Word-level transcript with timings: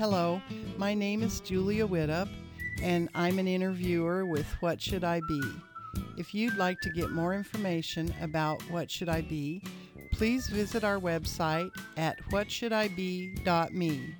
Hello, 0.00 0.40
my 0.78 0.94
name 0.94 1.22
is 1.22 1.40
Julia 1.40 1.86
Widup, 1.86 2.26
and 2.80 3.10
I'm 3.14 3.38
an 3.38 3.46
interviewer 3.46 4.24
with 4.24 4.46
What 4.60 4.80
Should 4.80 5.04
I 5.04 5.20
Be? 5.28 5.42
If 6.16 6.32
you'd 6.32 6.56
like 6.56 6.80
to 6.80 6.88
get 6.88 7.10
more 7.10 7.34
information 7.34 8.14
about 8.22 8.62
What 8.70 8.90
Should 8.90 9.10
I 9.10 9.20
Be, 9.20 9.62
please 10.14 10.48
visit 10.48 10.84
our 10.84 10.98
website 10.98 11.70
at 11.98 12.18
whatshouldIbe.me. 12.30 14.14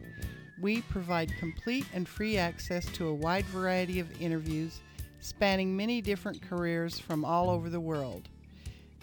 We 0.61 0.83
provide 0.83 1.33
complete 1.39 1.87
and 1.95 2.07
free 2.07 2.37
access 2.37 2.85
to 2.93 3.09
a 3.09 3.15
wide 3.15 3.47
variety 3.47 4.01
of 4.01 4.21
interviews 4.21 4.81
spanning 5.21 5.75
many 5.75 6.03
different 6.03 6.43
careers 6.43 6.99
from 6.99 7.25
all 7.25 7.49
over 7.49 7.71
the 7.71 7.81
world. 7.81 8.29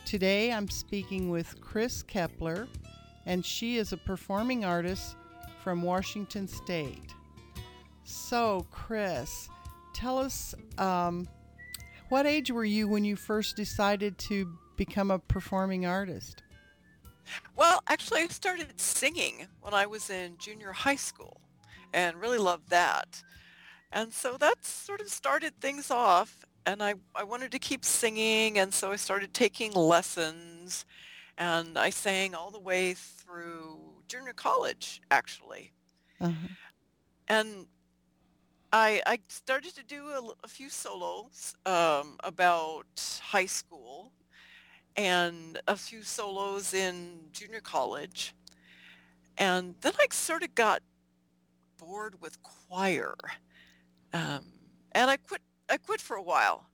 Today 0.06 0.54
I'm 0.54 0.70
speaking 0.70 1.32
with 1.32 1.60
Kris 1.60 2.04
Keppler, 2.04 2.68
and 3.26 3.44
she 3.44 3.78
is 3.78 3.94
a 3.94 3.98
performing 3.98 4.64
artist 4.64 5.16
from 5.68 5.82
Washington 5.82 6.48
State. 6.48 7.14
So, 8.06 8.66
Kris, 8.72 9.50
tell 9.94 10.18
us 10.18 10.56
um, 10.78 11.28
what 12.08 12.26
age 12.26 12.52
were 12.52 12.64
you 12.64 12.88
when 12.88 13.04
you 13.04 13.18
first 13.18 13.58
decided 13.58 14.18
to 14.20 14.50
become 14.78 15.12
a 15.12 15.20
performing 15.20 15.86
artist? 15.86 16.42
Well, 17.58 17.84
actually, 17.90 18.22
I 18.22 18.28
started 18.28 18.80
singing 18.80 19.48
when 19.60 19.74
I 19.74 19.88
was 19.88 20.10
in 20.10 20.38
junior 20.38 20.72
high 20.72 20.96
school 20.96 21.42
and 21.92 22.16
really 22.16 22.38
loved 22.38 22.70
that. 22.70 23.22
And 23.92 24.14
so 24.14 24.38
that 24.38 24.64
sort 24.64 25.02
of 25.02 25.10
started 25.10 25.60
things 25.60 25.92
off. 25.92 26.46
And 26.66 26.82
I, 26.82 26.94
I 27.14 27.26
wanted 27.26 27.52
to 27.52 27.60
keep 27.60 27.84
singing. 27.84 28.58
And 28.58 28.74
so 28.74 28.94
I 28.94 28.96
started 28.96 29.34
taking 29.34 29.74
lessons. 29.74 30.86
And 31.38 31.78
I 31.78 31.90
sang 31.90 32.36
all 32.36 32.52
the 32.52 32.58
way 32.58 32.94
through 32.94 33.97
junior 34.08 34.34
college, 34.34 35.02
actually. 35.12 35.72
Uh-huh. 36.20 36.48
And 37.28 37.68
I, 38.72 39.02
I 39.06 39.20
started 39.28 39.76
to 39.76 39.84
do 39.84 40.08
a, 40.08 40.22
a 40.44 40.48
few 40.48 40.70
solos 40.70 41.56
um, 41.66 42.18
about 42.24 43.22
high 43.22 43.46
school 43.46 44.12
and 44.96 45.60
a 45.68 45.76
few 45.76 46.04
solos 46.04 46.74
in 46.74 47.20
junior 47.32 47.62
college. 47.62 48.34
And 49.38 49.76
then 49.82 49.94
I 50.00 50.08
sort 50.12 50.44
of 50.44 50.56
got 50.56 50.82
bored 51.78 52.22
with 52.22 52.42
choir. 52.42 53.16
Um, 54.14 54.46
and 54.94 55.12
I 55.12 55.18
quit 55.18 55.42
I 55.70 55.78
quit 55.78 56.02
for 56.02 56.18
a 56.18 56.22
while. 56.24 56.70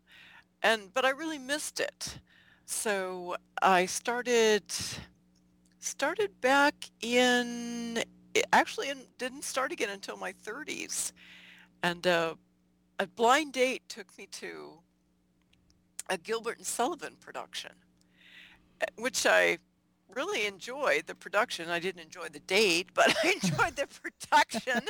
And 0.62 0.94
but 0.94 1.04
I 1.04 1.10
really 1.10 1.40
missed 1.40 1.80
it. 1.80 2.20
So 2.66 3.36
I 3.62 3.86
started 3.86 4.64
started 5.84 6.40
back 6.42 6.76
in 7.02 8.04
actually 8.52 8.90
in, 8.90 9.00
didn't 9.18 9.44
start 9.44 9.72
again 9.72 9.90
until 9.90 10.18
my 10.18 10.34
30s. 10.46 11.12
And 11.84 12.08
uh, 12.08 12.36
a 13.00 13.08
blind 13.08 13.54
date 13.54 13.84
took 13.90 14.18
me 14.18 14.28
to 14.32 14.80
a 16.10 16.18
Gilbert 16.18 16.58
and 16.58 16.66
Sullivan 16.66 17.16
production, 17.20 17.72
eh, 18.82 18.86
which 18.98 19.26
I 19.26 19.58
really 20.14 20.46
enjoyed 20.46 21.08
the 21.08 21.16
production. 21.16 21.70
I 21.70 21.80
didn't 21.80 22.02
enjoy 22.02 22.28
the 22.30 22.40
date, 22.40 22.90
but 22.94 23.14
I 23.24 23.34
enjoyed 23.44 23.76
the 23.76 23.88
production. 23.88 24.82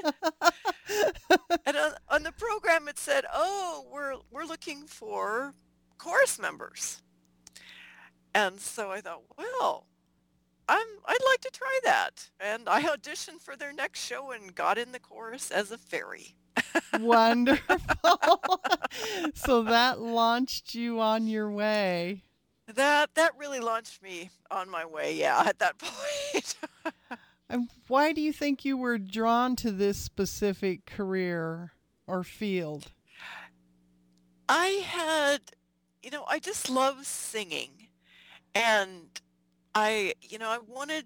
and 1.65 1.77
on, 1.77 1.91
on, 2.09 2.23
the 2.23 2.31
program, 2.33 2.87
it 2.87 2.99
said, 2.99 3.25
"Oh, 3.33 3.85
we're 3.91 4.15
we're 4.31 4.45
looking 4.45 4.85
for 4.85 5.53
chorus 5.97 6.39
members." 6.39 7.01
And 8.35 8.59
so 8.59 8.89
I 8.89 8.99
thought, 8.99 9.21
well, 9.37 9.85
I'm 10.67 10.87
I'd 11.05 11.17
like 11.25 11.41
to 11.41 11.51
try 11.51 11.79
that. 11.85 12.29
And 12.39 12.69
I 12.69 12.83
auditioned 12.83 13.41
for 13.41 13.55
their 13.55 13.73
next 13.73 14.05
show 14.05 14.31
and 14.31 14.53
got 14.53 14.77
in 14.77 14.91
the 14.91 14.99
chorus 14.99 15.51
as 15.51 15.71
a 15.71 15.77
fairy. 15.77 16.35
Wonderful. 16.99 17.77
so 19.33 19.63
that 19.63 19.99
launched 19.99 20.75
you 20.75 20.99
on 20.99 21.27
your 21.27 21.51
way. 21.51 22.23
That 22.67 23.13
that 23.15 23.37
really 23.37 23.59
launched 23.59 24.01
me 24.01 24.29
on 24.49 24.69
my 24.69 24.85
way. 24.85 25.15
Yeah, 25.15 25.43
at 25.45 25.59
that 25.59 25.77
point. 25.79 26.55
and 27.49 27.69
why 27.87 28.13
do 28.13 28.21
you 28.21 28.31
think 28.31 28.63
you 28.63 28.77
were 28.77 28.97
drawn 28.97 29.55
to 29.57 29.71
this 29.71 29.97
specific 29.97 30.85
career 30.85 31.73
or 32.07 32.23
field? 32.23 32.91
I 34.47 34.83
had, 34.85 35.39
you 36.01 36.11
know, 36.11 36.25
I 36.27 36.39
just 36.39 36.69
love 36.69 37.05
singing, 37.05 37.87
and 38.53 39.21
I, 39.75 40.13
you 40.21 40.37
know, 40.37 40.49
I 40.49 40.59
wanted. 40.59 41.05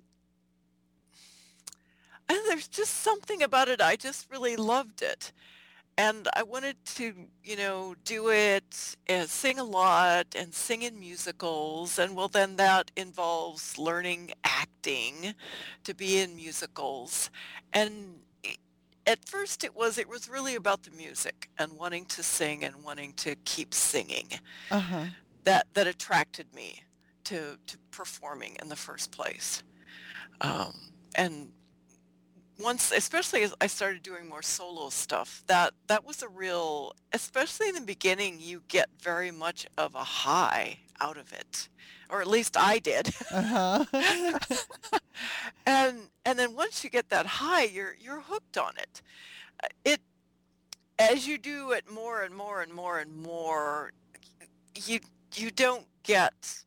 And 2.29 2.39
there's 2.47 2.67
just 2.67 2.95
something 2.95 3.41
about 3.41 3.69
it. 3.69 3.81
I 3.81 3.95
just 3.95 4.29
really 4.29 4.57
loved 4.57 5.01
it 5.01 5.31
and 5.97 6.27
I 6.35 6.43
wanted 6.43 6.75
to, 6.97 7.13
you 7.43 7.55
know, 7.55 7.95
do 8.05 8.29
it 8.29 8.95
and 9.07 9.27
sing 9.27 9.57
a 9.57 9.63
lot 9.63 10.27
and 10.35 10.53
sing 10.53 10.83
in 10.83 10.99
musicals. 10.99 11.97
And 11.97 12.15
well, 12.15 12.27
then 12.27 12.55
that 12.57 12.91
involves 12.95 13.77
learning 13.79 14.31
acting 14.43 15.33
to 15.83 15.95
be 15.95 16.19
in 16.19 16.35
musicals. 16.35 17.31
And 17.73 18.19
at 19.07 19.25
first 19.25 19.63
it 19.63 19.75
was, 19.75 19.97
it 19.97 20.07
was 20.07 20.29
really 20.29 20.55
about 20.55 20.83
the 20.83 20.91
music 20.91 21.49
and 21.57 21.73
wanting 21.73 22.05
to 22.05 22.21
sing 22.21 22.63
and 22.63 22.83
wanting 22.83 23.13
to 23.13 23.35
keep 23.45 23.73
singing. 23.73 24.27
Uh-huh. 24.69 25.05
That, 25.45 25.65
that 25.73 25.87
attracted 25.87 26.53
me 26.53 26.83
to, 27.27 27.57
to 27.67 27.77
performing 27.91 28.55
in 28.61 28.69
the 28.69 28.75
first 28.75 29.11
place. 29.11 29.63
Um, 30.41 30.73
and 31.15 31.51
once 32.59 32.91
especially 32.91 33.43
as 33.43 33.53
I 33.61 33.67
started 33.67 34.01
doing 34.01 34.27
more 34.27 34.41
solo 34.41 34.89
stuff, 34.89 35.43
that 35.47 35.73
that 35.87 36.05
was 36.05 36.23
a 36.23 36.27
real 36.27 36.93
especially 37.13 37.69
in 37.69 37.75
the 37.75 37.81
beginning 37.81 38.37
you 38.39 38.63
get 38.67 38.89
very 39.01 39.31
much 39.31 39.67
of 39.77 39.95
a 39.95 40.03
high 40.03 40.79
out 40.99 41.17
of 41.17 41.31
it. 41.33 41.69
Or 42.09 42.21
at 42.21 42.27
least 42.27 42.55
I 42.57 42.79
did. 42.79 43.09
Uh-huh. 43.31 43.83
and 45.65 45.97
and 46.25 46.39
then 46.39 46.55
once 46.55 46.83
you 46.83 46.89
get 46.89 47.09
that 47.09 47.25
high, 47.25 47.65
you're 47.65 47.95
you're 47.99 48.21
hooked 48.21 48.57
on 48.57 48.73
it. 48.77 49.01
Uh, 49.61 49.67
it 49.83 50.01
as 50.97 51.27
you 51.27 51.37
do 51.37 51.71
it 51.71 51.91
more 51.91 52.21
and 52.21 52.33
more 52.33 52.61
and 52.61 52.73
more 52.73 52.99
and 52.99 53.15
more, 53.15 53.91
you 54.85 54.99
you 55.35 55.51
don't 55.51 55.85
get 56.03 56.63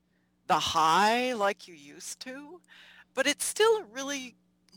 the 0.51 0.59
high 0.59 1.33
like 1.33 1.69
you 1.69 1.75
used 1.77 2.19
to, 2.19 2.61
but 3.15 3.25
it's 3.25 3.45
still 3.45 3.77
a 3.77 3.85
really 3.93 4.35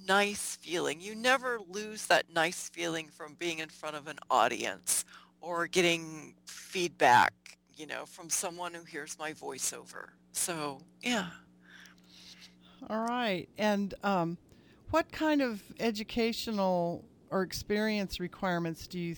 nice 0.07 0.55
feeling. 0.57 1.01
You 1.01 1.15
never 1.15 1.57
lose 1.67 2.05
that 2.05 2.31
nice 2.31 2.69
feeling 2.69 3.07
from 3.07 3.33
being 3.39 3.57
in 3.57 3.69
front 3.69 3.95
of 3.95 4.07
an 4.07 4.19
audience 4.29 5.03
or 5.41 5.65
getting 5.65 6.35
feedback, 6.45 7.33
you 7.75 7.87
know, 7.87 8.05
from 8.05 8.29
someone 8.29 8.75
who 8.75 8.83
hears 8.83 9.17
my 9.17 9.33
voiceover. 9.33 10.09
So, 10.31 10.79
yeah. 11.01 11.29
All 12.87 13.07
right. 13.07 13.49
And 13.57 13.95
um, 14.03 14.37
what 14.91 15.11
kind 15.11 15.41
of 15.41 15.63
educational 15.79 17.03
or 17.31 17.41
experience 17.41 18.19
requirements 18.19 18.85
do 18.85 18.99
you 18.99 19.15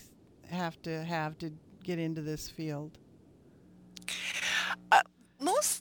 have 0.50 0.82
to 0.84 1.04
have 1.04 1.38
to 1.40 1.52
get 1.84 2.00
into 2.00 2.22
this 2.22 2.50
field? 2.50 2.98
Uh, 4.90 5.02
most, 5.42 5.75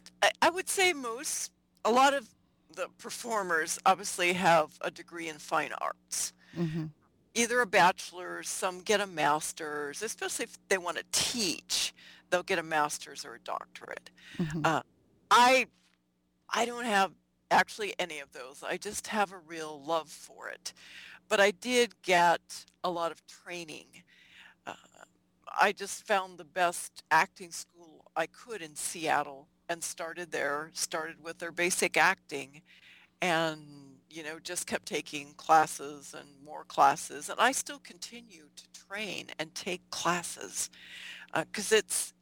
I 0.44 0.50
would 0.50 0.69
say 0.69 0.93
most, 0.93 1.53
a 1.87 1.91
lot 1.91 2.12
of 2.12 2.28
the 2.77 2.88
performers 2.99 3.78
obviously 3.87 4.34
have 4.34 4.72
a 4.82 4.91
degree 4.91 5.31
in 5.31 5.38
fine 5.38 5.71
arts. 5.81 6.34
Mm-hmm. 6.55 6.84
Either 7.34 7.62
a 7.62 7.66
bachelor's, 7.66 8.47
some 8.50 8.83
get 8.83 9.00
a 9.00 9.06
master's, 9.06 10.03
especially 10.03 10.43
if 10.44 10.59
they 10.69 10.77
want 10.77 10.99
to 10.99 11.04
teach, 11.12 11.94
they'll 12.28 12.43
get 12.43 12.59
a 12.59 12.62
master's 12.62 13.25
or 13.25 13.37
a 13.37 13.41
doctorate. 13.41 14.10
Mm-hmm. 14.37 14.60
Uh, 14.66 14.83
I, 15.31 15.66
I 16.50 16.66
don't 16.66 16.84
have 16.84 17.12
actually 17.50 17.95
any 17.98 18.18
of 18.18 18.30
those. 18.33 18.63
I 18.63 18.77
just 18.77 19.07
have 19.07 19.33
a 19.33 19.39
real 19.39 19.83
love 19.83 20.10
for 20.10 20.51
it. 20.51 20.74
But 21.27 21.41
I 21.41 21.53
did 21.53 22.03
get 22.03 22.66
a 22.84 22.91
lot 22.91 23.13
of 23.13 23.27
training. 23.27 23.86
Uh, 24.66 24.74
I 25.59 25.72
just 25.72 26.07
found 26.07 26.36
the 26.36 26.45
best 26.45 27.03
acting 27.10 27.51
school 27.51 28.10
I 28.15 28.27
could 28.27 28.60
in 28.60 28.77
Seattle 28.77 29.48
and 29.69 29.83
started 29.83 30.31
there, 30.31 30.71
started 30.72 31.16
with 31.22 31.39
their 31.39 31.53
basic 31.53 31.97
acting 31.97 32.63
and, 33.21 33.61
you 34.11 34.22
know, 34.22 34.39
just 34.39 34.66
kept 34.66 34.87
taking 34.87 35.34
classes 35.37 36.15
and 36.19 36.28
more 36.45 36.65
classes. 36.65 37.28
And 37.28 37.41
I 37.41 37.53
still 37.53 37.78
continue 37.78 38.49
to 38.57 38.87
train 38.89 39.27
and 39.39 39.55
take 39.55 39.89
classes 39.91 40.71
because 41.34 41.72
uh, 41.72 41.77
it's, 41.77 42.15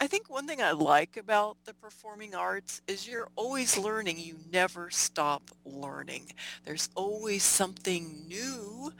I 0.00 0.06
think 0.06 0.30
one 0.30 0.46
thing 0.46 0.62
I 0.62 0.72
like 0.72 1.16
about 1.16 1.56
the 1.64 1.74
performing 1.74 2.34
arts 2.34 2.80
is 2.86 3.08
you're 3.08 3.28
always 3.36 3.76
learning. 3.76 4.18
You 4.18 4.36
never 4.52 4.90
stop 4.90 5.50
learning. 5.64 6.32
There's 6.64 6.88
always 6.94 7.42
something 7.42 8.24
new 8.26 8.92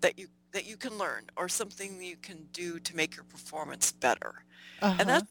that 0.00 0.18
you 0.18 0.28
that 0.52 0.66
you 0.66 0.76
can 0.76 0.98
learn 0.98 1.24
or 1.36 1.48
something 1.48 2.02
you 2.02 2.16
can 2.16 2.46
do 2.52 2.78
to 2.78 2.94
make 2.94 3.16
your 3.16 3.24
performance 3.24 3.90
better. 3.90 4.44
Uh-huh. 4.82 4.96
And 4.98 5.08
that's 5.08 5.30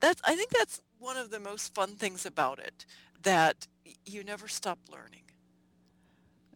that's 0.00 0.20
I 0.24 0.34
think 0.34 0.50
that's 0.50 0.80
one 1.00 1.16
of 1.16 1.30
the 1.30 1.40
most 1.40 1.74
fun 1.74 1.96
things 1.96 2.26
about 2.26 2.58
it 2.58 2.86
that 3.22 3.66
you 4.06 4.22
never 4.24 4.48
stop 4.48 4.78
learning. 4.90 5.22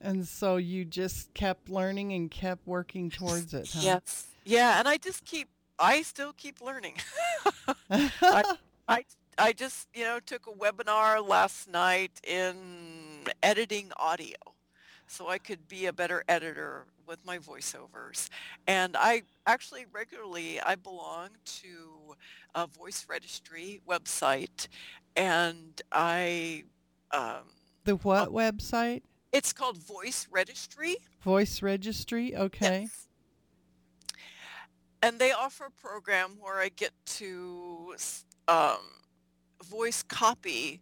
And 0.00 0.29
so 0.29 0.56
you 0.56 0.85
just 0.85 1.32
kept 1.35 1.69
learning 1.69 2.12
and 2.12 2.31
kept 2.31 2.67
working 2.67 3.11
towards 3.11 3.55
it, 3.55 3.70
huh? 3.73 3.81
Yes. 3.82 4.26
Yeah, 4.44 4.79
and 4.79 4.87
I 4.87 4.99
just 4.99 5.25
keep 5.25 5.49
I 5.79 6.02
still 6.02 6.32
keep 6.35 6.61
learning. 6.61 6.96
I, 7.91 8.44
I 8.87 9.05
I 9.37 9.52
just, 9.52 9.88
you 9.94 10.05
know, 10.05 10.20
took 10.20 10.46
a 10.46 10.52
webinar 10.52 11.26
last 11.26 11.69
night 11.69 12.12
in 12.23 13.25
editing 13.43 13.91
audio 13.96 14.53
so 15.06 15.28
I 15.28 15.38
could 15.38 15.68
be 15.68 15.86
a 15.86 15.92
better 15.92 16.24
editor 16.28 16.86
with 17.06 17.24
my 17.24 17.38
voiceovers. 17.38 18.28
And 18.66 18.96
I 18.96 19.22
actually 19.46 19.86
regularly 19.92 20.60
I 20.60 20.74
belong 20.74 21.30
to 21.44 22.16
a 22.54 22.66
voice 22.66 23.06
registry 23.08 23.80
website 23.88 24.68
and 25.16 25.80
I 25.92 26.64
um, 27.12 27.44
the 27.84 27.96
what 27.96 28.30
website? 28.30 29.02
It's 29.32 29.52
called 29.52 29.78
Voice 29.78 30.26
Registry. 30.30 30.96
Voice 31.22 31.60
Registry, 31.60 32.36
okay. 32.36 32.82
Yes. 32.82 33.08
And 35.02 35.18
they 35.18 35.32
offer 35.32 35.66
a 35.66 35.70
program 35.70 36.36
where 36.40 36.60
I 36.60 36.70
get 36.70 36.92
to 37.06 37.94
um, 38.48 38.78
voice 39.62 40.02
copy 40.02 40.80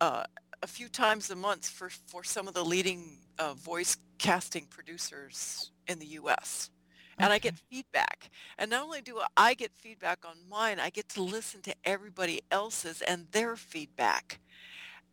uh, 0.00 0.24
a 0.62 0.66
few 0.66 0.88
times 0.88 1.30
a 1.30 1.36
month 1.36 1.68
for, 1.68 1.90
for 1.90 2.24
some 2.24 2.48
of 2.48 2.54
the 2.54 2.64
leading 2.64 3.18
uh, 3.40 3.54
voice 3.54 3.96
casting 4.18 4.66
producers 4.66 5.70
in 5.88 5.98
the 5.98 6.06
U.S. 6.06 6.70
And 7.18 7.32
I 7.32 7.38
get 7.38 7.54
feedback. 7.70 8.30
And 8.58 8.70
not 8.70 8.82
only 8.84 9.00
do 9.00 9.20
I 9.36 9.54
get 9.54 9.72
feedback 9.74 10.24
on 10.24 10.36
mine, 10.48 10.78
I 10.78 10.90
get 10.90 11.08
to 11.10 11.22
listen 11.22 11.60
to 11.62 11.74
everybody 11.84 12.40
else's 12.50 13.02
and 13.02 13.26
their 13.32 13.56
feedback. 13.56 14.40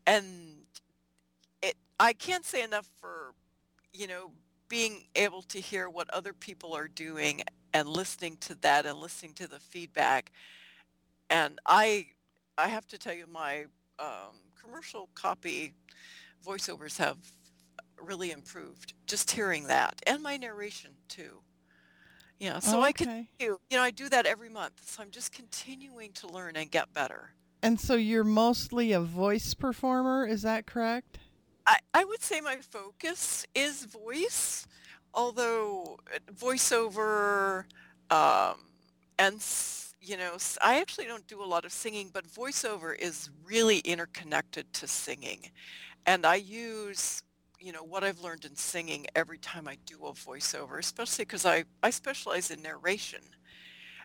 And 0.06 0.26
it, 1.62 1.76
I 2.00 2.14
can't 2.14 2.46
say 2.46 2.64
enough 2.64 2.88
for, 3.00 3.34
you 3.94 4.08
know, 4.08 4.32
being 4.70 5.06
able 5.16 5.42
to 5.44 5.60
hear 5.60 5.90
what 5.90 6.10
other 6.12 6.34
people 6.34 6.74
are 6.74 6.88
doing 6.88 7.42
and 7.74 7.88
listening 7.88 8.38
to 8.42 8.56
that 8.62 8.86
and 8.86 9.00
listening 9.00 9.34
to 9.34 9.48
the 9.48 9.60
feedback. 9.60 10.32
And 11.30 11.60
I, 11.66 12.08
I 12.58 12.68
have 12.70 12.88
to 12.88 12.98
tell 12.98 13.14
you, 13.14 13.26
my 13.28 13.66
um, 14.00 14.36
commercial 14.62 15.10
copy 15.14 15.74
voiceovers 16.46 16.98
have 16.98 17.18
really 18.02 18.32
improved. 18.32 18.94
Just 19.08 19.32
hearing 19.32 19.68
that, 19.68 20.02
and 20.08 20.22
my 20.24 20.38
narration 20.38 20.92
too. 21.08 21.42
Yeah, 22.40 22.60
so 22.60 22.82
I 22.82 22.92
Okay. 22.92 23.30
continue. 23.40 23.58
You 23.70 23.78
know, 23.78 23.84
I 23.84 23.92
do 23.92 24.10
that 24.10 24.26
every 24.26 24.50
month. 24.50 24.90
So 24.90 25.02
I'm 25.04 25.12
just 25.12 25.32
continuing 25.32 26.14
to 26.14 26.28
learn 26.28 26.56
and 26.56 26.70
get 26.72 26.94
better. 26.94 27.34
And 27.62 27.80
so 27.80 27.94
you're 27.96 28.24
mostly 28.24 28.92
a 28.94 29.00
voice 29.00 29.54
performer, 29.54 30.26
is 30.26 30.42
that 30.42 30.66
correct? 30.66 31.20
I, 31.66 31.78
I 31.94 32.06
would 32.06 32.22
say 32.22 32.42
my 32.42 32.58
focus 32.58 33.46
is 33.54 33.86
voice, 33.86 34.66
although 35.14 35.98
uh, 36.14 36.20
voiceover 36.34 37.66
um, 38.10 38.56
and 39.20 39.44
you 40.00 40.16
know 40.18 40.36
s- 40.36 40.58
I 40.62 40.80
actually 40.80 41.06
don't 41.06 41.28
do 41.28 41.44
a 41.44 41.46
lot 41.46 41.66
of 41.66 41.72
singing, 41.72 42.10
but 42.14 42.26
voiceover 42.28 42.98
is 42.98 43.30
really 43.46 43.80
interconnected 43.80 44.72
to 44.74 44.88
singing, 44.88 45.52
and 46.06 46.26
I 46.26 46.36
use 46.36 47.24
you 47.60 47.72
know 47.72 47.84
what 47.84 48.04
I've 48.04 48.20
learned 48.20 48.46
in 48.46 48.56
singing 48.56 49.08
every 49.16 49.38
time 49.38 49.68
I 49.68 49.78
do 49.86 50.06
a 50.06 50.14
voiceover, 50.14 50.80
especially 50.80 51.26
because 51.26 51.46
I 51.46 51.66
I 51.84 51.90
specialize 51.92 52.52
in 52.52 52.62
narration, 52.62 53.22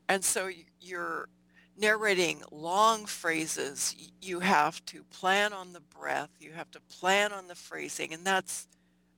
and 0.08 0.24
so 0.24 0.50
you're 0.80 1.28
narrating 1.76 2.42
long 2.50 3.06
phrases, 3.06 3.94
you 4.20 4.40
have 4.40 4.84
to 4.86 5.04
plan 5.04 5.52
on 5.52 5.72
the 5.72 5.80
breath, 5.80 6.30
you 6.40 6.52
have 6.52 6.70
to 6.72 6.80
plan 6.80 7.32
on 7.32 7.48
the 7.48 7.54
phrasing, 7.54 8.12
and 8.12 8.24
that's 8.26 8.68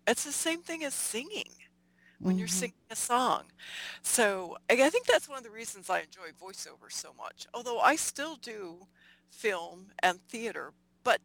it's 0.07 0.25
the 0.25 0.33
same 0.33 0.63
thing 0.63 0.85
as 0.85 0.95
singing 0.95 1.51
when 2.23 2.39
you're 2.39 2.47
hmm 2.47 2.49
singing 2.49 2.75
a 2.91 2.97
song. 2.97 3.45
So 4.03 4.57
I 4.71 4.75
I 4.83 4.91
think 4.91 5.07
that's 5.07 5.29
one 5.29 5.39
of 5.39 5.45
the 5.45 5.51
reasons 5.51 5.91
I 5.91 6.01
enjoy 6.01 6.31
voiceover 6.41 6.91
so 6.91 7.13
much. 7.17 7.47
Although 7.55 7.81
I 7.81 7.97
still 7.97 8.37
do 8.37 8.87
film 9.31 9.89
and 10.03 10.21
theater, 10.29 10.73
but 11.05 11.21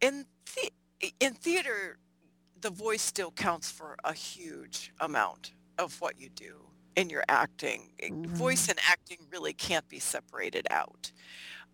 in 0.00 0.26
the, 0.54 0.70
in 1.20 1.34
theater, 1.34 1.98
the 2.60 2.70
voice 2.70 3.02
still 3.02 3.30
counts 3.30 3.70
for 3.70 3.96
a 4.04 4.12
huge 4.12 4.92
amount 5.00 5.52
of 5.78 6.00
what 6.00 6.20
you 6.20 6.28
do 6.28 6.56
in 6.96 7.08
your 7.08 7.24
acting. 7.28 7.92
Eh, 8.00 8.10
Voice 8.12 8.68
and 8.68 8.78
acting 8.88 9.18
really 9.30 9.52
can't 9.52 9.88
be 9.88 9.98
separated 9.98 10.66
out. 10.70 11.12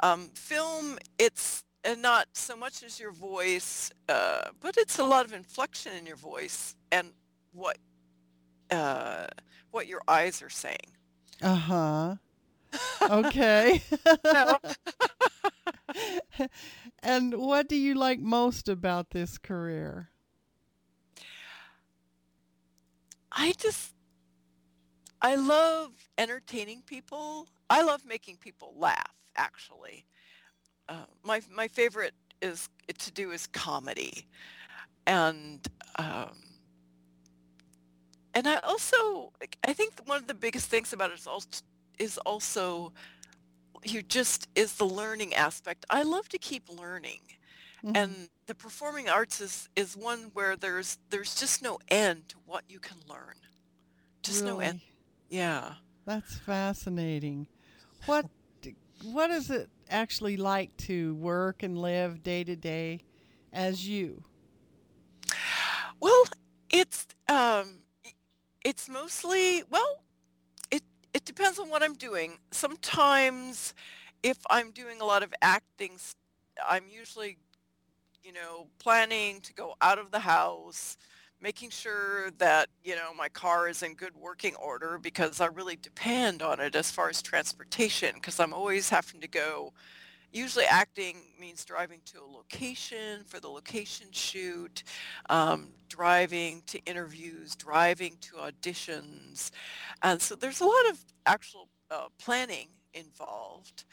Um, 0.00 0.30
film, 0.34 0.98
it's 1.18 1.64
uh, 1.84 1.94
not 1.98 2.28
so 2.34 2.56
much 2.56 2.82
as 2.82 3.00
your 3.00 3.12
voice, 3.12 3.90
uh, 4.08 4.50
but 4.60 4.76
it's 4.76 4.98
a 4.98 5.04
lot 5.04 5.24
of 5.24 5.32
inflection 5.32 5.92
in 5.94 6.06
your 6.06 6.16
voice 6.16 6.76
and 6.92 7.12
what 7.52 7.78
uh, 8.70 9.26
what 9.70 9.86
your 9.86 10.02
eyes 10.08 10.42
are 10.42 10.50
saying. 10.50 10.92
Uh-huh. 11.42 12.16
Okay. 13.08 13.82
And 17.02 17.34
what 17.34 17.68
do 17.68 17.76
you 17.76 17.94
like 17.94 18.20
most 18.20 18.68
about 18.68 19.10
this 19.10 19.38
career? 19.38 20.10
I 23.32 23.52
just 23.58 23.94
I 25.20 25.34
love 25.36 25.92
entertaining 26.18 26.82
people. 26.82 27.48
I 27.70 27.82
love 27.82 28.04
making 28.04 28.36
people 28.36 28.74
laugh. 28.76 29.14
Actually, 29.36 30.06
uh, 30.88 31.06
my 31.24 31.40
my 31.50 31.68
favorite 31.68 32.14
is 32.42 32.68
to 32.98 33.10
do 33.12 33.32
is 33.32 33.46
comedy, 33.46 34.26
and 35.06 35.66
um, 35.96 36.32
and 38.34 38.46
I 38.46 38.56
also 38.58 39.32
I 39.64 39.72
think 39.72 39.94
one 40.06 40.18
of 40.18 40.26
the 40.26 40.34
biggest 40.34 40.68
things 40.68 40.92
about 40.92 41.10
it 41.10 41.18
is 41.18 41.26
also 41.26 41.48
is 41.98 42.18
also 42.18 42.92
you 43.84 44.02
just 44.02 44.48
is 44.54 44.74
the 44.76 44.86
learning 44.86 45.34
aspect. 45.34 45.84
I 45.90 46.02
love 46.02 46.28
to 46.30 46.38
keep 46.38 46.68
learning, 46.68 47.20
hmm 47.82 47.94
and 47.94 48.28
the 48.46 48.54
performing 48.54 49.08
arts 49.08 49.40
is 49.40 49.68
is 49.76 49.96
one 49.96 50.30
where 50.34 50.56
there's 50.56 50.98
there's 51.10 51.34
just 51.34 51.62
no 51.62 51.78
end 51.88 52.28
to 52.30 52.36
what 52.46 52.64
you 52.68 52.78
can 52.80 52.98
learn. 53.08 53.34
Just 54.22 54.44
no 54.44 54.60
end. 54.60 54.80
Yeah. 55.28 55.74
That's 56.06 56.36
fascinating. 56.38 57.48
What 58.06 58.26
what 59.02 59.30
is 59.30 59.50
it 59.50 59.70
actually 59.88 60.36
like 60.36 60.76
to 60.78 61.14
work 61.16 61.62
and 61.62 61.78
live 61.78 62.22
day 62.22 62.44
to 62.44 62.56
day 62.56 63.02
as 63.52 63.86
you? 63.88 64.24
Well, 66.00 66.24
it's 66.70 67.06
um 67.28 67.80
it's 68.64 68.88
mostly 68.88 69.62
well, 69.70 70.02
it 71.16 71.24
depends 71.24 71.58
on 71.58 71.70
what 71.70 71.82
I'm 71.82 71.94
doing. 71.94 72.36
Sometimes 72.50 73.72
if 74.22 74.36
I'm 74.50 74.70
doing 74.70 75.00
a 75.00 75.04
lot 75.06 75.22
of 75.22 75.32
acting, 75.40 75.92
I'm 76.68 76.84
usually, 76.90 77.38
you 78.22 78.34
know, 78.34 78.66
planning 78.78 79.40
to 79.40 79.54
go 79.54 79.76
out 79.80 79.98
of 79.98 80.10
the 80.10 80.18
house, 80.18 80.98
making 81.40 81.70
sure 81.70 82.30
that, 82.32 82.68
you 82.84 82.94
know, 82.96 83.14
my 83.14 83.30
car 83.30 83.66
is 83.66 83.82
in 83.82 83.94
good 83.94 84.14
working 84.14 84.54
order 84.56 84.98
because 84.98 85.40
I 85.40 85.46
really 85.46 85.76
depend 85.76 86.42
on 86.42 86.60
it 86.60 86.76
as 86.76 86.90
far 86.90 87.08
as 87.08 87.22
transportation 87.22 88.16
because 88.16 88.38
I'm 88.38 88.52
always 88.52 88.90
having 88.90 89.22
to 89.22 89.28
go 89.28 89.72
usually 90.32 90.64
acting 90.64 91.16
means 91.40 91.64
driving 91.64 92.00
to 92.06 92.18
a 92.20 92.26
location 92.26 93.24
for 93.26 93.40
the 93.40 93.48
location 93.48 94.08
shoot, 94.10 94.82
um, 95.30 95.68
driving 95.88 96.62
to 96.66 96.78
interviews, 96.84 97.54
driving 97.56 98.16
to 98.20 98.36
auditions. 98.36 99.50
And 100.02 100.20
so 100.20 100.34
there's 100.34 100.60
a 100.60 100.66
lot 100.66 100.90
of 100.90 101.04
actual 101.26 101.68
uh, 101.90 102.08
planning 102.18 102.68
involved 102.94 103.84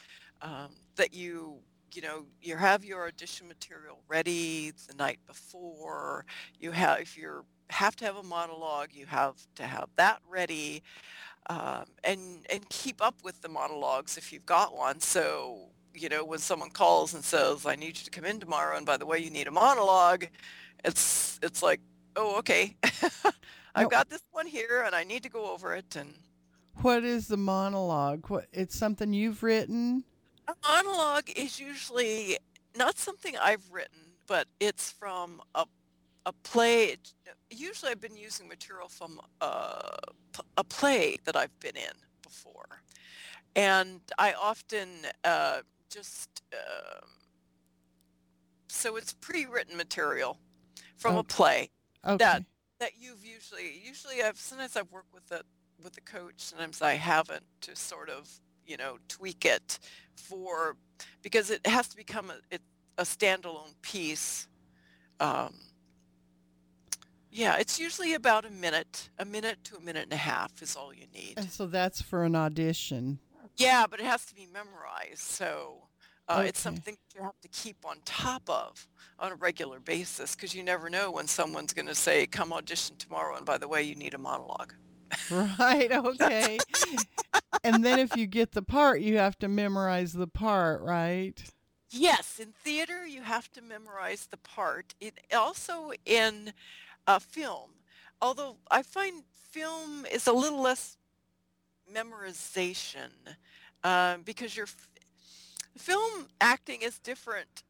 um, 0.42 0.70
that 0.96 1.14
you 1.14 1.58
you 1.94 2.02
know 2.02 2.24
you 2.42 2.56
have 2.56 2.84
your 2.84 3.06
audition 3.06 3.46
material 3.46 4.00
ready 4.08 4.72
the 4.88 4.94
night 4.94 5.20
before 5.26 6.24
you 6.58 6.72
have 6.72 6.98
if 7.00 7.16
you're 7.16 7.44
have 7.70 7.94
to 7.94 8.04
have 8.04 8.16
a 8.16 8.22
monologue 8.22 8.88
you 8.92 9.06
have 9.06 9.36
to 9.54 9.62
have 9.62 9.88
that 9.96 10.18
ready 10.28 10.82
um, 11.48 11.84
and 12.02 12.46
and 12.50 12.68
keep 12.68 13.02
up 13.02 13.16
with 13.22 13.42
the 13.42 13.48
monologues 13.48 14.16
if 14.16 14.32
you've 14.32 14.46
got 14.46 14.74
one. 14.76 15.00
So 15.00 15.70
you 15.94 16.08
know 16.08 16.24
when 16.24 16.38
someone 16.40 16.70
calls 16.70 17.14
and 17.14 17.24
says, 17.24 17.66
"I 17.66 17.76
need 17.76 17.98
you 17.98 18.04
to 18.04 18.10
come 18.10 18.24
in 18.24 18.40
tomorrow," 18.40 18.76
and 18.76 18.86
by 18.86 18.96
the 18.96 19.06
way, 19.06 19.18
you 19.18 19.30
need 19.30 19.46
a 19.46 19.50
monologue, 19.50 20.26
it's 20.84 21.38
it's 21.42 21.62
like, 21.62 21.80
oh, 22.16 22.38
okay, 22.38 22.76
I've 23.74 23.90
got 23.90 24.10
this 24.10 24.22
one 24.32 24.46
here, 24.46 24.82
and 24.84 24.94
I 24.94 25.04
need 25.04 25.22
to 25.22 25.28
go 25.30 25.52
over 25.52 25.74
it. 25.74 25.96
And 25.96 26.14
what 26.82 27.04
is 27.04 27.28
the 27.28 27.36
monologue? 27.36 28.28
What 28.28 28.46
it's 28.52 28.76
something 28.76 29.12
you've 29.12 29.42
written? 29.42 30.04
a 30.46 30.54
monologue 30.68 31.30
is 31.36 31.58
usually 31.58 32.38
not 32.76 32.98
something 32.98 33.34
I've 33.40 33.64
written, 33.72 34.12
but 34.26 34.46
it's 34.60 34.90
from 34.90 35.40
a 35.54 35.66
a 36.26 36.32
play. 36.32 36.96
Usually, 37.50 37.90
I've 37.92 38.00
been 38.00 38.16
using 38.16 38.48
material 38.48 38.88
from 38.88 39.20
a, 39.40 39.98
a 40.56 40.64
play 40.64 41.16
that 41.24 41.36
I've 41.36 41.58
been 41.60 41.76
in 41.76 41.96
before. 42.22 42.82
and 43.56 44.00
I 44.18 44.32
often 44.32 44.88
uh, 45.24 45.60
just 45.94 46.42
um, 46.52 47.08
so 48.68 48.96
it's 48.96 49.12
pre-written 49.12 49.76
material 49.76 50.38
from 50.96 51.14
a 51.16 51.20
Oh, 51.20 51.22
play 51.22 51.70
Okay. 52.04 52.44
that 52.80 52.92
you've 52.98 53.24
usually 53.24 53.80
usually 53.84 54.22
I've 54.22 54.38
sometimes 54.38 54.76
I've 54.76 54.90
worked 54.90 55.14
with 55.14 55.30
a 55.30 55.42
with 55.82 55.96
a 55.96 56.00
coach, 56.00 56.34
sometimes 56.38 56.82
I 56.82 56.94
haven't 56.94 57.44
to 57.62 57.76
sort 57.76 58.10
of 58.10 58.28
you 58.66 58.76
know 58.76 58.98
tweak 59.08 59.44
it 59.44 59.78
for 60.16 60.76
because 61.22 61.50
it 61.50 61.66
has 61.66 61.88
to 61.88 61.96
become 61.96 62.30
a, 62.30 62.36
it, 62.50 62.62
a 62.98 63.04
standalone 63.04 63.74
piece. 63.82 64.48
Um, 65.20 65.54
yeah, 67.30 67.56
it's 67.58 67.80
usually 67.80 68.14
about 68.14 68.44
a 68.44 68.50
minute, 68.50 69.08
a 69.18 69.24
minute 69.24 69.58
to 69.64 69.76
a 69.76 69.80
minute 69.80 70.04
and 70.04 70.12
a 70.12 70.16
half 70.16 70.62
is 70.62 70.76
all 70.76 70.92
you 70.92 71.06
need. 71.12 71.34
And 71.36 71.50
so 71.50 71.66
that's 71.66 72.00
for 72.02 72.24
an 72.24 72.36
audition. 72.36 73.18
Yeah, 73.56 73.86
but 73.88 74.00
it 74.00 74.06
has 74.06 74.24
to 74.26 74.34
be 74.34 74.46
memorized, 74.52 75.20
so 75.20 75.84
uh, 76.28 76.44
it's 76.46 76.60
something 76.60 76.96
you 77.14 77.22
have 77.22 77.40
to 77.42 77.48
keep 77.48 77.76
on 77.84 77.98
top 78.04 78.42
of 78.48 78.88
on 79.18 79.32
a 79.32 79.36
regular 79.36 79.78
basis 79.78 80.34
because 80.34 80.54
you 80.54 80.62
never 80.62 80.90
know 80.90 81.10
when 81.10 81.26
someone's 81.26 81.72
going 81.72 81.86
to 81.86 81.94
say, 81.94 82.26
"Come 82.26 82.52
audition 82.52 82.96
tomorrow," 82.96 83.36
and 83.36 83.46
by 83.46 83.58
the 83.58 83.68
way, 83.68 83.82
you 83.82 83.94
need 83.94 84.14
a 84.14 84.18
monologue. 84.18 84.74
Right. 85.30 85.92
Okay. 85.92 86.58
and 87.62 87.84
then 87.84 87.98
if 87.98 88.16
you 88.16 88.26
get 88.26 88.52
the 88.52 88.62
part, 88.62 89.00
you 89.00 89.18
have 89.18 89.38
to 89.38 89.48
memorize 89.48 90.12
the 90.12 90.26
part, 90.26 90.82
right? 90.82 91.42
Yes, 91.90 92.40
in 92.40 92.52
theater 92.52 93.06
you 93.06 93.22
have 93.22 93.52
to 93.52 93.62
memorize 93.62 94.26
the 94.30 94.36
part. 94.36 94.94
It 95.00 95.14
also 95.32 95.92
in 96.04 96.52
uh, 97.06 97.20
film, 97.20 97.70
although 98.20 98.56
I 98.70 98.82
find 98.82 99.22
film 99.30 100.04
is 100.10 100.26
a 100.26 100.32
little 100.32 100.60
less 100.60 100.96
memorization 101.92 103.10
um, 103.82 104.22
because 104.22 104.56
your 104.56 104.66
f- 104.66 104.88
film 105.76 106.26
acting 106.40 106.82
is 106.82 106.98
different 106.98 107.62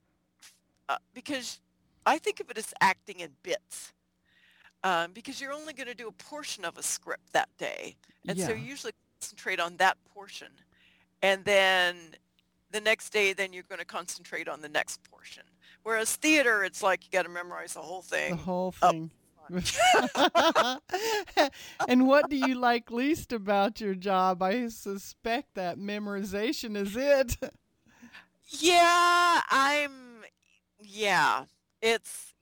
uh, 0.88 0.96
because 1.14 1.60
I 2.06 2.18
think 2.18 2.40
of 2.40 2.50
it 2.50 2.58
as 2.58 2.72
acting 2.80 3.20
in 3.20 3.30
bits 3.42 3.92
um, 4.82 5.12
because 5.12 5.40
you're 5.40 5.52
only 5.52 5.72
going 5.72 5.86
to 5.86 5.94
do 5.94 6.08
a 6.08 6.12
portion 6.12 6.64
of 6.64 6.76
a 6.76 6.82
script 6.82 7.32
that 7.32 7.48
day, 7.58 7.96
and 8.28 8.38
so 8.38 8.52
you 8.52 8.64
usually 8.64 8.92
concentrate 9.20 9.58
on 9.58 9.76
that 9.78 9.96
portion, 10.12 10.48
and 11.22 11.44
then 11.44 11.96
the 12.70 12.80
next 12.80 13.10
day 13.10 13.32
then 13.32 13.52
you're 13.52 13.62
going 13.62 13.78
to 13.78 13.84
concentrate 13.86 14.48
on 14.48 14.60
the 14.60 14.68
next 14.68 15.02
portion. 15.10 15.44
Whereas 15.84 16.16
theater, 16.16 16.64
it's 16.64 16.82
like 16.82 17.04
you 17.04 17.10
got 17.10 17.22
to 17.22 17.28
memorize 17.28 17.74
the 17.74 17.80
whole 17.80 18.02
thing. 18.02 18.30
The 18.30 18.36
whole 18.36 18.72
thing. 18.72 18.90
front. 18.90 19.12
and 21.88 22.06
what 22.06 22.30
do 22.30 22.36
you 22.36 22.54
like 22.54 22.90
least 22.90 23.32
about 23.32 23.80
your 23.80 23.94
job? 23.94 24.42
I 24.42 24.68
suspect 24.68 25.54
that 25.54 25.78
memorization 25.78 26.76
is 26.76 26.96
it. 26.96 27.36
Yeah, 28.48 29.40
I'm. 29.50 30.24
Yeah, 30.80 31.44
it's 31.80 32.34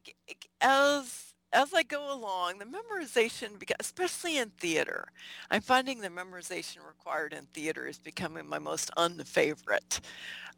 as 0.61 1.32
as 1.53 1.75
I 1.75 1.83
go 1.83 2.13
along, 2.13 2.59
the 2.59 2.65
memorization, 2.65 3.63
especially 3.79 4.39
in 4.39 4.51
theater, 4.51 5.09
I'm 5.51 5.61
finding 5.61 6.01
the 6.01 6.09
memorization 6.09 6.79
required 6.87 7.33
in 7.33 7.45
theater 7.53 7.87
is 7.87 7.99
becoming 7.99 8.47
my 8.47 8.59
most 8.59 8.91
unfavorite. 8.97 10.01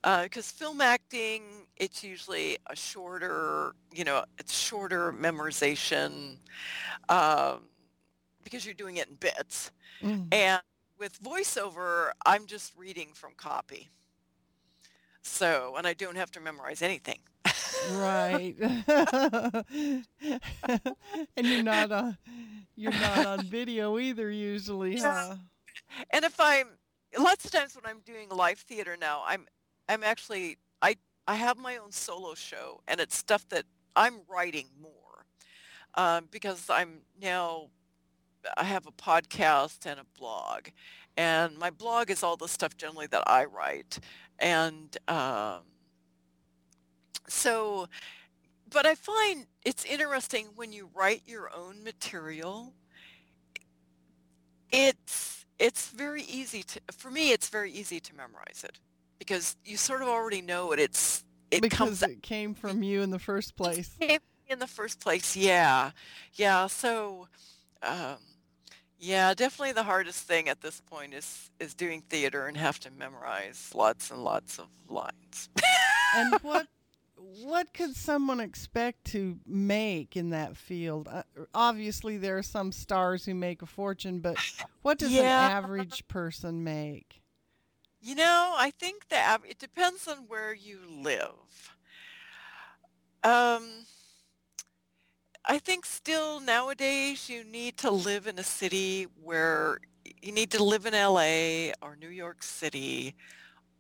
Because 0.03 0.51
film 0.51 0.81
acting, 0.81 1.43
it's 1.77 2.05
usually 2.05 2.59
a 2.69 2.77
shorter, 2.77 3.75
you 3.93 4.05
know, 4.05 4.25
it's 4.39 4.57
shorter 4.57 5.13
memorization 5.13 6.37
um, 7.09 7.61
because 8.43 8.65
you're 8.67 8.75
doing 8.75 8.99
it 8.99 9.09
in 9.09 9.15
bits. 9.15 9.71
Mm. 10.03 10.33
And 10.33 10.61
with 10.99 11.21
voiceover, 11.23 12.11
I'm 12.27 12.47
just 12.47 12.77
reading 12.77 13.09
from 13.15 13.33
copy. 13.37 13.89
So, 15.23 15.75
and 15.79 15.87
I 15.87 15.95
don't 15.95 16.17
have 16.17 16.31
to 16.33 16.41
memorize 16.41 16.83
anything. 16.83 17.19
Right. 17.93 18.55
and 21.37 21.47
you're 21.47 21.63
not 21.63 21.93
on 21.93 22.19
you're 22.77 22.93
not 22.93 23.27
on 23.27 23.43
video 23.43 23.99
either 23.99 24.31
usually, 24.31 24.99
huh? 24.99 25.37
And 26.11 26.25
if 26.25 26.41
I'm 26.41 26.67
lots 27.19 27.45
of 27.45 27.51
times 27.53 27.75
when 27.75 27.85
I'm 27.87 28.01
doing 28.01 28.29
live 28.31 28.59
theater 28.59 28.97
now, 29.01 29.23
I'm 29.27 29.47
I'm 29.89 30.03
actually 30.03 30.59
I 30.83 30.97
I 31.27 31.37
have 31.37 31.59
my 31.59 31.77
own 31.77 31.93
solo 31.93 32.35
show 32.35 32.81
and 32.89 33.01
it's 33.01 33.17
stuff 33.17 33.49
that 33.51 33.65
I'm 33.97 34.21
writing 34.29 34.67
more 34.81 35.27
um, 35.95 36.29
because 36.31 36.69
I'm 36.71 37.03
now 37.21 37.69
I 38.57 38.65
have 38.65 38.87
a 38.87 38.93
podcast 38.93 39.87
and 39.87 39.99
a 40.01 40.05
blog, 40.19 40.69
and 41.17 41.57
my 41.59 41.71
blog 41.71 42.11
is 42.11 42.23
all 42.23 42.37
the 42.37 42.49
stuff 42.49 42.77
generally 42.77 43.07
that 43.09 43.23
I 43.27 43.45
write, 43.47 43.99
and 44.39 44.97
um, 45.09 45.61
so 47.29 47.89
but 48.71 48.87
I 48.87 48.95
find 48.95 49.47
it's 49.65 49.85
interesting 49.85 50.49
when 50.57 50.73
you 50.73 50.89
write 50.95 51.23
your 51.27 51.51
own 51.55 51.83
material 51.85 52.73
it's 54.73 55.47
it's 55.59 55.89
very 55.91 56.23
easy 56.23 56.63
to 56.63 56.81
for 56.93 57.11
me 57.11 57.31
it's 57.33 57.49
very 57.49 57.71
easy 57.71 58.01
to 58.01 58.15
memorize 58.15 58.65
it 58.65 58.79
because 59.19 59.57
you 59.65 59.77
sort 59.77 60.03
of 60.03 60.09
already 60.09 60.41
know 60.43 60.73
it 60.73 60.81
it's 60.81 61.25
it 61.51 61.63
Because 61.63 62.03
it 62.03 62.23
came 62.23 62.55
from 62.55 62.83
you 62.83 63.03
in 63.03 63.11
the 63.11 63.19
first 63.19 63.55
place. 63.55 63.91
came 64.01 64.19
in 64.49 64.59
the 64.59 64.67
first 64.67 65.01
place 65.01 65.37
yeah 65.37 65.91
yeah 66.35 66.67
so 66.67 67.29
um 67.83 68.17
yeah 68.99 69.33
definitely 69.35 69.73
the 69.73 69.83
hardest 69.85 70.27
thing 70.27 70.49
at 70.49 70.61
this 70.61 70.81
point 70.81 71.15
is 71.15 71.51
is 71.61 71.75
doing 71.75 72.03
theater 72.09 72.47
and 72.47 72.57
have 72.57 72.79
to 72.81 72.91
memorize 72.91 73.71
lots 73.75 74.11
and 74.11 74.23
lots 74.25 74.59
of 74.59 74.67
lines 74.89 75.49
And 76.17 76.35
what 76.43 76.67
what 77.43 77.73
could 77.75 77.97
someone 77.97 78.41
expect 78.41 79.05
to 79.07 79.39
make 79.47 80.17
in 80.17 80.31
that 80.31 80.57
field? 80.57 81.09
Uh, 81.11 81.23
obviously, 81.55 82.17
there 82.17 82.39
are 82.39 82.43
some 82.43 82.73
stars 82.73 83.25
who 83.25 83.35
make 83.35 83.63
a 83.63 83.67
fortune, 83.67 84.21
but 84.21 84.39
what 84.83 84.99
does 84.99 85.11
Yeah. 85.13 85.23
an 85.47 85.51
average 85.51 86.07
person 86.09 86.63
make? 86.65 87.23
You 88.01 88.15
know, 88.15 88.55
I 88.57 88.71
think 88.71 89.09
the 89.09 89.19
av- 89.19 89.45
it 89.47 89.59
depends 89.59 90.07
on 90.07 90.29
where 90.29 90.53
you 90.53 90.81
live. 90.89 91.77
Um, 93.23 93.87
I 95.47 95.59
think 95.59 95.87
still 95.87 96.41
nowadays 96.41 97.29
you 97.29 97.45
need 97.45 97.77
to 97.79 97.91
live 97.91 98.27
in 98.27 98.39
a 98.39 98.43
city 98.43 99.05
where 99.23 99.79
you 100.23 100.33
need 100.33 100.51
to 100.53 100.63
live 100.63 100.85
in 100.87 100.93
LA 100.95 101.73
or 101.83 101.97
New 101.97 102.09
York 102.09 102.43
City 102.43 103.15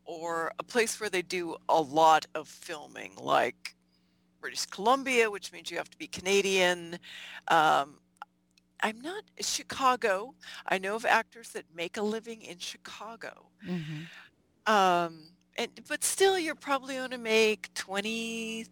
or 0.04 0.52
a 0.58 0.62
place 0.64 1.00
where 1.00 1.10
they 1.10 1.22
do 1.22 1.56
a 1.68 1.80
lot 1.80 2.26
of 2.34 2.48
filming, 2.48 3.12
like 3.16 3.74
British 4.40 4.66
Columbia, 4.66 5.30
which 5.30 5.52
means 5.52 5.70
you 5.70 5.76
have 5.78 5.90
to 5.90 5.98
be 5.98 6.06
Canadian. 6.06 6.98
Um, 7.48 7.98
I'm 8.82 9.00
not 9.00 9.24
Chicago. 9.40 10.34
I 10.66 10.78
know 10.78 10.94
of 10.96 11.04
actors 11.06 11.50
that 11.50 11.64
make 11.74 11.96
a 11.96 12.02
living 12.02 12.42
in 12.42 12.58
Chicago. 12.58 13.50
hmm 13.64 14.04
Um, 14.66 15.30
and 15.56 15.70
but 15.88 16.04
still, 16.04 16.38
you're 16.38 16.54
probably 16.54 16.96
going 16.96 17.10
to 17.10 17.18
make 17.18 17.72
twenty, 17.74 18.66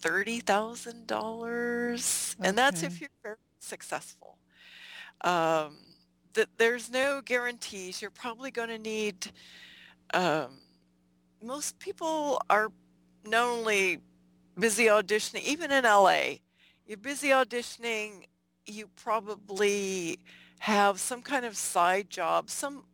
thirty 0.00 0.40
thousand 0.40 1.06
dollars, 1.06 2.36
and 2.42 2.56
that's 2.56 2.82
if 2.82 3.00
you're 3.00 3.10
very 3.22 3.36
successful. 3.60 4.38
Um, 5.22 5.78
that 6.34 6.48
there's 6.58 6.90
no 6.90 7.20
guarantees. 7.22 8.00
You're 8.02 8.10
probably 8.10 8.50
going 8.50 8.68
to 8.68 8.78
need. 8.78 9.32
Um, 10.14 10.58
most 11.42 11.78
people 11.78 12.40
are 12.50 12.70
not 13.24 13.46
only 13.46 14.00
busy 14.58 14.86
auditioning, 14.86 15.42
even 15.44 15.70
in 15.70 15.84
LA. 15.84 16.36
You're 16.86 16.98
busy 16.98 17.28
auditioning. 17.28 18.24
You 18.66 18.88
probably 18.96 20.18
have 20.60 21.00
some 21.00 21.22
kind 21.22 21.44
of 21.44 21.56
side 21.56 22.10
job, 22.10 22.50
some 22.50 22.84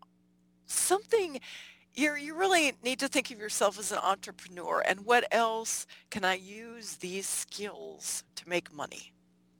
something 0.66 1.40
you're, 1.96 2.16
you 2.16 2.34
really 2.34 2.74
need 2.84 2.98
to 3.00 3.08
think 3.08 3.30
of 3.30 3.38
yourself 3.38 3.78
as 3.78 3.90
an 3.90 3.98
entrepreneur 3.98 4.82
and 4.86 5.00
what 5.06 5.26
else 5.32 5.86
can 6.10 6.24
I 6.24 6.34
use 6.34 6.96
these 6.96 7.26
skills 7.26 8.22
to 8.36 8.48
make 8.48 8.72
money? 8.72 9.12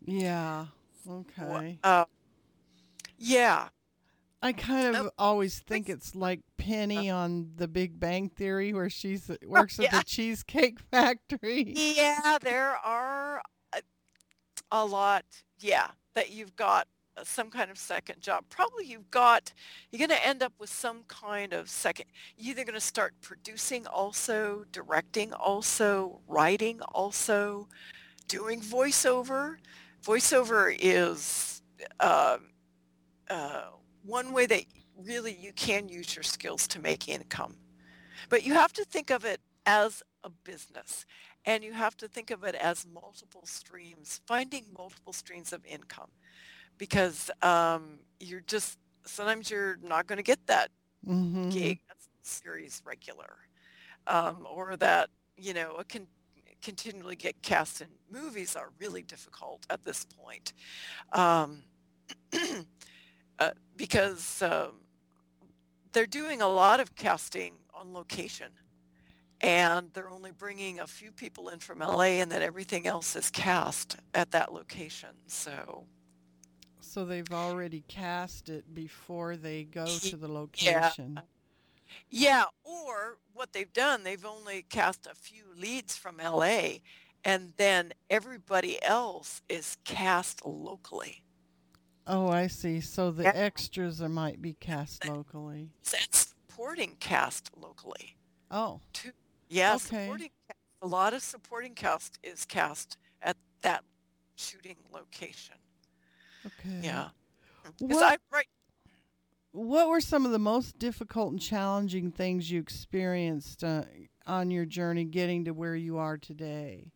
Yeah. 0.05 0.67
Okay. 1.09 1.79
Uh, 1.83 2.05
yeah. 3.19 3.69
I 4.43 4.53
kind 4.53 4.95
Oh, 4.95 5.07
of 5.07 5.11
always 5.19 5.59
think 5.61 5.89
it's 5.89 6.15
like 6.15 6.41
Penny 6.59 7.11
Uh, 7.11 7.17
on 7.17 7.53
The 7.57 7.69
Big 7.69 7.99
Bang 7.99 8.29
Theory, 8.29 8.73
where 8.73 8.91
she's 8.91 9.31
works 9.45 9.79
at 9.79 9.87
yeah. 9.87 9.91
the 9.91 10.03
Cheesecake 10.03 10.79
Factory. 10.91 11.79
Yeah, 11.97 12.39
there 12.43 12.77
are 12.77 13.43
a, 13.73 13.83
a 14.71 14.85
lot, 14.85 15.25
yeah, 15.59 15.89
that 16.15 16.31
you've 16.31 16.55
got 16.57 16.87
uh, 17.17 17.25
some 17.25 17.51
kind 17.51 17.71
of 17.71 17.79
second 17.79 18.21
job. 18.21 18.45
Probably 18.51 18.87
you've 18.87 19.11
got, 19.11 19.53
you're 19.91 19.99
going 20.07 20.19
to 20.19 20.27
end 20.27 20.43
up 20.43 20.53
with 20.59 20.71
some 20.71 21.05
kind 21.09 21.53
of 21.53 21.69
second, 21.71 22.07
you're 22.37 22.53
either 22.53 22.65
going 22.65 22.75
to 22.75 22.81
start 22.81 23.15
producing 23.23 23.87
also, 23.87 24.65
directing 24.73 25.33
also, 25.33 26.21
writing 26.29 26.81
also, 26.83 27.69
doing 28.29 28.61
voiceover. 28.61 29.57
Voiceover 30.05 30.77
is 30.79 31.63
uh, 32.01 32.39
uh, 33.31 33.63
one 34.07 34.33
way 34.33 34.47
that 34.47 34.65
really 34.97 35.35
you 35.35 35.53
can 35.53 35.89
use 35.89 36.17
your 36.17 36.23
skills 36.25 36.69
to 36.69 36.81
make 36.81 37.09
income. 37.09 37.57
But 38.29 38.45
you 38.45 38.55
have 38.55 38.73
to 38.75 38.85
think 38.85 39.11
of 39.11 39.25
it 39.25 39.41
as 39.67 40.03
a 40.25 40.31
business. 40.31 41.07
and 41.47 41.65
you 41.65 41.73
have 41.75 41.97
to 41.97 42.09
think 42.09 42.31
of 42.31 42.45
it 42.45 42.55
as 42.57 42.87
multiple 42.87 43.47
streams, 43.47 44.21
finding 44.27 44.65
multiple 44.77 45.13
streams 45.13 45.53
of 45.53 45.65
income 45.67 46.11
because 46.79 47.31
um, 47.43 48.01
you're 48.21 48.43
just 48.47 48.79
sometimes 49.05 49.51
you're 49.51 49.79
not 49.83 50.07
going 50.07 50.19
to 50.19 50.23
get 50.23 50.47
that 50.47 50.71
Mm-hmm. 51.07 51.51
gig 51.51 51.81
series 52.23 52.83
regular 52.85 53.37
um, 54.07 54.47
or 54.51 54.77
that 54.77 55.11
you 55.37 55.55
know 55.55 55.73
a 55.79 55.85
con- 55.85 56.09
continually 56.63 57.17
get 57.17 57.41
cast 57.43 57.81
in 57.83 57.89
movies 58.11 58.57
are 58.57 58.71
really 58.81 59.03
difficult 59.03 59.67
at 59.71 59.85
this 59.85 60.05
point 60.07 60.53
um, 61.13 61.63
uh, 63.39 63.51
because 63.77 64.43
um, 64.43 64.73
they're 65.93 66.07
doing 66.07 66.43
a 66.43 66.49
lot 66.49 66.81
of 66.81 66.95
casting 66.95 67.55
on 67.75 67.93
location 67.93 68.49
and 69.41 69.91
they're 69.93 70.11
only 70.11 70.33
bringing 70.33 70.81
a 70.81 70.87
few 70.87 71.13
people 71.13 71.49
in 71.51 71.59
from 71.61 71.81
LA 71.81 72.21
and 72.23 72.31
then 72.33 72.43
everything 72.43 72.87
else 72.87 73.17
is 73.17 73.31
cast 73.31 73.97
at 74.15 74.31
that 74.33 74.53
location 74.53 75.11
so 75.27 75.87
So 76.81 77.05
they've 77.05 77.33
already 77.33 77.83
cast 77.89 78.49
it 78.49 78.75
before 78.75 79.37
they 79.37 79.65
go 79.65 80.01
to 80.01 80.17
the 80.17 80.29
location. 80.29 80.73
yeah 80.73 80.81
location. 80.85 81.23
Yeah, 82.11 82.45
or 82.65 83.19
what 83.35 83.53
they've 83.53 83.73
done, 83.73 84.03
they've 84.05 84.25
only 84.25 84.63
cast 84.69 85.07
a 85.07 85.15
few 85.15 85.45
leads 85.57 85.97
from 85.97 86.19
LA 86.19 86.79
and 87.25 87.53
then 87.57 87.93
everybody 88.11 88.83
else 88.83 89.43
is 89.49 89.77
cast 89.85 90.45
locally. 90.47 91.23
Oh, 92.07 92.29
I 92.29 92.47
see. 92.47 92.81
So 92.81 93.11
the 93.11 93.37
extras 93.37 94.01
are, 94.01 94.09
might 94.09 94.41
be 94.41 94.55
cast 94.55 95.07
locally. 95.09 95.71
That's 95.91 96.35
supporting 96.49 96.97
cast 97.01 97.51
locally 97.57 98.17
Oh, 98.51 98.81
too. 98.93 99.11
Yeah, 99.49 99.75
okay. 99.75 100.05
supporting 100.05 100.31
cast. 100.49 100.59
A 100.83 100.87
lot 100.87 101.15
of 101.15 101.23
supporting 101.23 101.75
cast 101.75 102.19
is 102.23 102.45
cast 102.45 102.97
at 103.23 103.37
that 103.63 103.83
shooting 104.37 104.77
location. 104.93 105.57
okay. 106.47 106.81
Yeah. 106.83 107.09
Because 107.79 107.97
What 107.97 108.13
I 108.13 108.17
right 108.33 108.47
What 109.53 109.89
were 109.89 110.01
some 110.01 110.25
of 110.27 110.31
the 110.33 110.39
most 110.39 110.79
difficult 110.79 111.33
and 111.33 111.41
challenging 111.41 112.13
things 112.13 112.51
you 112.51 112.61
experienced 112.61 113.65
uh, 113.65 113.83
on 114.27 114.51
your 114.53 114.65
journey 114.67 115.05
getting 115.05 115.45
to 115.47 115.51
where 115.53 115.75
you 115.75 115.99
are 115.99 116.17
today? 116.19 116.93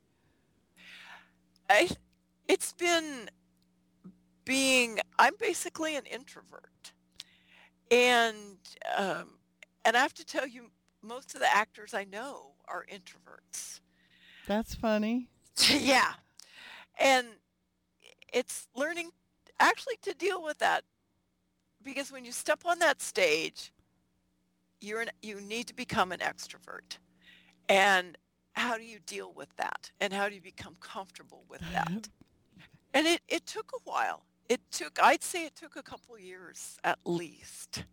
I 1.69 1.89
it's 2.49 2.73
been 2.73 3.29
being 4.51 4.99
I'm 5.17 5.35
basically 5.39 5.95
an 5.95 6.07
introvert. 6.07 6.93
And 7.89 8.59
um, 8.97 9.39
and 9.85 9.97
I 9.97 10.01
have 10.01 10.15
to 10.15 10.27
tell 10.27 10.47
you, 10.47 10.71
most 11.03 11.35
of 11.35 11.41
the 11.41 11.55
actors 11.55 11.95
I 11.95 12.03
know 12.03 12.55
are 12.67 12.85
introverts. 12.93 13.79
That's 14.49 14.75
funny. 14.75 15.29
yeah, 15.69 16.15
and 16.99 17.29
it's 18.33 18.67
learning 18.75 19.11
actually 19.61 19.99
to 20.03 20.15
deal 20.15 20.43
with 20.43 20.59
that 20.59 20.83
because 21.85 22.11
when 22.11 22.25
you 22.25 22.33
step 22.33 22.63
on 22.65 22.81
that 22.81 23.01
stage, 23.01 23.73
you're 24.81 25.03
an, 25.03 25.11
you 25.23 25.41
need 25.41 25.69
to 25.69 25.75
become 25.75 26.11
an 26.11 26.19
extrovert. 26.19 26.99
And 27.69 28.19
how 28.55 28.77
do 28.77 28.83
you 28.83 28.99
deal 29.07 29.33
with 29.33 29.55
that? 29.59 29.93
And 30.01 30.13
how 30.13 30.29
do 30.29 30.35
you 30.35 30.41
become 30.41 30.75
comfortable 30.81 31.45
with 31.49 31.63
that? 31.73 32.09
And 32.93 33.07
it, 33.07 33.21
it 33.29 33.47
took 33.47 33.71
a 33.73 33.79
while. 33.89 34.25
It 34.51 34.61
took, 34.73 34.99
I'd 35.01 35.23
say 35.23 35.47
it 35.47 35.55
took 35.55 35.77
a 35.77 35.83
couple 35.83 36.19
years 36.19 36.77
at 36.83 36.99
least 37.05 37.85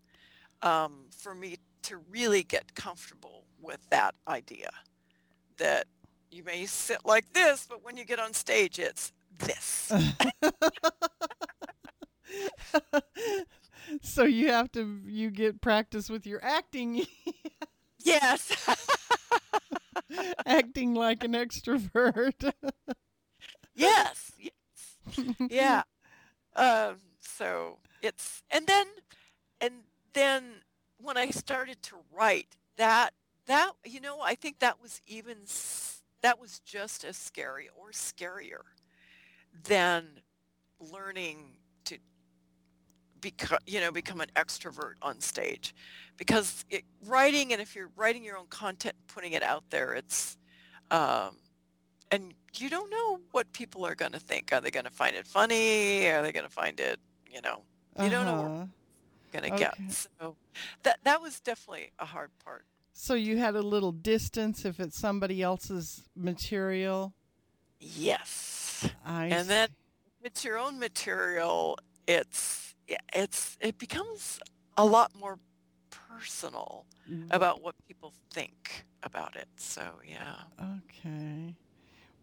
um, 0.64 1.06
for 1.16 1.36
me 1.36 1.58
to 1.84 1.98
really 2.10 2.42
get 2.44 2.74
comfortable 2.74 3.44
with 3.62 3.88
that 3.92 4.16
idea 4.28 4.72
that 5.58 5.86
you 6.32 6.44
may 6.44 6.66
sit 6.66 7.06
like 7.06 7.32
this, 7.34 7.68
but 7.70 7.84
when 7.84 7.96
you 7.96 8.06
get 8.06 8.20
on 8.20 8.34
stage, 8.34 8.80
it's 8.80 9.12
this. 9.38 9.92
so 14.02 14.24
you 14.24 14.50
have 14.50 14.72
to 14.72 15.00
you 15.06 15.30
get 15.30 15.62
practice 15.62 16.10
with 16.10 16.26
your 16.26 16.44
acting 16.44 17.06
yes. 18.04 18.52
acting 20.48 20.96
like 20.96 21.24
an 21.24 21.34
extrovert. 21.34 22.52
yes. 23.76 24.32
Yes. 24.40 24.52
Yeah. 25.50 25.84
Um, 26.58 26.96
so 27.20 27.78
it's, 28.02 28.44
and 28.50 28.66
then, 28.66 28.88
and 29.62 29.74
then 30.14 30.44
when 31.00 31.16
I 31.16 31.30
started 31.30 31.82
to 31.84 31.96
write 32.12 32.48
that, 32.78 33.14
that, 33.46 33.74
you 33.86 34.02
know, 34.02 34.20
I 34.22 34.36
think 34.36 34.60
that 34.60 34.82
was 34.82 35.02
even, 35.06 35.38
that 36.22 36.40
was 36.40 36.60
just 36.60 37.06
as 37.06 37.16
scary 37.16 37.70
or 37.80 37.92
scarier 37.92 38.64
than 39.66 40.06
learning 40.92 41.58
to 41.86 41.98
become, 43.22 43.60
you 43.68 43.80
know, 43.80 43.92
become 43.92 44.20
an 44.20 44.30
extrovert 44.36 44.94
on 45.02 45.22
stage. 45.22 45.76
Because 46.18 46.66
it, 46.72 46.84
writing, 47.06 47.54
and 47.54 47.62
if 47.62 47.76
you're 47.76 47.92
writing 47.96 48.24
your 48.24 48.38
own 48.38 48.48
content, 48.48 48.96
putting 49.08 49.34
it 49.34 49.44
out 49.44 49.64
there, 49.70 49.94
it's, 49.94 50.38
um, 50.90 51.38
and 52.12 52.34
you 52.56 52.70
don't 52.70 52.90
know 52.90 53.20
what 53.32 53.52
people 53.54 53.86
are 53.86 53.96
going 53.96 54.14
to 54.14 54.20
think. 54.20 54.52
Are 54.54 54.62
they 54.62 54.72
going 54.72 54.86
to 54.86 54.92
find 54.92 55.16
it 55.16 55.28
funny? 55.28 56.08
Are 56.08 56.22
they 56.24 56.32
going 56.32 56.46
to 56.46 56.52
find 56.52 56.80
it, 56.80 57.00
you 57.30 57.42
know, 57.42 57.64
you 58.00 58.10
don't 58.10 58.26
know 58.26 58.36
what 58.36 58.52
Uh-huh. 58.52 58.66
you're 59.32 59.42
going 59.42 59.54
to 59.54 59.56
Okay. 59.56 59.66
get. 59.78 60.08
So 60.20 60.36
that 60.84 61.00
that 61.04 61.22
was 61.22 61.40
definitely 61.40 61.92
a 62.00 62.06
hard 62.06 62.32
part. 62.44 62.66
So 62.94 63.14
you 63.14 63.38
had 63.38 63.56
a 63.56 63.62
little 63.62 63.92
distance 63.92 64.66
if 64.66 64.80
it's 64.80 64.98
somebody 64.98 65.42
else's 65.42 66.04
material. 66.16 67.14
Yes. 67.80 68.88
I 69.06 69.30
And 69.30 69.48
see. 69.48 69.50
then 69.50 69.68
it's 70.24 70.44
your 70.44 70.58
own 70.58 70.80
material. 70.80 71.78
It's 72.08 72.76
yeah, 72.88 72.98
it's 73.14 73.58
it 73.62 73.78
becomes 73.78 74.40
a 74.78 74.86
lot 74.86 75.12
more 75.20 75.38
personal 75.90 76.86
Mm, 77.10 77.28
about 77.32 77.62
what 77.62 77.76
people 77.88 78.14
think 78.34 78.86
about 79.04 79.36
it. 79.36 79.48
So 79.58 79.82
yeah. 80.06 80.36
Okay. 80.60 81.56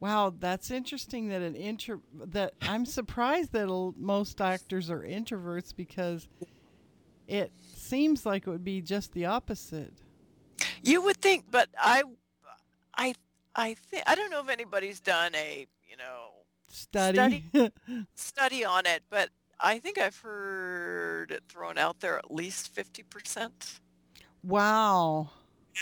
Wow, 0.05 0.35
that's 0.39 0.71
interesting 0.71 1.29
that 1.29 1.41
an 1.41 1.55
intro 1.55 2.03
that 2.27 2.53
I'm 2.61 2.85
surprised 2.85 3.53
that 3.53 3.69
l- 3.69 3.95
most 3.97 4.39
actors 4.39 4.91
are 4.91 5.01
introverts 5.01 5.75
because 5.75 6.29
it 7.27 7.51
seems 7.75 8.27
like 8.27 8.47
it 8.47 8.51
would 8.51 8.65
be 8.65 8.83
just 8.83 9.15
the 9.15 9.25
opposite. 9.25 9.95
You 10.83 11.01
would 11.01 11.17
think, 11.23 11.47
but 11.51 11.71
I 11.81 12.03
I 12.95 13.15
I 13.57 13.73
think 13.73 14.03
I 14.07 14.15
don't 14.15 14.29
know 14.29 14.41
if 14.41 14.51
anybody's 14.51 15.01
done 15.01 15.35
a, 15.35 15.67
you 15.89 15.97
know, 15.97 16.33
Study. 16.69 17.45
study 18.15 18.63
on 18.63 18.85
it, 18.85 19.05
but 19.09 19.31
I 19.59 19.79
think 19.79 19.97
I've 19.97 20.19
heard 20.19 21.31
it 21.31 21.45
thrown 21.49 21.79
out 21.79 22.01
there 22.01 22.19
at 22.19 22.31
least 22.31 22.77
50%. 22.77 23.81
wow. 24.43 25.31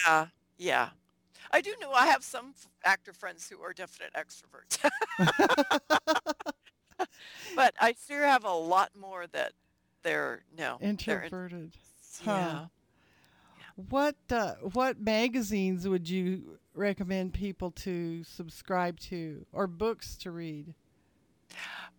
Yeah, 0.06 0.26
yeah. 0.58 0.90
I 1.52 1.60
do 1.60 1.74
know 1.80 1.92
I 1.92 2.06
have 2.06 2.24
some 2.24 2.54
actor 2.84 3.12
friends 3.12 3.48
who 3.48 3.60
are 3.62 3.72
definite 3.72 4.12
extroverts, 4.14 4.78
but 7.56 7.74
I 7.80 7.94
sure 8.08 8.24
have 8.24 8.44
a 8.44 8.52
lot 8.52 8.90
more 8.98 9.26
that 9.32 9.52
they're 10.02 10.42
no, 10.56 10.78
they're 10.80 10.88
Introverted. 10.90 11.76
Huh. 12.24 12.30
Yeah. 12.30 12.66
What 13.88 14.16
uh, 14.30 14.54
what 14.72 15.00
magazines 15.00 15.88
would 15.88 16.08
you 16.08 16.58
recommend 16.74 17.34
people 17.34 17.70
to 17.70 18.24
subscribe 18.24 18.98
to 19.00 19.46
or 19.52 19.66
books 19.66 20.16
to 20.18 20.30
read? 20.30 20.74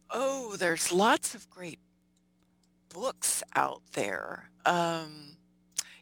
Oh, 0.10 0.56
there's 0.58 0.92
lots 0.92 1.34
of 1.34 1.50
great 1.50 1.80
books 2.90 3.44
out 3.56 3.82
there. 3.94 4.50
Um, 4.66 5.38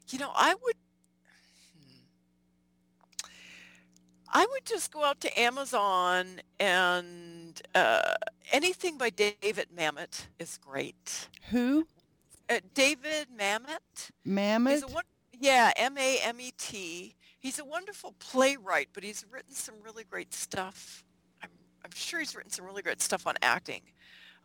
you 0.10 0.20
know, 0.20 0.32
I 0.36 0.56
would 0.62 0.76
I 4.34 4.46
would 4.50 4.66
just 4.66 4.92
go 4.92 5.04
out 5.04 5.20
to 5.22 5.40
Amazon 5.40 6.42
and 6.60 7.62
uh, 7.76 8.14
anything 8.52 8.98
by 8.98 9.10
David 9.10 9.68
Mamet 9.78 10.28
is 10.40 10.58
great. 10.58 11.28
Who? 11.50 11.86
Uh, 12.50 12.60
David 12.74 13.28
Mamet, 13.38 13.80
he's 13.96 14.10
Mammoth? 14.26 14.84
a 14.84 14.88
one, 14.88 15.04
yeah, 15.38 15.72
M-A-M-E-T. 15.76 17.16
He's 17.40 17.60
a 17.60 17.66
wonderful 17.66 18.14
playwright, 18.20 18.90
but 18.94 19.04
he's 19.04 19.26
written 19.30 19.54
some 19.54 19.76
really 19.84 20.04
great 20.04 20.34
stuff. 20.34 21.04
I'm, 21.44 21.50
I'm 21.84 21.92
sure 21.94 22.20
he's 22.20 22.36
written 22.36 22.52
some 22.52 22.66
really 22.66 22.82
great 22.84 23.02
stuff 23.02 23.28
on 23.28 23.36
acting. 23.42 23.82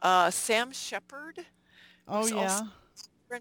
Uh, 0.02 0.30
Sam 0.30 0.72
Shepard, 0.72 1.46
oh 2.08 2.26
yeah. 2.26 2.62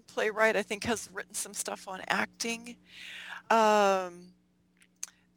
playwright, 0.06 0.56
I 0.56 0.62
think 0.62 0.84
has 0.84 1.08
written 1.12 1.34
some 1.34 1.54
stuff 1.54 1.88
on 1.88 2.02
acting. 2.08 2.76
Um, 3.50 4.32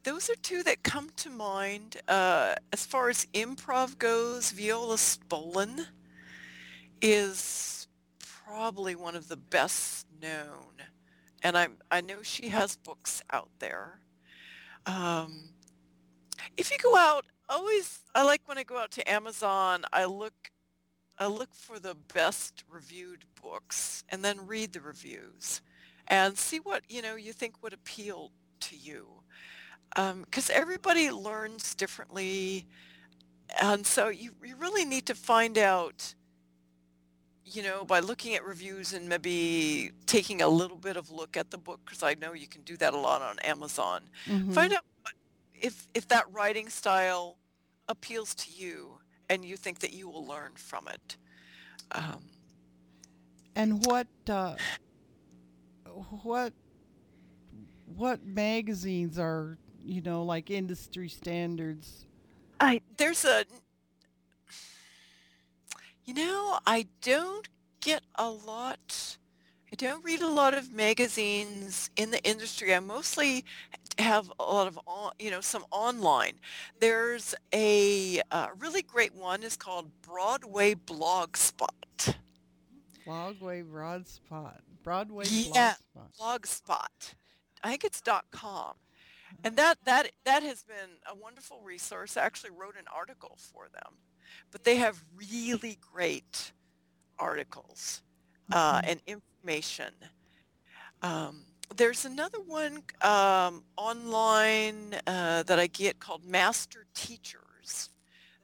those 0.03 0.29
are 0.29 0.35
two 0.35 0.63
that 0.63 0.83
come 0.83 1.09
to 1.17 1.29
mind. 1.29 1.97
Uh, 2.07 2.55
as 2.73 2.85
far 2.85 3.09
as 3.09 3.27
improv 3.33 3.97
goes, 3.97 4.51
Viola 4.51 4.95
Spolin 4.97 5.87
is 7.01 7.87
probably 8.19 8.95
one 8.95 9.15
of 9.15 9.27
the 9.27 9.37
best 9.37 10.07
known, 10.21 10.75
and 11.43 11.57
I 11.57 11.69
I 11.91 12.01
know 12.01 12.21
she 12.23 12.49
has 12.49 12.75
books 12.77 13.21
out 13.31 13.49
there. 13.59 14.01
Um, 14.85 15.49
If 16.57 16.71
you 16.71 16.77
go 16.77 16.95
out, 16.97 17.25
always 17.49 17.99
I 18.15 18.23
like 18.23 18.41
when 18.45 18.57
I 18.57 18.63
go 18.63 18.77
out 18.77 18.91
to 18.91 19.11
Amazon, 19.11 19.85
I 19.93 20.05
look 20.05 20.51
I 21.17 21.27
look 21.27 21.53
for 21.53 21.79
the 21.79 21.95
best 22.13 22.63
reviewed 22.69 23.25
books 23.41 24.03
and 24.09 24.23
then 24.23 24.47
read 24.47 24.73
the 24.73 24.81
reviews 24.81 25.61
and 26.07 26.37
see 26.37 26.59
what, 26.59 26.83
you 26.89 27.01
know, 27.01 27.15
you 27.15 27.33
think 27.33 27.61
would 27.63 27.73
appeal 27.73 28.31
to 28.61 28.75
you. 28.75 29.18
Because 29.95 30.49
everybody 30.49 31.11
learns 31.11 31.75
differently. 31.75 32.65
And 33.61 33.85
so 33.85 34.09
you, 34.09 34.31
you 34.43 34.55
really 34.57 34.85
need 34.85 35.05
to 35.07 35.15
find 35.15 35.57
out, 35.57 36.13
you 37.45 37.63
know, 37.63 37.83
by 37.83 37.99
looking 37.99 38.35
at 38.35 38.45
reviews 38.45 38.93
and 38.93 39.09
maybe 39.09 39.91
taking 40.05 40.41
a 40.41 40.47
little 40.47 40.77
bit 40.77 40.97
of 40.97 41.09
look 41.11 41.35
at 41.35 41.49
the 41.51 41.57
book, 41.57 41.79
because 41.83 42.03
I 42.03 42.13
know 42.13 42.33
you 42.33 42.47
can 42.47 42.61
do 42.61 42.77
that 42.77 42.93
a 42.93 42.97
lot 42.97 43.21
on 43.21 43.39
Amazon. 43.39 44.03
Mm-hmm. 44.27 44.51
Find 44.51 44.73
out 44.73 44.83
if, 45.53 45.87
if 45.93 46.07
that 46.09 46.25
writing 46.31 46.69
style 46.69 47.37
appeals 47.87 48.35
to 48.35 48.51
you 48.51 48.99
and 49.29 49.43
you 49.43 49.57
think 49.57 49.79
that 49.79 49.93
you 49.93 50.07
will 50.07 50.25
learn 50.25 50.51
from 50.55 50.87
it. 50.87 51.17
Um, 51.91 52.21
And 53.55 53.83
what 53.85 54.07
uh, 54.29 54.55
what 56.23 56.53
what 57.97 58.23
magazines 58.23 59.17
are 59.17 59.57
you 59.83 60.01
know 60.01 60.23
like 60.23 60.49
industry 60.49 61.09
standards? 61.09 62.05
I 62.59 62.81
there's 62.97 63.25
a 63.25 63.45
you 66.05 66.13
know 66.13 66.59
I 66.65 66.87
don't 67.01 67.47
get 67.81 68.03
a 68.15 68.29
lot. 68.29 69.17
I 69.71 69.75
don't 69.75 70.03
read 70.03 70.21
a 70.21 70.27
lot 70.27 70.55
of 70.55 70.73
magazines 70.73 71.91
in 71.95 72.09
the 72.11 72.21
industry. 72.23 72.73
I 72.73 72.79
mostly 72.79 73.45
have 73.99 74.31
a 74.39 74.43
lot 74.43 74.67
of 74.67 74.79
on, 74.87 75.11
you 75.19 75.29
know 75.31 75.41
some 75.41 75.65
online. 75.71 76.33
There's 76.79 77.35
a 77.53 78.21
uh, 78.31 78.47
really 78.57 78.81
great 78.81 79.13
one 79.13 79.43
is 79.43 79.55
called 79.55 79.91
Broadway 80.01 80.75
Blogspot. 80.75 82.15
Broadway 83.05 83.63
Broadspot. 83.63 84.59
Broadway 84.83 85.25
Yeah, 85.27 85.73
Blogspot. 85.95 86.41
Blogspot. 86.41 87.13
I 87.63 87.69
think 87.69 87.83
it's 87.83 88.01
dot 88.01 88.25
.com. 88.31 88.73
And 89.43 89.55
that, 89.55 89.77
that, 89.85 90.11
that 90.25 90.43
has 90.43 90.63
been 90.63 90.89
a 91.09 91.15
wonderful 91.15 91.61
resource. 91.63 92.17
I 92.17 92.23
actually 92.23 92.51
wrote 92.51 92.75
an 92.77 92.85
article 92.93 93.37
for 93.37 93.69
them. 93.73 93.93
But 94.51 94.63
they 94.63 94.75
have 94.77 95.03
really 95.15 95.77
great 95.93 96.51
articles 97.17 98.01
uh, 98.51 98.81
Mhm. 98.81 98.89
and 98.91 99.01
information. 99.07 99.93
Um, 101.01 101.45
there's 101.75 102.05
another 102.05 102.39
one 102.41 102.83
um, 103.01 103.63
online 103.77 104.95
uh, 105.05 105.43
that 105.43 105.59
I 105.59 105.67
get 105.67 105.99
called 105.99 106.25
Master 106.25 106.85
Teachers 106.93 107.89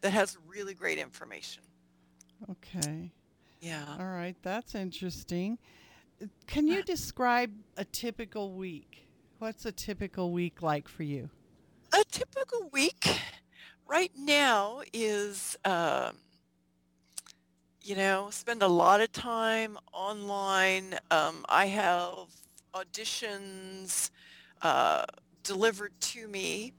that 0.01 0.12
has 0.12 0.38
really 0.47 0.73
great 0.73 0.97
information. 0.99 1.63
Okay. 2.49 3.12
Yeah. 3.62 3.97
All 3.99 4.05
right, 4.05 4.36
that's 4.43 4.75
interesting. 4.75 5.58
Uh, 6.21 6.27
Can 6.45 6.67
you 6.67 6.84
describe 6.84 7.51
a 7.77 7.86
typical 7.86 8.53
week? 8.53 9.05
What's 9.39 9.65
a 9.65 9.71
typical 9.74 10.32
week 10.32 10.62
like 10.62 10.88
for 10.88 11.04
you? 11.04 11.30
A 11.93 12.06
typical 12.10 12.69
week 12.71 13.19
right 13.86 14.12
now 14.17 14.82
is, 14.93 15.58
um, 15.65 16.15
you 17.82 17.95
know, 17.98 18.30
spend 18.32 18.63
a 18.63 18.67
lot 18.67 19.02
of 19.02 19.12
time 19.12 19.78
online. 19.91 20.95
Um, 21.12 21.45
I 21.50 21.65
have 21.65 22.28
auditions 22.74 24.10
uh, 24.62 25.04
delivered 25.43 25.91
to 26.00 26.30
me, 26.30 26.71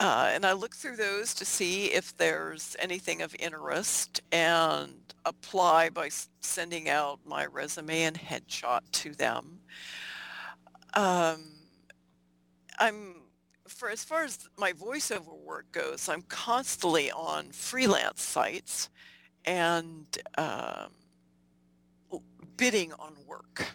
uh, 0.00 0.30
and 0.34 0.44
I 0.44 0.52
look 0.52 0.74
through 0.74 0.96
those 0.96 1.32
to 1.34 1.44
see 1.44 1.86
if 1.86 2.16
there's 2.16 2.74
anything 2.80 3.22
of 3.22 3.36
interest 3.38 4.20
and 4.32 4.94
apply 5.24 5.90
by 5.90 6.10
sending 6.40 6.88
out 6.88 7.20
my 7.24 7.46
resume 7.46 8.02
and 8.02 8.18
headshot 8.18 8.80
to 8.90 9.14
them. 9.14 9.60
Um, 10.94 11.53
I'm 12.78 13.16
for 13.66 13.88
as 13.88 14.04
far 14.04 14.24
as 14.24 14.48
my 14.58 14.72
voiceover 14.72 15.38
work 15.42 15.72
goes, 15.72 16.08
I'm 16.08 16.22
constantly 16.22 17.10
on 17.10 17.50
freelance 17.50 18.22
sites 18.22 18.90
and 19.44 20.06
um, 20.36 20.90
bidding 22.56 22.92
on 22.94 23.14
work. 23.26 23.66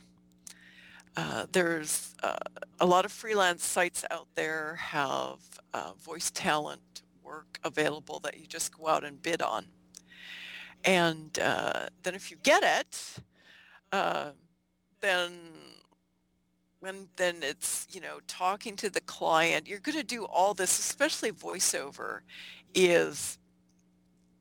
Uh, 1.18 1.48
there's 1.52 2.16
uh, 2.24 2.38
a 2.80 2.86
lot 2.86 3.04
of 3.04 3.12
freelance 3.12 3.66
sites 3.66 4.06
out 4.12 4.28
there 4.36 4.76
have 4.76 5.40
uh, 5.74 5.92
voice 6.00 6.32
talent 6.32 7.02
work 7.24 7.60
available 7.64 8.20
that 8.20 8.40
you 8.40 8.46
just 8.46 8.78
go 8.78 8.88
out 8.88 9.04
and 9.04 9.22
bid 9.22 9.42
on. 9.42 9.66
And 10.86 11.38
uh, 11.40 11.88
then 12.04 12.16
if 12.16 12.32
you 12.32 12.38
get 12.42 12.64
it, 12.64 13.24
uh, 13.92 14.32
then 15.02 15.32
and 16.84 17.08
then 17.18 17.38
it's 17.42 17.88
you 17.92 18.00
know 18.02 18.20
talking 18.28 18.76
to 18.76 18.90
the 18.90 19.02
client 19.02 19.68
you're 19.68 19.80
going 19.80 19.98
to 19.98 20.04
do 20.04 20.26
all 20.26 20.54
this 20.54 20.80
especially 20.80 21.32
voiceover 21.32 22.20
is 22.74 23.38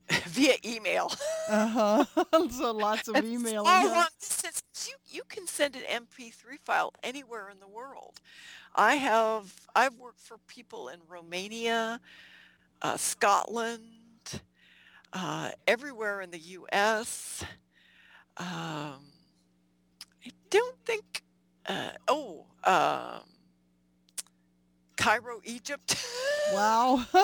via 0.27 0.55
email 0.64 1.12
Uh 1.48 1.66
huh. 1.68 2.24
so 2.51 2.72
lots 2.72 3.09
of 3.09 3.16
and 3.16 3.24
emailing. 3.24 3.64
far 3.64 3.83
huh? 3.83 3.94
long 3.94 4.07
distance 4.20 4.62
you 4.88 4.94
you 5.07 5.22
can 5.29 5.46
send 5.46 5.77
an 5.77 5.83
mp3 6.07 6.59
file 6.64 6.92
anywhere 7.03 7.48
in 7.51 7.59
the 7.61 7.68
world 7.68 8.20
i 8.74 8.94
have 8.96 9.53
i've 9.74 9.94
worked 9.96 10.20
for 10.20 10.38
people 10.46 10.88
in 10.88 11.01
romania 11.09 12.01
uh, 12.83 12.96
scotland 12.96 13.83
uh, 15.12 15.51
everywhere 15.66 16.20
in 16.20 16.31
the 16.31 16.38
us 16.72 17.42
um, 18.37 19.01
i 20.24 20.31
don't 20.51 20.77
think 20.85 21.22
uh, 21.68 21.90
oh 22.09 22.44
um, 22.64 23.20
cairo 24.96 25.40
egypt 25.44 25.96
Wow. 26.54 27.04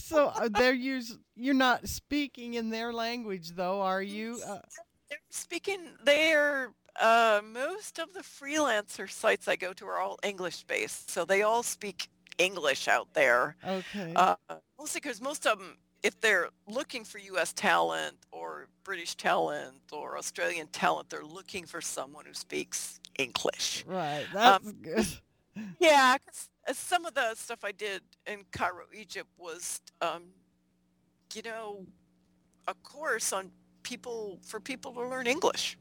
so 0.00 0.26
uh, 0.28 0.48
they're 0.48 0.72
use 0.72 1.18
you're 1.34 1.54
not 1.54 1.86
speaking 1.88 2.54
in 2.54 2.70
their 2.70 2.92
language 2.92 3.50
though, 3.50 3.82
are 3.82 4.02
you? 4.02 4.40
Uh, 4.46 4.58
They're 5.10 5.18
speaking 5.30 5.80
they're 6.04 6.72
uh, 7.00 7.42
most 7.44 7.98
of 7.98 8.12
the 8.14 8.20
freelancer 8.20 9.10
sites 9.10 9.48
I 9.48 9.56
go 9.56 9.72
to 9.74 9.86
are 9.86 9.98
all 9.98 10.18
English 10.22 10.64
based, 10.64 11.10
so 11.10 11.24
they 11.26 11.42
all 11.42 11.62
speak 11.62 12.08
English 12.38 12.88
out 12.88 13.08
there. 13.12 13.56
okay. 13.66 14.14
Uh, 14.16 14.36
mostly 14.78 15.00
because 15.02 15.20
most 15.20 15.46
of 15.46 15.58
them, 15.58 15.76
if 16.06 16.20
they're 16.20 16.48
looking 16.68 17.04
for 17.04 17.18
U.S. 17.18 17.52
talent 17.52 18.16
or 18.30 18.68
British 18.84 19.14
talent 19.16 19.80
or 19.92 20.16
Australian 20.16 20.68
talent, 20.68 21.10
they're 21.10 21.24
looking 21.38 21.66
for 21.66 21.80
someone 21.80 22.24
who 22.26 22.34
speaks 22.34 23.00
English. 23.18 23.84
right. 23.86 24.26
That's 24.32 24.70
good. 24.72 25.06
Yeah, 25.80 26.16
uh, 26.68 26.72
some 26.74 27.06
of 27.06 27.14
the 27.14 27.34
stuff 27.34 27.60
I 27.64 27.72
did 27.72 28.02
in 28.26 28.44
Cairo, 28.52 28.84
Egypt 28.94 29.30
was, 29.38 29.80
um, 30.02 30.24
you 31.32 31.40
know, 31.40 31.86
a 32.68 32.74
course 32.74 33.32
on 33.32 33.50
people 33.82 34.38
for 34.46 34.60
people 34.60 34.92
to 34.92 35.00
learn 35.08 35.26
English. 35.26 35.78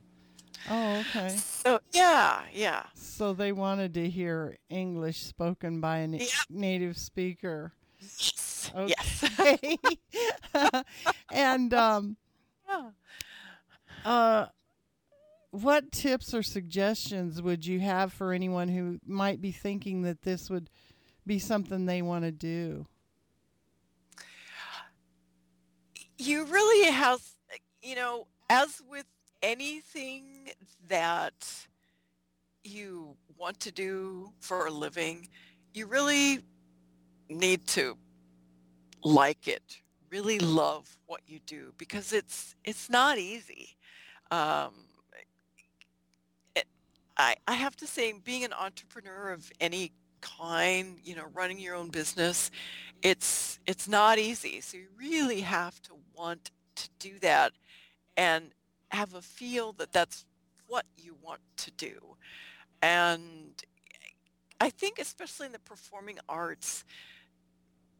Oh, 0.70 1.00
okay. 1.10 1.28
So 1.36 1.80
yeah, 1.92 2.44
yeah. 2.54 2.84
So 2.96 3.34
they 3.34 3.52
wanted 3.52 3.94
to 3.96 4.10
hear 4.10 4.56
English 4.70 5.20
spoken 5.26 5.82
by 5.82 5.98
a 5.98 6.08
na- 6.08 6.18
Yeah. 6.22 6.28
native 6.50 6.98
speaker. 6.98 7.74
Yes. 8.00 8.55
Yes. 8.88 9.24
Okay. 9.40 9.78
and 11.32 11.74
um, 11.74 12.18
yeah. 12.68 12.90
uh, 14.06 14.46
what 15.52 15.92
tips 15.92 16.34
or 16.34 16.44
suggestions 16.44 17.42
would 17.42 17.66
you 17.66 17.80
have 17.80 18.12
for 18.12 18.34
anyone 18.34 18.68
who 18.68 19.00
might 19.06 19.42
be 19.42 19.52
thinking 19.52 20.02
that 20.02 20.24
this 20.24 20.50
would 20.50 20.70
be 21.26 21.40
something 21.40 21.86
they 21.86 22.02
want 22.02 22.26
to 22.26 22.32
do? 22.32 22.86
You 26.18 26.46
really 26.46 26.92
have, 26.92 27.22
you 27.82 27.96
know, 27.96 28.28
as 28.50 28.82
with 28.90 29.06
anything 29.42 30.50
that 30.88 31.68
you 32.64 33.16
want 33.38 33.60
to 33.62 33.72
do 33.72 34.32
for 34.40 34.68
a 34.68 34.72
living, 34.72 35.28
you 35.74 35.88
really 35.88 36.40
need 37.30 37.68
to 37.68 37.98
like 39.06 39.48
it, 39.48 39.82
really 40.10 40.40
love 40.40 40.98
what 41.06 41.22
you 41.28 41.40
do 41.46 41.74
because 41.78 42.12
it's 42.12 42.56
it's 42.66 42.90
not 42.90 43.18
easy. 43.18 43.78
Um, 44.32 44.74
it, 46.56 46.66
I 47.16 47.36
I 47.48 47.54
have 47.54 47.76
to 47.78 47.88
say, 47.88 48.14
being 48.14 48.44
an 48.44 48.54
entrepreneur 48.54 49.32
of 49.32 49.52
any 49.62 49.92
kind, 50.22 50.98
you 51.04 51.16
know, 51.16 51.28
running 51.34 51.60
your 51.60 51.76
own 51.76 51.90
business, 51.90 52.50
it's 53.04 53.60
it's 53.68 53.88
not 53.88 54.18
easy. 54.18 54.60
So 54.60 54.78
you 54.78 54.88
really 54.98 55.42
have 55.42 55.80
to 55.84 55.92
want 56.16 56.50
to 56.76 56.90
do 56.98 57.20
that 57.20 57.54
and 58.18 58.52
have 58.90 59.14
a 59.14 59.22
feel 59.22 59.74
that 59.74 59.92
that's 59.92 60.26
what 60.68 60.86
you 60.98 61.16
want 61.22 61.42
to 61.58 61.72
do. 61.72 62.00
And 62.82 63.64
I 64.60 64.72
think 64.72 64.98
especially 65.00 65.46
in 65.46 65.52
the 65.52 65.60
performing 65.60 66.18
arts, 66.28 66.86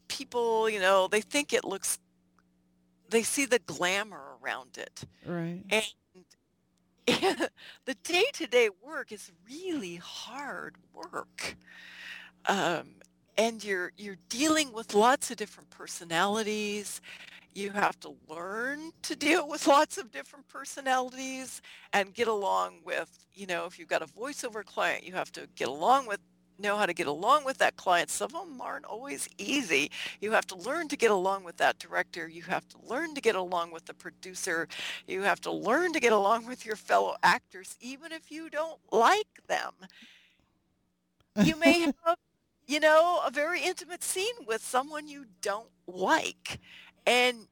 people, 0.08 0.70
you 0.70 0.80
know, 0.80 1.08
they 1.08 1.22
think 1.22 1.54
it 1.54 1.64
looks 1.64 2.00
they 3.10 3.24
see 3.24 3.46
the 3.46 3.60
glamour 3.60 4.38
around 4.42 4.78
it. 4.78 5.04
Right. 5.26 5.64
And 5.70 5.86
the 7.86 7.96
day-to-day 8.04 8.70
work 8.84 9.12
is 9.12 9.32
really 9.48 9.98
hard 9.98 10.76
work. 10.94 11.56
Um, 12.48 12.96
and 13.38 13.64
you're 13.64 13.92
you're 13.98 14.18
dealing 14.30 14.72
with 14.72 14.94
lots 14.94 15.30
of 15.30 15.38
different 15.38 15.70
personalities. 15.70 17.02
You 17.54 17.72
have 17.72 18.00
to 18.02 18.16
learn 18.28 18.92
to 19.04 19.16
deal 19.16 19.48
with 19.48 19.68
lots 19.76 19.98
of 19.98 20.12
different 20.12 20.48
personalities 20.48 21.62
and 21.94 22.14
get 22.14 22.28
along 22.28 22.80
with, 22.84 23.26
you 23.34 23.46
know, 23.46 23.66
if 23.66 23.78
you've 23.78 23.88
got 23.88 24.02
a 24.02 24.08
voiceover 24.08 24.64
client, 24.66 25.04
you 25.06 25.14
have 25.14 25.32
to 25.34 25.48
get 25.56 25.68
along 25.68 26.08
with 26.08 26.20
know 26.60 26.78
how 26.78 26.86
to 26.86 26.94
get 26.94 27.08
along 27.08 27.46
with 27.46 27.58
that 27.60 27.76
client. 27.78 28.10
Some 28.10 28.36
of 28.36 28.48
them 28.48 28.62
aren't 28.62 28.86
always 28.86 29.28
easy. 29.38 29.92
You 30.22 30.32
have 30.32 30.48
to 30.48 30.56
learn 30.56 30.88
to 30.90 30.98
get 30.98 31.12
along 31.12 31.44
with 31.44 31.58
that 31.58 31.80
director. 31.80 32.28
You 32.28 32.44
have 32.44 32.68
to 32.70 32.78
learn 32.88 33.16
to 33.16 33.22
get 33.22 33.36
along 33.36 33.72
with 33.72 33.86
the 33.86 33.94
producer. 33.94 34.68
You 35.08 35.24
have 35.24 35.42
to 35.42 35.52
learn 35.52 35.94
to 35.94 36.00
get 36.00 36.14
along 36.14 36.48
with 36.48 36.66
your 36.66 36.76
fellow 36.76 37.16
actors, 37.24 37.76
even 37.82 38.12
if 38.12 38.32
you 38.32 38.50
don't 38.50 38.80
like 38.92 39.44
them. 39.48 39.74
You 41.38 41.56
may 41.58 41.80
have, 42.06 42.18
you 42.68 42.80
know, 42.80 43.22
a 43.26 43.32
very 43.32 43.62
intimate 43.62 44.04
scene 44.04 44.36
with 44.48 44.64
someone 44.64 45.08
you 45.08 45.26
don't 45.42 45.70
like. 45.88 46.60
And 47.06 47.48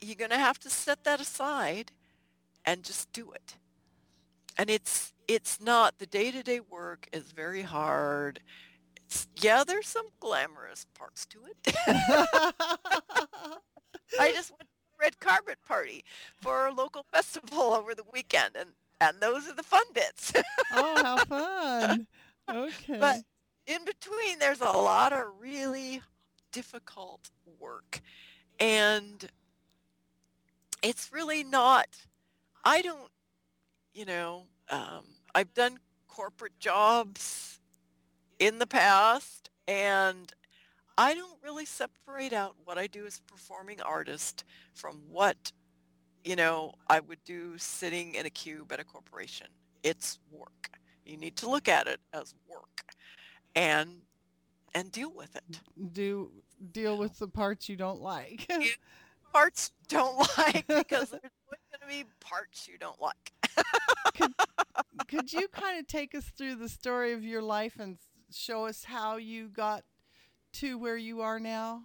you're 0.00 0.16
going 0.16 0.30
to 0.30 0.38
have 0.38 0.58
to 0.60 0.70
set 0.70 1.04
that 1.04 1.20
aside 1.20 1.92
and 2.66 2.84
just 2.84 3.12
do 3.12 3.32
it. 3.32 3.56
And 4.58 4.70
it's 4.70 5.13
it's 5.28 5.60
not 5.60 5.98
the 5.98 6.06
day-to-day 6.06 6.60
work 6.60 7.08
is 7.12 7.32
very 7.32 7.62
hard. 7.62 8.40
It's, 9.06 9.28
yeah, 9.36 9.64
there's 9.64 9.86
some 9.86 10.06
glamorous 10.20 10.86
parts 10.94 11.26
to 11.26 11.40
it. 11.46 11.74
I 14.18 14.32
just 14.32 14.50
went 14.50 14.60
to 14.60 14.66
a 14.66 15.00
red 15.00 15.20
carpet 15.20 15.58
party 15.66 16.04
for 16.40 16.66
a 16.66 16.72
local 16.72 17.04
festival 17.12 17.74
over 17.74 17.94
the 17.94 18.04
weekend, 18.12 18.56
and 18.58 18.70
and 19.00 19.20
those 19.20 19.48
are 19.48 19.54
the 19.54 19.62
fun 19.62 19.84
bits. 19.92 20.32
oh, 20.72 21.02
how 21.02 21.16
fun! 21.24 22.06
Okay. 22.48 22.98
But 22.98 23.18
in 23.66 23.84
between, 23.84 24.38
there's 24.38 24.60
a 24.60 24.64
lot 24.70 25.12
of 25.12 25.26
really 25.40 26.00
difficult 26.52 27.30
work, 27.58 28.00
and 28.60 29.28
it's 30.82 31.10
really 31.12 31.42
not. 31.42 31.88
I 32.64 32.80
don't, 32.82 33.10
you 33.92 34.04
know, 34.06 34.44
um, 34.70 35.04
I've 35.34 35.52
done 35.54 35.78
corporate 36.08 36.58
jobs 36.58 37.60
in 38.38 38.58
the 38.58 38.66
past, 38.66 39.50
and 39.66 40.32
I 40.96 41.14
don't 41.14 41.38
really 41.42 41.64
separate 41.64 42.32
out 42.32 42.54
what 42.64 42.78
I 42.78 42.86
do 42.86 43.06
as 43.06 43.18
a 43.18 43.32
performing 43.32 43.80
artist 43.82 44.44
from 44.74 45.02
what, 45.10 45.52
you 46.24 46.36
know, 46.36 46.72
I 46.88 47.00
would 47.00 47.22
do 47.24 47.58
sitting 47.58 48.14
in 48.14 48.26
a 48.26 48.30
cube 48.30 48.72
at 48.72 48.80
a 48.80 48.84
corporation. 48.84 49.48
It's 49.82 50.18
work. 50.30 50.70
You 51.04 51.16
need 51.16 51.36
to 51.36 51.50
look 51.50 51.68
at 51.68 51.86
it 51.86 52.00
as 52.12 52.34
work 52.48 52.94
and 53.54 54.00
and 54.74 54.90
deal 54.90 55.12
with 55.14 55.36
it. 55.36 55.60
Do 55.92 56.30
deal 56.72 56.96
with 56.98 57.18
the 57.18 57.28
parts 57.28 57.68
you 57.68 57.76
don't 57.76 58.00
like. 58.00 58.50
parts 59.32 59.72
don't 59.88 60.16
like 60.38 60.66
because 60.66 61.10
there's 61.10 61.20
going 61.20 61.80
to 61.80 61.86
be 61.88 62.04
parts 62.20 62.66
you 62.68 62.78
don't 62.78 63.00
like. 63.00 63.32
Could, 64.14 64.32
could 65.08 65.32
you 65.32 65.48
kind 65.48 65.78
of 65.78 65.86
take 65.86 66.14
us 66.14 66.24
through 66.24 66.56
the 66.56 66.68
story 66.68 67.12
of 67.12 67.24
your 67.24 67.42
life 67.42 67.76
and 67.78 67.98
show 68.30 68.66
us 68.66 68.84
how 68.84 69.16
you 69.16 69.48
got 69.48 69.84
to 70.54 70.78
where 70.78 70.96
you 70.96 71.20
are 71.20 71.38
now? 71.40 71.84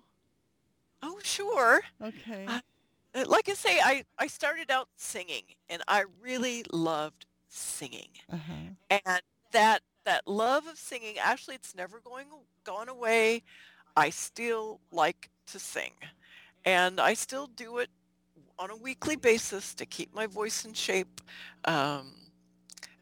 Oh, 1.02 1.20
sure. 1.24 1.82
Okay. 2.04 2.46
Uh, 2.48 3.26
like 3.28 3.50
I 3.50 3.54
say, 3.54 3.80
I, 3.80 4.04
I 4.18 4.28
started 4.28 4.70
out 4.70 4.90
singing 4.96 5.44
and 5.70 5.82
I 5.88 6.04
really 6.22 6.64
loved 6.72 7.26
singing. 7.48 8.10
Uh-huh. 8.32 9.00
And 9.06 9.22
that 9.52 9.82
that 10.06 10.28
love 10.28 10.68
of 10.68 10.78
singing, 10.78 11.18
actually 11.20 11.56
it's 11.56 11.76
never 11.76 12.00
going 12.00 12.28
gone 12.64 12.90
away. 12.90 13.44
I 13.96 14.10
still 14.12 14.80
like 14.92 15.30
to 15.48 15.60
sing. 15.60 15.92
And 16.66 17.00
I 17.00 17.14
still 17.14 17.48
do 17.48 17.78
it 17.80 17.90
on 18.60 18.70
a 18.70 18.76
weekly 18.76 19.16
basis 19.16 19.74
to 19.76 19.86
keep 19.86 20.14
my 20.14 20.28
voice 20.28 20.66
in 20.66 20.74
shape 20.74 21.22
um, 21.66 22.14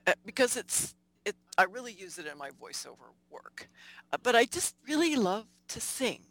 eh, 0.05 0.13
because 0.25 0.55
it's 0.55 0.95
it 1.25 1.35
I 1.57 1.63
really 1.63 1.93
use 1.93 2.19
it 2.19 2.27
in 2.27 2.37
my 2.37 2.51
voiceover 2.51 3.11
work. 3.29 3.67
Uh, 4.13 4.17
but 4.21 4.35
I 4.35 4.45
just 4.45 4.75
really 4.87 5.15
love 5.15 5.47
to 5.69 5.81
sing. 5.81 6.21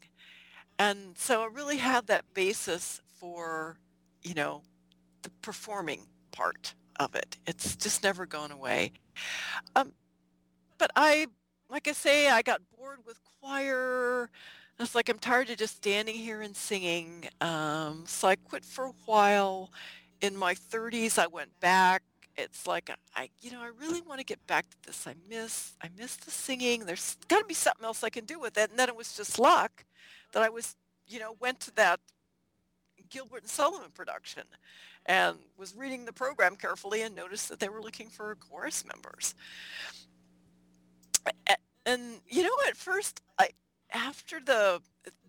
And 0.78 1.16
so 1.18 1.42
I 1.42 1.46
really 1.46 1.78
have 1.78 2.06
that 2.06 2.24
basis 2.34 3.00
for, 3.18 3.78
you 4.22 4.34
know, 4.34 4.62
the 5.22 5.30
performing 5.42 6.02
part 6.32 6.74
of 7.00 7.14
it. 7.14 7.36
It's 7.46 7.76
just 7.76 8.02
never 8.02 8.26
gone 8.26 8.52
away. 8.52 8.92
Um, 9.74 9.92
but 10.78 10.90
I, 10.94 11.26
like 11.70 11.88
I 11.88 11.92
say, 11.92 12.28
I 12.28 12.42
got 12.42 12.60
bored 12.76 13.00
with 13.06 13.18
choir. 13.40 14.30
It's 14.78 14.94
like 14.94 15.08
I'm 15.08 15.18
tired 15.18 15.48
of 15.50 15.56
just 15.56 15.76
standing 15.76 16.14
here 16.14 16.42
and 16.42 16.54
singing. 16.54 17.28
Um, 17.40 18.04
so 18.06 18.28
I 18.28 18.36
quit 18.36 18.64
for 18.64 18.86
a 18.86 18.92
while. 19.06 19.72
In 20.20 20.36
my 20.36 20.54
30s, 20.54 21.18
I 21.18 21.26
went 21.26 21.58
back. 21.60 22.02
It's 22.36 22.66
like 22.66 22.90
I, 23.14 23.30
you 23.40 23.50
know, 23.50 23.62
I 23.62 23.70
really 23.80 24.02
want 24.02 24.20
to 24.20 24.24
get 24.24 24.46
back 24.46 24.68
to 24.68 24.76
this. 24.84 25.06
I 25.06 25.14
miss, 25.28 25.72
I 25.82 25.88
miss 25.96 26.16
the 26.16 26.30
singing. 26.30 26.84
There's 26.84 27.16
got 27.28 27.38
to 27.38 27.46
be 27.46 27.54
something 27.54 27.84
else 27.84 28.04
I 28.04 28.10
can 28.10 28.26
do 28.26 28.38
with 28.38 28.58
it. 28.58 28.70
And 28.70 28.78
then 28.78 28.88
it 28.88 28.96
was 28.96 29.16
just 29.16 29.38
luck 29.38 29.84
that 30.32 30.42
I 30.42 30.50
was, 30.50 30.76
you 31.06 31.18
know, 31.18 31.36
went 31.40 31.60
to 31.60 31.74
that 31.76 32.00
Gilbert 33.08 33.42
and 33.42 33.50
Sullivan 33.50 33.90
production, 33.94 34.42
and 35.06 35.36
was 35.56 35.74
reading 35.76 36.04
the 36.04 36.12
program 36.12 36.56
carefully 36.56 37.02
and 37.02 37.14
noticed 37.14 37.48
that 37.48 37.60
they 37.60 37.68
were 37.68 37.80
looking 37.80 38.08
for 38.08 38.34
chorus 38.36 38.84
members. 38.84 39.34
And 41.84 42.20
you 42.28 42.42
know, 42.42 42.50
at 42.68 42.76
first 42.76 43.22
I 43.38 43.50
after 44.06 44.40
the 44.40 44.80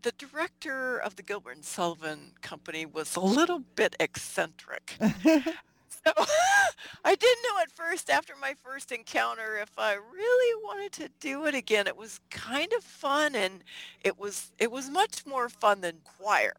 the 0.03 0.11
director 0.17 0.97
of 0.99 1.15
the 1.15 1.23
Gilbert 1.23 1.55
and 1.55 1.65
Sullivan 1.65 2.33
company 2.41 2.85
was 2.85 3.15
a 3.15 3.19
little 3.19 3.59
bit 3.59 3.95
eccentric. 3.99 4.95
so 4.99 6.11
I 7.03 7.15
didn't 7.15 7.43
know 7.43 7.61
at 7.61 7.71
first 7.71 8.09
after 8.09 8.33
my 8.39 8.55
first 8.63 8.91
encounter 8.91 9.57
if 9.57 9.71
I 9.77 9.95
really 9.95 10.63
wanted 10.63 10.91
to 10.93 11.09
do 11.19 11.45
it 11.45 11.55
again. 11.55 11.87
It 11.87 11.97
was 11.97 12.19
kind 12.29 12.71
of 12.73 12.83
fun 12.83 13.35
and 13.35 13.63
it 14.03 14.19
was 14.19 14.51
it 14.59 14.71
was 14.71 14.89
much 14.89 15.25
more 15.25 15.49
fun 15.49 15.81
than 15.81 15.97
choir. 16.03 16.55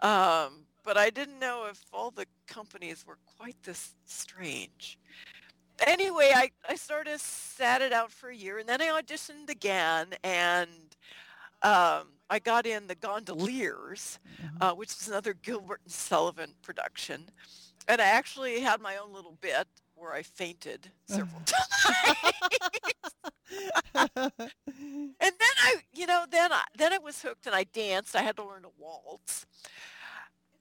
Um, 0.00 0.66
but 0.84 0.96
I 0.96 1.10
didn't 1.10 1.38
know 1.38 1.66
if 1.70 1.84
all 1.92 2.10
the 2.10 2.26
companies 2.46 3.04
were 3.06 3.18
quite 3.38 3.56
this 3.62 3.94
strange 4.04 4.98
anyway, 5.86 6.32
I, 6.34 6.50
I 6.68 6.74
sort 6.74 7.06
of 7.06 7.20
sat 7.20 7.82
it 7.82 7.92
out 7.92 8.10
for 8.10 8.30
a 8.30 8.36
year 8.36 8.58
and 8.58 8.68
then 8.68 8.80
I 8.82 8.86
auditioned 9.00 9.48
again 9.50 10.08
and 10.22 10.68
um, 11.62 12.08
I 12.30 12.38
got 12.38 12.66
in 12.66 12.86
The 12.86 12.94
Gondoliers, 12.94 14.18
mm-hmm. 14.42 14.62
uh, 14.62 14.74
which 14.74 14.90
is 14.90 15.08
another 15.08 15.34
Gilbert 15.34 15.80
and 15.84 15.92
Sullivan 15.92 16.54
production. 16.62 17.30
And 17.86 18.00
I 18.00 18.04
actually 18.04 18.60
had 18.60 18.80
my 18.80 18.96
own 18.96 19.12
little 19.12 19.36
bit 19.40 19.66
where 19.94 20.12
I 20.12 20.22
fainted 20.22 20.90
several 21.06 21.42
times. 21.44 21.54
and 23.94 24.32
then 25.18 25.54
I, 25.58 25.76
you 25.94 26.06
know, 26.06 26.24
then 26.30 26.52
I, 26.52 26.62
then 26.76 26.92
I 26.92 26.98
was 26.98 27.22
hooked 27.22 27.46
and 27.46 27.54
I 27.54 27.64
danced. 27.64 28.14
I 28.14 28.22
had 28.22 28.36
to 28.36 28.44
learn 28.44 28.62
to 28.62 28.70
waltz. 28.78 29.46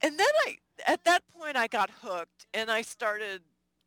And 0.02 0.18
then 0.18 0.28
I, 0.46 0.58
at 0.86 1.04
that 1.04 1.24
point, 1.38 1.58
I 1.58 1.68
got 1.68 1.90
hooked 2.02 2.48
and 2.54 2.72
I 2.72 2.82
started 2.82 3.42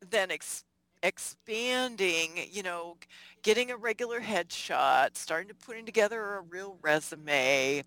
then 0.09 0.31
ex- 0.31 0.65
expanding, 1.03 2.47
you 2.51 2.63
know, 2.63 2.97
getting 3.43 3.71
a 3.71 3.77
regular 3.77 4.21
headshot, 4.21 5.17
starting 5.17 5.49
to 5.49 5.55
putting 5.55 5.87
together 5.87 6.37
a 6.37 6.41
real 6.43 6.77
resume. 6.83 7.83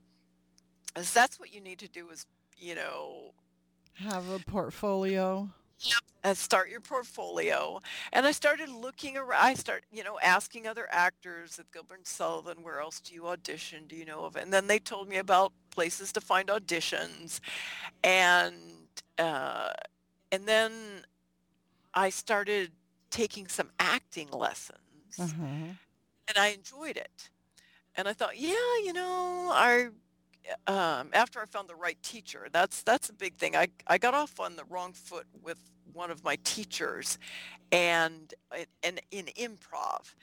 As 0.95 1.13
that's 1.13 1.39
what 1.39 1.53
you 1.53 1.61
need 1.61 1.79
to 1.79 1.87
do 1.87 2.09
is, 2.09 2.25
you 2.57 2.75
know, 2.75 3.33
have 3.95 4.29
a 4.29 4.39
portfolio. 4.39 5.49
Yep. 5.79 5.97
And 6.23 6.37
start 6.37 6.69
your 6.69 6.79
portfolio. 6.79 7.81
And 8.13 8.25
I 8.25 8.31
started 8.31 8.69
looking 8.69 9.17
around. 9.17 9.43
I 9.43 9.53
start, 9.55 9.83
you 9.91 10.03
know, 10.03 10.17
asking 10.23 10.65
other 10.65 10.87
actors 10.89 11.59
at 11.59 11.69
Gilbert 11.73 11.97
and 11.97 12.07
Sullivan, 12.07 12.63
where 12.63 12.79
else 12.79 13.01
do 13.01 13.13
you 13.13 13.27
audition? 13.27 13.87
Do 13.87 13.97
you 13.97 14.05
know 14.05 14.23
of 14.23 14.37
it? 14.37 14.43
And 14.43 14.53
then 14.53 14.67
they 14.67 14.79
told 14.79 15.09
me 15.09 15.17
about 15.17 15.51
places 15.71 16.13
to 16.13 16.21
find 16.21 16.47
auditions. 16.47 17.41
And, 18.01 18.55
uh, 19.17 19.71
and 20.31 20.45
then 20.45 20.71
I 21.93 22.09
started 22.09 22.71
taking 23.13 23.47
some 23.47 23.69
acting 23.79 24.29
lessons 24.31 24.79
uh-huh. 25.19 25.73
and 26.27 26.37
I 26.37 26.47
enjoyed 26.47 26.97
it. 26.97 27.29
And 27.95 28.07
I 28.07 28.13
thought, 28.13 28.39
yeah, 28.39 28.55
you 28.83 28.91
know, 28.91 29.51
I 29.53 29.89
um, 30.67 31.09
after 31.13 31.39
I 31.39 31.45
found 31.45 31.69
the 31.69 31.75
right 31.75 32.01
teacher, 32.01 32.47
that's 32.51 32.81
that's 32.81 33.09
a 33.09 33.13
big 33.13 33.35
thing. 33.35 33.55
I 33.55 33.67
I 33.87 33.99
got 33.99 34.15
off 34.15 34.39
on 34.39 34.55
the 34.55 34.65
wrong 34.65 34.93
foot 34.93 35.27
with 35.43 35.59
one 35.93 36.09
of 36.09 36.23
my 36.23 36.37
teachers, 36.43 37.19
and 37.71 38.33
and 38.81 38.99
in 39.11 39.27
improv, 39.37 40.15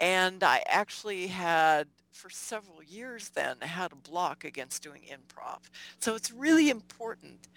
and 0.00 0.42
I 0.42 0.62
actually 0.66 1.26
had 1.26 1.88
for 2.12 2.30
several 2.30 2.82
years 2.82 3.28
then 3.30 3.58
had 3.60 3.92
a 3.92 3.96
block 3.96 4.44
against 4.44 4.82
doing 4.82 5.02
improv. 5.02 5.60
So 6.00 6.14
it's 6.16 6.32
really 6.32 6.70
important 6.70 7.48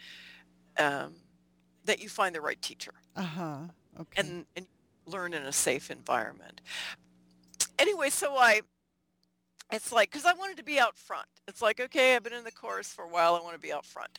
um, 0.77 1.13
that 1.85 2.01
you 2.01 2.09
find 2.09 2.35
the 2.35 2.41
right 2.41 2.61
teacher 2.61 2.93
Uh 3.15 3.21
huh. 3.23 3.57
Okay. 3.99 4.21
and, 4.21 4.45
and 4.55 4.67
learn 5.05 5.33
in 5.33 5.43
a 5.43 5.51
safe 5.51 5.91
environment. 5.91 6.61
Anyway, 7.79 8.09
so 8.09 8.35
I, 8.37 8.61
it's 9.71 9.91
like, 9.91 10.11
because 10.11 10.25
I 10.25 10.33
wanted 10.33 10.57
to 10.57 10.63
be 10.63 10.79
out 10.79 10.97
front. 10.97 11.27
It's 11.47 11.61
like, 11.61 11.79
okay, 11.79 12.15
I've 12.15 12.23
been 12.23 12.33
in 12.33 12.43
the 12.43 12.51
chorus 12.51 12.87
for 12.87 13.03
a 13.03 13.07
while. 13.07 13.35
I 13.35 13.41
want 13.41 13.55
to 13.55 13.59
be 13.59 13.73
out 13.73 13.85
front. 13.85 14.17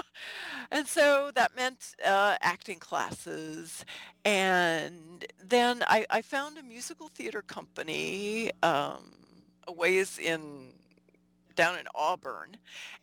and 0.70 0.86
so 0.86 1.30
that 1.34 1.54
meant 1.56 1.94
uh, 2.04 2.36
acting 2.40 2.78
classes. 2.78 3.84
And 4.24 5.24
then 5.42 5.82
I, 5.86 6.06
I 6.10 6.22
found 6.22 6.58
a 6.58 6.62
musical 6.62 7.08
theater 7.08 7.42
company 7.42 8.50
um, 8.62 9.12
a 9.66 9.72
ways 9.72 10.18
in 10.18 10.72
down 11.54 11.78
in 11.78 11.86
Auburn 11.94 12.56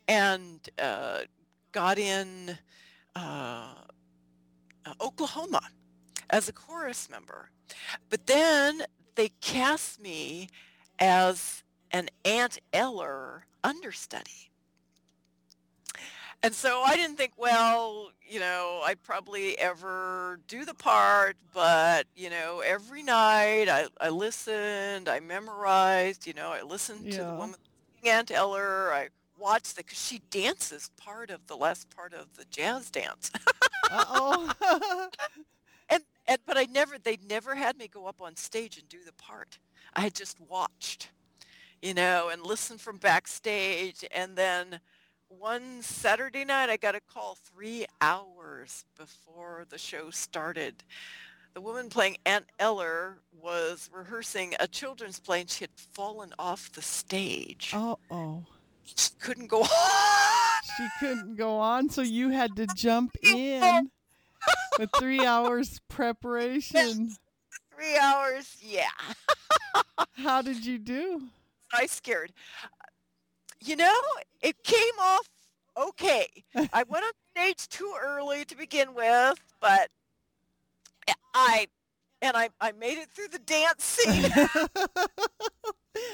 and 0.07 0.67
uh, 0.79 1.19
got 1.71 1.99
in 1.99 2.57
uh, 3.15 3.73
Oklahoma 4.99 5.61
as 6.29 6.49
a 6.49 6.53
chorus 6.53 7.09
member. 7.09 7.49
But 8.09 8.27
then 8.27 8.83
they 9.15 9.29
cast 9.41 10.01
me 10.01 10.49
as 10.99 11.63
an 11.91 12.09
Aunt 12.25 12.59
Eller 12.73 13.45
understudy. 13.63 14.51
And 16.41 16.53
so 16.53 16.81
I 16.83 16.95
didn't 16.95 17.17
think, 17.17 17.33
well, 17.35 18.11
you 18.25 18.39
know, 18.39 18.81
I'd 18.85 19.03
probably 19.03 19.57
ever 19.59 20.39
do 20.47 20.63
the 20.63 20.73
part, 20.73 21.35
but, 21.53 22.07
you 22.15 22.29
know, 22.29 22.61
every 22.65 23.03
night 23.03 23.67
I, 23.67 23.87
I 23.99 24.07
listened, 24.07 25.09
I 25.09 25.19
memorized, 25.19 26.25
you 26.25 26.33
know, 26.33 26.51
I 26.51 26.61
listened 26.61 27.11
to 27.11 27.23
the 27.23 27.33
woman, 27.33 27.59
Aunt 28.05 28.31
Eller, 28.31 28.93
I 28.93 29.09
watched 29.37 29.73
it 29.73 29.85
because 29.85 30.01
she 30.01 30.21
dances 30.29 30.91
part 30.95 31.29
of 31.29 31.45
the 31.47 31.57
last 31.57 31.89
part 31.89 32.13
of 32.13 32.33
the 32.37 32.45
jazz 32.45 32.89
dance. 32.89 33.31
Uh 33.91 34.05
oh. 34.07 35.09
And, 36.29 36.37
but 36.45 36.57
I 36.57 36.67
never 36.71 36.97
they 36.99 37.17
never 37.27 37.55
had 37.55 37.77
me 37.77 37.87
go 37.87 38.05
up 38.05 38.21
on 38.21 38.35
stage 38.35 38.77
and 38.77 38.87
do 38.87 38.99
the 39.03 39.13
part. 39.13 39.57
I 39.95 40.01
had 40.01 40.13
just 40.13 40.39
watched, 40.39 41.09
you 41.81 41.95
know, 41.95 42.29
and 42.31 42.43
listened 42.43 42.79
from 42.79 42.97
backstage. 42.97 44.05
And 44.11 44.35
then 44.35 44.79
one 45.27 45.81
Saturday 45.81 46.45
night, 46.45 46.69
I 46.69 46.77
got 46.77 46.93
a 46.93 47.01
call 47.01 47.35
three 47.35 47.87
hours 47.99 48.85
before 48.95 49.65
the 49.69 49.79
show 49.79 50.11
started. 50.11 50.83
The 51.55 51.61
woman 51.61 51.89
playing 51.89 52.17
Aunt 52.27 52.45
Eller 52.59 53.17
was 53.41 53.89
rehearsing 53.91 54.53
a 54.59 54.67
children's 54.67 55.19
play, 55.19 55.41
and 55.41 55.49
she 55.49 55.63
had 55.63 55.71
fallen 55.75 56.31
off 56.37 56.71
the 56.71 56.81
stage. 56.83 57.71
oh 57.75 57.97
oh. 58.11 58.45
She 58.85 59.09
couldn't 59.19 59.47
go 59.47 59.61
on. 59.63 59.69
She 60.77 60.87
couldn't 60.99 61.35
go 61.35 61.57
on, 61.57 61.89
so 61.89 62.01
you 62.01 62.29
had 62.29 62.55
to 62.55 62.67
jump 62.75 63.11
in 63.23 63.89
with 64.77 64.89
three 64.97 65.25
hours 65.25 65.79
preparation. 65.87 67.11
Three 67.75 67.97
hours, 67.97 68.57
yeah. 68.61 68.89
How 70.17 70.41
did 70.41 70.65
you 70.65 70.77
do? 70.77 71.21
I 71.73 71.85
scared. 71.85 72.33
You 73.61 73.77
know, 73.77 73.95
it 74.41 74.61
came 74.63 74.99
off 74.99 75.29
okay. 75.77 76.27
I 76.73 76.83
went 76.89 77.05
on 77.05 77.11
stage 77.33 77.69
too 77.69 77.93
early 78.01 78.43
to 78.45 78.57
begin 78.57 78.93
with, 78.93 79.39
but 79.61 79.87
I 81.33 81.67
and 82.21 82.35
I, 82.35 82.49
I 82.59 82.73
made 82.73 82.97
it 82.97 83.09
through 83.11 83.29
the 83.29 83.39
dance 83.39 83.83
scene. 83.83 84.23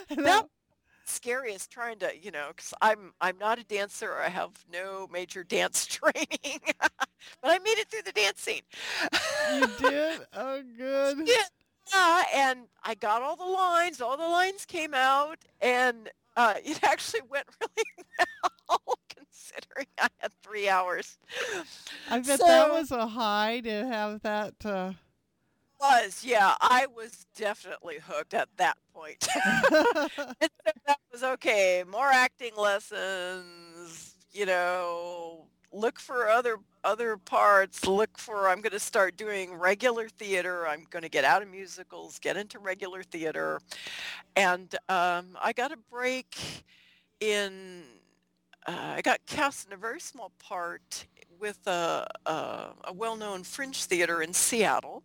That- 0.09 0.47
Scary 1.05 1.53
is 1.53 1.67
trying 1.67 1.99
to, 1.99 2.11
you 2.19 2.31
know, 2.31 2.47
because 2.49 2.73
I'm 2.81 3.13
I'm 3.21 3.37
not 3.37 3.59
a 3.59 3.63
dancer. 3.63 4.15
I 4.15 4.29
have 4.29 4.51
no 4.71 5.07
major 5.11 5.43
dance 5.55 5.85
training, 5.85 6.59
but 6.79 6.91
I 7.43 7.59
made 7.59 7.77
it 7.77 7.89
through 7.89 8.03
the 8.03 8.11
dance 8.11 8.41
scene. 8.41 8.61
you 9.53 9.67
did? 9.79 10.21
Oh, 10.33 10.61
good. 10.77 11.27
Yeah, 11.27 12.23
and 12.33 12.61
I 12.83 12.95
got 12.95 13.21
all 13.21 13.35
the 13.35 13.45
lines. 13.45 14.01
All 14.01 14.17
the 14.17 14.27
lines 14.27 14.65
came 14.65 14.93
out, 14.93 15.37
and 15.61 16.09
uh, 16.35 16.55
it 16.63 16.83
actually 16.83 17.21
went 17.29 17.45
really 17.61 18.05
well, 18.67 18.97
considering 19.15 19.87
I 19.99 20.07
had 20.19 20.31
three 20.43 20.67
hours. 20.67 21.17
I 22.09 22.19
bet 22.19 22.39
that 22.39 22.69
was 22.71 22.91
a 22.91 23.07
high 23.07 23.61
to 23.61 23.85
have 23.87 24.21
that. 24.21 24.53
Uh, 24.63 24.93
Was 25.87 26.23
yeah, 26.23 26.55
I 26.61 26.87
was 26.87 27.27
definitely 27.35 27.97
hooked 28.03 28.33
at 28.33 28.49
that 28.57 28.77
point. 28.91 29.27
and 29.71 30.09
so 30.15 30.71
that 30.87 30.97
was 31.11 31.21
okay. 31.23 31.83
More 31.87 32.07
acting 32.07 32.53
lessons, 32.57 34.15
you 34.31 34.45
know. 34.47 35.45
Look 35.71 35.99
for 35.99 36.27
other 36.27 36.57
other 36.83 37.17
parts. 37.17 37.85
Look 37.85 38.17
for 38.17 38.47
I'm 38.49 38.61
going 38.61 38.71
to 38.71 38.79
start 38.79 39.15
doing 39.15 39.53
regular 39.53 40.09
theater. 40.09 40.67
I'm 40.67 40.85
going 40.89 41.03
to 41.03 41.09
get 41.09 41.23
out 41.23 41.43
of 41.43 41.49
musicals, 41.51 42.17
get 42.17 42.35
into 42.35 42.57
regular 42.57 43.03
theater, 43.03 43.59
and 44.35 44.73
um, 44.89 45.37
I 45.39 45.53
got 45.53 45.71
a 45.71 45.77
break 45.91 46.35
in. 47.19 47.83
Uh, 48.65 48.95
I 48.97 49.01
got 49.01 49.19
cast 49.27 49.67
in 49.67 49.73
a 49.73 49.77
very 49.77 49.99
small 49.99 50.31
part 50.39 51.05
with 51.39 51.59
a, 51.67 52.07
a, 52.25 52.31
a 52.85 52.93
well-known 52.93 53.43
fringe 53.43 53.83
theater 53.83 54.23
in 54.23 54.33
Seattle. 54.33 55.03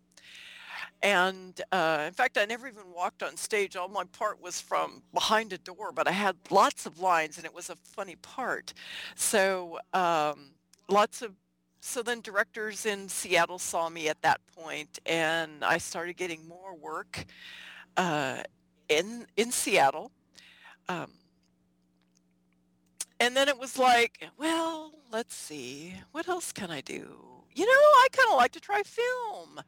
And 1.01 1.59
uh, 1.71 2.03
in 2.07 2.13
fact, 2.13 2.37
I 2.37 2.45
never 2.45 2.67
even 2.67 2.91
walked 2.95 3.23
on 3.23 3.37
stage. 3.37 3.75
All 3.75 3.87
my 3.87 4.03
part 4.05 4.41
was 4.41 4.61
from 4.61 5.03
behind 5.13 5.53
a 5.53 5.57
door, 5.57 5.91
but 5.91 6.07
I 6.07 6.11
had 6.11 6.35
lots 6.49 6.85
of 6.85 6.99
lines, 6.99 7.37
and 7.37 7.45
it 7.45 7.53
was 7.53 7.69
a 7.69 7.75
funny 7.83 8.15
part. 8.17 8.73
So 9.15 9.79
um, 9.93 10.51
lots 10.87 11.21
of 11.21 11.33
so 11.83 12.03
then 12.03 12.21
directors 12.21 12.85
in 12.85 13.09
Seattle 13.09 13.57
saw 13.57 13.89
me 13.89 14.07
at 14.07 14.21
that 14.21 14.39
point, 14.55 14.99
and 15.07 15.63
I 15.63 15.79
started 15.79 16.15
getting 16.15 16.47
more 16.47 16.75
work 16.75 17.25
uh, 17.97 18.43
in 18.87 19.25
in 19.35 19.51
Seattle. 19.51 20.11
Um, 20.87 21.11
and 23.19 23.35
then 23.35 23.47
it 23.47 23.57
was 23.57 23.77
like, 23.77 24.27
well, 24.37 24.93
let's 25.11 25.35
see, 25.35 25.93
what 26.11 26.27
else 26.27 26.51
can 26.51 26.71
I 26.71 26.81
do? 26.81 27.17
You 27.53 27.65
know, 27.65 27.71
I 27.71 28.07
kind 28.11 28.29
of 28.31 28.37
like 28.37 28.51
to 28.53 28.59
try 28.59 28.81
film. 28.83 29.61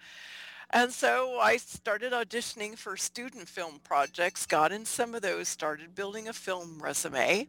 And 0.76 0.92
so 0.92 1.38
I 1.40 1.58
started 1.58 2.14
auditioning 2.14 2.76
for 2.76 2.98
student 2.98 3.48
film 3.48 3.80
projects, 3.84 4.48
got 4.48 4.72
in 4.72 4.86
some 4.86 5.14
of 5.14 5.22
those, 5.22 5.48
started 5.48 5.94
building 5.94 6.28
a 6.28 6.34
film 6.34 6.82
resume. 6.82 7.48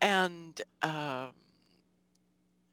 And 0.00 0.62
um, 0.80 1.32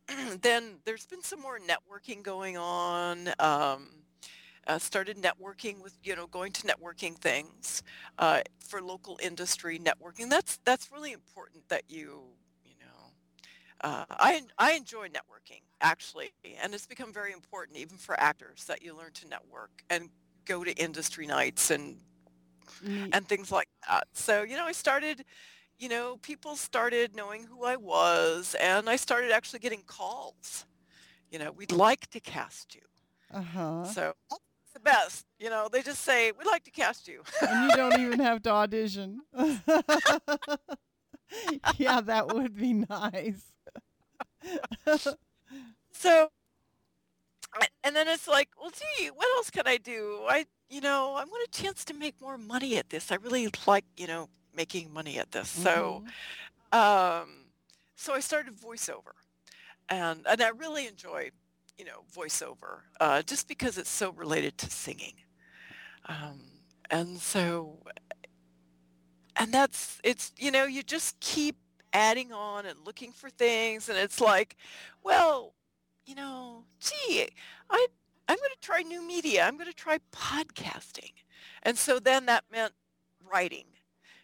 then 0.41 0.77
there's 0.86 1.06
been 1.06 1.21
some 1.21 1.41
more 1.41 1.60
networking 1.60 2.23
going 2.23 2.56
on. 2.58 3.34
Um, 3.38 3.89
uh, 4.65 4.80
started 4.80 5.17
networking 5.17 5.82
with, 5.82 5.97
you 6.04 6.15
know, 6.15 6.27
going 6.27 6.54
to 6.54 6.62
networking 6.67 7.15
things 7.17 7.84
uh, 8.17 8.39
for 8.65 8.82
local 8.82 9.19
industry 9.21 9.77
networking. 9.77 10.30
That's 10.30 10.58
that's 10.63 10.89
really 10.89 11.12
important 11.12 11.67
that 11.67 11.84
you, 11.89 12.21
uh, 13.84 14.06
I 14.10 14.41
I 14.58 14.74
enjoy 14.74 15.08
networking 15.10 15.62
actually, 15.82 16.32
and 16.62 16.74
it's 16.74 16.86
become 16.86 17.12
very 17.13 17.34
important 17.34 17.78
even 17.78 17.98
for 17.98 18.20
actors 18.20 18.65
that 18.65 18.82
you 18.84 18.96
learn 18.96 19.12
to 19.13 19.28
network 19.28 19.84
and 19.89 20.10
go 20.46 20.63
to 20.63 20.72
industry 20.74 21.28
nights 21.28 21.72
and 21.72 21.98
neat. 22.84 23.13
and 23.13 23.28
things 23.28 23.52
like 23.52 23.70
that. 23.88 24.08
So 24.13 24.44
you 24.44 24.56
know, 24.56 24.65
I 24.65 24.72
started, 24.72 25.26
you 25.80 25.89
know, 25.89 26.17
people 26.22 26.56
started 26.56 27.15
knowing 27.15 27.44
who 27.44 27.65
I 27.65 27.76
was, 27.76 28.56
and 28.60 28.89
I 28.89 28.96
started 28.96 29.32
actually 29.32 29.60
getting 29.60 29.84
calls. 29.84 30.65
You 31.32 31.39
know, 31.39 31.52
we'd 31.52 31.72
like 31.72 32.10
to 32.12 32.20
cast 32.20 32.76
you. 32.76 32.82
Uh-huh. 33.34 33.86
So 33.86 34.13
the 34.74 34.80
best. 34.80 35.26
You 35.39 35.50
know, 35.50 35.67
they 35.72 35.82
just 35.82 36.02
say 36.04 36.32
we'd 36.32 36.46
like 36.48 36.63
to 36.63 36.71
cast 36.71 37.08
you. 37.08 37.23
and 37.42 37.69
you 37.69 37.75
don't 37.75 38.00
even 38.06 38.19
have 38.19 38.42
to 38.44 38.50
audition. 38.52 39.21
yeah, 41.77 42.02
that 42.02 42.29
would 42.29 42.56
be 42.56 42.73
nice. 42.73 43.54
So, 45.92 46.29
and 47.84 47.96
then 47.96 48.08
it's 48.08 48.27
like, 48.27 48.50
well, 48.60 48.71
gee, 48.71 49.08
what 49.08 49.27
else 49.38 49.50
can 49.50 49.67
I 49.67 49.77
do? 49.77 50.21
I, 50.27 50.46
you 50.69 50.82
know, 50.82 51.13
I 51.15 51.23
want 51.25 51.48
a 51.48 51.62
chance 51.62 51.84
to 51.86 51.94
make 51.94 52.19
more 52.21 52.38
money 52.38 52.77
at 52.77 52.90
this. 52.90 53.12
I 53.12 53.15
really 53.15 53.50
like, 53.67 53.86
you 53.98 54.08
know, 54.08 54.29
making 54.56 54.94
money 54.94 55.17
at 55.19 55.32
this. 55.32 55.50
So, 55.50 56.04
Mhm. 56.04 56.13
um, 56.71 57.46
so 57.96 58.13
I 58.13 58.19
started 58.19 58.56
voiceover, 58.56 59.13
and 59.90 60.25
and 60.27 60.42
I 60.42 60.50
really 60.50 60.88
enjoy, 60.88 61.32
you 61.77 61.86
know, 61.86 62.04
voiceover, 62.15 62.82
uh, 63.00 63.21
just 63.23 63.48
because 63.48 63.77
it's 63.77 63.90
so 63.90 64.12
related 64.12 64.58
to 64.60 64.69
singing, 64.69 65.13
um, 66.08 66.40
and 66.90 67.19
so, 67.19 67.79
and 69.42 69.52
that's 69.52 70.00
it's, 70.04 70.31
you 70.37 70.52
know, 70.52 70.65
you 70.65 70.83
just 70.83 71.19
keep 71.19 71.56
adding 71.94 72.31
on 72.31 72.67
and 72.67 72.77
looking 72.85 73.12
for 73.12 73.27
things, 73.31 73.89
and 73.89 73.98
it's 73.98 74.21
like, 74.21 74.56
well, 75.04 75.56
you 76.06 76.13
know, 76.13 76.63
gee, 76.79 77.27
I 77.67 77.87
I'm 78.27 78.37
going 78.37 78.52
to 78.52 78.62
try 78.62 78.83
new 78.83 79.02
media. 79.02 79.44
I'm 79.44 79.58
going 79.58 79.67
to 79.67 79.73
try 79.73 79.98
podcasting. 80.12 81.13
And 81.63 81.75
so 81.75 82.00
then 82.00 82.27
that 82.27 82.44
meant 82.52 82.73
writing, 83.31 83.65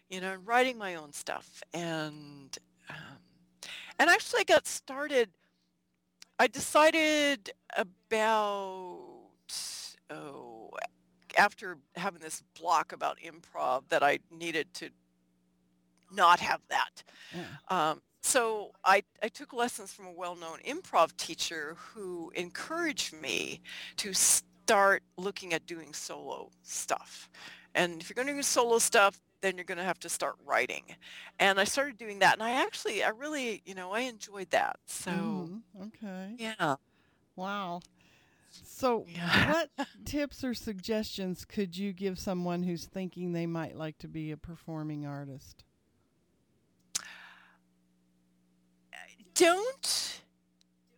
you 0.08 0.20
know, 0.20 0.34
and 0.34 0.46
writing 0.46 0.78
my 0.78 0.94
own 0.94 1.12
stuff. 1.12 1.64
And 1.74 2.56
um, 2.88 3.18
and 3.98 4.08
actually 4.08 4.42
I 4.42 4.44
got 4.44 4.68
started. 4.68 5.30
I 6.38 6.46
decided 6.46 7.50
about 7.76 9.00
oh 10.10 10.70
after 11.36 11.76
having 11.96 12.20
this 12.20 12.44
block 12.58 12.92
about 12.92 13.18
improv 13.18 13.82
that 13.88 14.04
I 14.04 14.20
needed 14.30 14.72
to 14.74 14.90
not 16.12 16.40
have 16.40 16.60
that. 16.68 17.02
Yeah. 17.34 17.44
Um, 17.68 18.02
so 18.22 18.72
I, 18.84 19.02
I 19.22 19.28
took 19.28 19.52
lessons 19.52 19.92
from 19.92 20.06
a 20.06 20.12
well-known 20.12 20.58
improv 20.66 21.16
teacher 21.16 21.76
who 21.78 22.30
encouraged 22.34 23.12
me 23.14 23.60
to 23.96 24.12
start 24.12 25.02
looking 25.16 25.54
at 25.54 25.66
doing 25.66 25.94
solo 25.94 26.50
stuff. 26.62 27.28
And 27.74 28.00
if 28.00 28.08
you're 28.10 28.14
going 28.14 28.28
to 28.28 28.34
do 28.34 28.42
solo 28.42 28.78
stuff, 28.78 29.20
then 29.40 29.56
you're 29.56 29.64
going 29.64 29.78
to 29.78 29.84
have 29.84 30.00
to 30.00 30.08
start 30.08 30.34
writing. 30.44 30.82
And 31.38 31.60
I 31.60 31.64
started 31.64 31.96
doing 31.96 32.18
that. 32.18 32.34
And 32.34 32.42
I 32.42 32.62
actually, 32.62 33.04
I 33.04 33.10
really, 33.10 33.62
you 33.64 33.74
know, 33.74 33.92
I 33.92 34.00
enjoyed 34.00 34.50
that. 34.50 34.76
So, 34.86 35.10
Mm, 35.12 35.62
okay. 35.86 36.34
yeah. 36.38 36.74
Wow. 37.36 37.80
So, 38.50 39.04
Yeah. 39.06 39.46
what 39.48 39.70
tips 40.04 40.42
or 40.42 40.54
suggestions 40.54 41.44
could 41.44 41.76
you 41.76 41.92
give 41.92 42.18
someone 42.18 42.64
who's 42.64 42.86
thinking 42.86 43.32
they 43.32 43.46
might 43.46 43.76
like 43.76 43.98
to 43.98 44.08
be 44.08 44.30
a 44.32 44.36
performing 44.36 45.06
artist? 45.06 45.64
Don't 49.38 50.20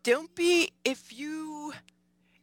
don't 0.02 0.34
be 0.34 0.72
if 0.82 1.12
you 1.12 1.74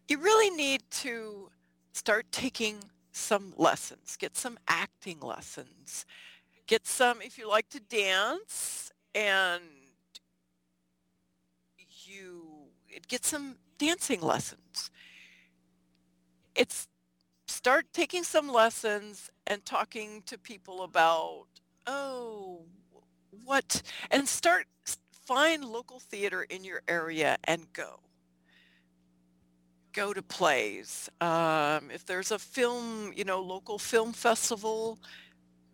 you 0.08 0.20
really 0.20 0.56
need 0.56 0.84
to 0.91 1.50
start 1.91 2.28
taking 2.32 2.78
some 3.12 3.54
lessons. 3.58 4.16
Get 4.16 4.38
some 4.38 4.60
acting 4.68 5.20
lessons. 5.20 6.06
Get 6.68 6.86
some 6.86 7.20
if 7.22 7.38
you 7.39 7.50
like 7.50 7.68
to 7.70 7.80
dance 7.80 8.91
and 9.16 9.64
you 12.06 12.43
get 13.08 13.26
some 13.26 13.56
dancing 13.80 14.22
lessons. 14.22 14.91
It's 16.56 16.88
start 17.48 17.88
taking 17.91 18.24
some 18.24 18.48
lessons 18.50 19.32
and 19.48 19.66
talking 19.66 20.22
to 20.28 20.38
people 20.38 20.84
about 20.84 21.48
oh 21.88 22.62
what 23.43 23.82
and 24.12 24.28
start 24.28 24.68
find 25.28 25.63
local 25.65 25.99
theater 25.99 26.43
in 26.43 26.63
your 26.63 26.82
area 26.88 27.38
and 27.43 27.71
go. 27.73 27.99
Go 29.93 30.13
to 30.13 30.21
plays. 30.23 31.09
Um, 31.21 31.91
if 31.91 32.05
there's 32.05 32.32
a 32.32 32.39
film 32.39 33.11
you 33.15 33.25
know 33.25 33.41
local 33.41 33.80
film 33.80 34.13
festival 34.13 34.99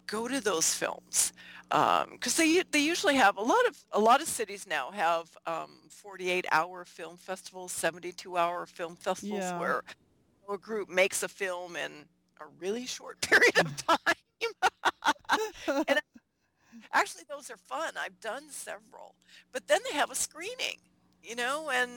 go 0.08 0.28
to 0.28 0.42
those 0.42 0.74
films. 0.74 1.34
Because 1.70 2.36
they 2.38 2.64
they 2.72 2.80
usually 2.80 3.16
have 3.16 3.38
a 3.38 3.42
lot 3.42 3.66
of 3.68 3.78
a 3.94 4.00
lot 4.00 4.22
of 4.22 4.28
cities 4.28 4.68
now 4.68 4.92
have 4.92 5.30
um, 5.48 5.72
48 5.90 6.46
hour 6.52 6.86
film 6.86 7.18
festivals 7.18 7.72
72 7.72 8.38
hour 8.38 8.66
film 8.66 8.96
festivals 8.96 9.52
Yeah. 9.54 9.60
where 9.60 9.84
a 10.50 10.58
group 10.58 10.90
makes 10.90 11.24
a 11.24 11.28
film 11.30 11.76
in 11.76 11.92
a 12.42 12.46
really 12.60 12.86
short 12.86 13.22
period 13.30 13.58
of 13.60 13.76
time 13.88 14.16
actually 16.94 17.24
those 17.30 17.50
are 17.50 17.58
fun. 17.58 17.94
I've 18.00 18.20
done 18.20 18.50
several 18.50 19.16
but 19.52 19.68
then 19.68 19.80
they 19.90 19.98
have 19.98 20.12
a 20.12 20.16
screening 20.16 20.78
you 21.24 21.36
know 21.36 21.70
and 21.70 21.92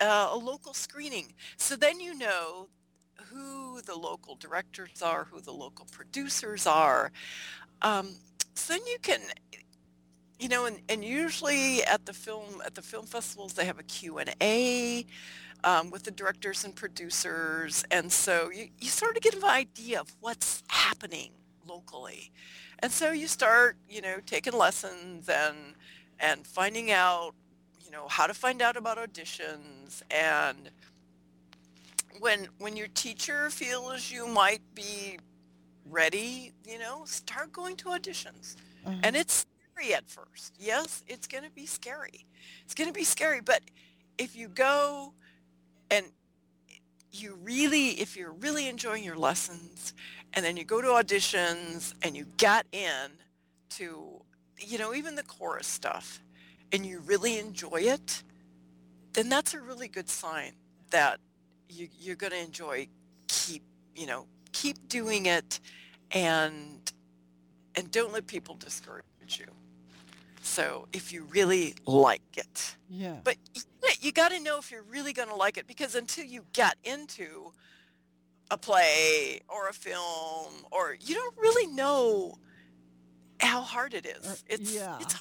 uh, 0.00 0.28
a 0.30 0.36
local 0.36 0.74
screening. 0.74 1.34
So 1.56 1.76
then 1.76 2.00
you 2.00 2.16
know 2.16 2.68
who 3.30 3.80
the 3.82 3.96
local 3.96 4.36
directors 4.36 5.02
are 5.02 5.24
who 5.24 5.40
the 5.40 5.52
local 5.52 5.86
producers 5.90 6.66
are. 6.66 7.12
Um, 7.82 8.16
so 8.54 8.74
then 8.74 8.86
you 8.86 8.98
can 9.00 9.20
you 10.38 10.48
know 10.48 10.66
and, 10.66 10.80
and 10.88 11.04
usually 11.04 11.82
at 11.84 12.06
the 12.06 12.12
film 12.12 12.62
at 12.64 12.74
the 12.74 12.82
film 12.82 13.06
festivals 13.06 13.54
they 13.54 13.64
have 13.64 13.78
a 13.78 13.84
q&a 13.84 15.04
um, 15.64 15.90
with 15.90 16.04
the 16.04 16.10
directors 16.10 16.64
and 16.64 16.74
producers. 16.74 17.84
And 17.90 18.10
so 18.10 18.50
you, 18.50 18.68
you 18.78 18.88
sort 18.88 19.16
of 19.16 19.22
get 19.22 19.34
an 19.34 19.44
idea 19.44 20.00
of 20.00 20.14
what's 20.20 20.62
happening 20.68 21.30
locally. 21.68 22.32
And 22.80 22.92
so 22.92 23.12
you 23.12 23.28
start 23.28 23.76
you 23.88 24.00
know 24.00 24.16
taking 24.26 24.52
lessons 24.52 25.28
and 25.28 25.74
and 26.20 26.46
finding 26.46 26.90
out 26.90 27.32
you 27.84 27.90
know 27.90 28.08
how 28.08 28.26
to 28.26 28.34
find 28.34 28.62
out 28.62 28.76
about 28.76 28.98
auditions. 28.98 30.02
And 30.10 30.70
when 32.20 32.48
when 32.58 32.76
your 32.76 32.88
teacher 32.88 33.50
feels 33.50 34.10
you 34.10 34.26
might 34.26 34.62
be 34.74 35.18
ready 35.90 36.52
you 36.66 36.78
know 36.78 37.02
start 37.04 37.52
going 37.52 37.76
to 37.76 37.86
auditions. 37.86 38.56
Uh-huh. 38.86 38.96
and 39.02 39.16
it's 39.16 39.46
scary 39.74 39.94
at 39.94 40.08
first. 40.08 40.54
Yes 40.58 41.02
it's 41.06 41.26
going 41.26 41.44
to 41.44 41.50
be 41.50 41.66
scary. 41.66 42.26
It's 42.64 42.74
going 42.74 42.88
to 42.88 42.94
be 42.94 43.04
scary 43.04 43.40
but 43.40 43.62
if 44.18 44.34
you 44.36 44.48
go 44.48 45.12
and 45.90 46.06
you 47.12 47.38
really 47.42 47.90
if 48.00 48.16
you're 48.16 48.32
really 48.32 48.68
enjoying 48.68 49.02
your 49.02 49.16
lessons 49.16 49.94
and 50.34 50.44
then 50.44 50.56
you 50.56 50.64
go 50.64 50.80
to 50.80 50.88
auditions 50.88 51.94
and 52.02 52.16
you 52.16 52.26
got 52.36 52.66
in 52.72 53.10
to 53.70 54.22
you 54.58 54.78
know 54.78 54.94
even 54.94 55.14
the 55.14 55.22
chorus 55.22 55.66
stuff 55.66 56.20
and 56.72 56.84
you 56.84 57.00
really 57.00 57.38
enjoy 57.38 57.78
it 57.80 58.22
then 59.12 59.28
that's 59.28 59.54
a 59.54 59.60
really 59.60 59.88
good 59.88 60.08
sign 60.08 60.52
that 60.90 61.18
you, 61.68 61.88
you're 61.98 62.16
going 62.16 62.32
to 62.32 62.38
enjoy 62.42 62.86
keep 63.26 63.62
you 63.94 64.06
know 64.06 64.26
keep 64.52 64.88
doing 64.88 65.26
it 65.26 65.60
and 66.12 66.92
and 67.74 67.90
don't 67.90 68.12
let 68.12 68.26
people 68.26 68.54
discourage 68.56 69.04
you 69.28 69.46
so 70.40 70.88
if 70.92 71.12
you 71.12 71.24
really 71.24 71.74
like 71.86 72.22
it 72.36 72.76
yeah. 72.88 73.16
but 73.22 73.36
y- 73.54 73.92
you 74.00 74.12
got 74.12 74.30
to 74.30 74.40
know 74.40 74.58
if 74.58 74.70
you're 74.70 74.82
really 74.84 75.12
going 75.12 75.28
to 75.28 75.34
like 75.34 75.58
it 75.58 75.66
because 75.66 75.94
until 75.94 76.24
you 76.24 76.44
get 76.52 76.76
into 76.84 77.52
a 78.50 78.56
play 78.58 79.40
or 79.48 79.68
a 79.68 79.72
film 79.72 80.52
or 80.70 80.96
you 81.00 81.14
don't 81.14 81.36
really 81.36 81.66
know 81.66 82.34
how 83.40 83.60
hard 83.60 83.94
it 83.94 84.06
Uh, 84.06 84.34
it's 84.48 84.74
yeah. 84.74 84.98
it's 85.00 85.14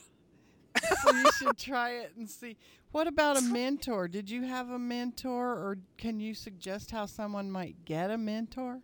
so 1.01 1.11
you 1.13 1.31
should 1.37 1.57
try 1.57 1.91
it 1.91 2.13
and 2.17 2.29
see. 2.29 2.55
What 2.91 3.07
about 3.07 3.37
a 3.37 3.41
mentor? 3.41 4.07
Did 4.07 4.29
you 4.29 4.43
have 4.43 4.69
a 4.69 4.79
mentor, 4.79 5.51
or 5.51 5.77
can 5.97 6.19
you 6.19 6.33
suggest 6.33 6.89
how 6.91 7.05
someone 7.05 7.51
might 7.51 7.83
get 7.83 8.09
a 8.11 8.17
mentor? 8.17 8.81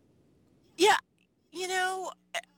Yeah, 0.75 0.97
you 1.51 1.67
know, 1.67 2.11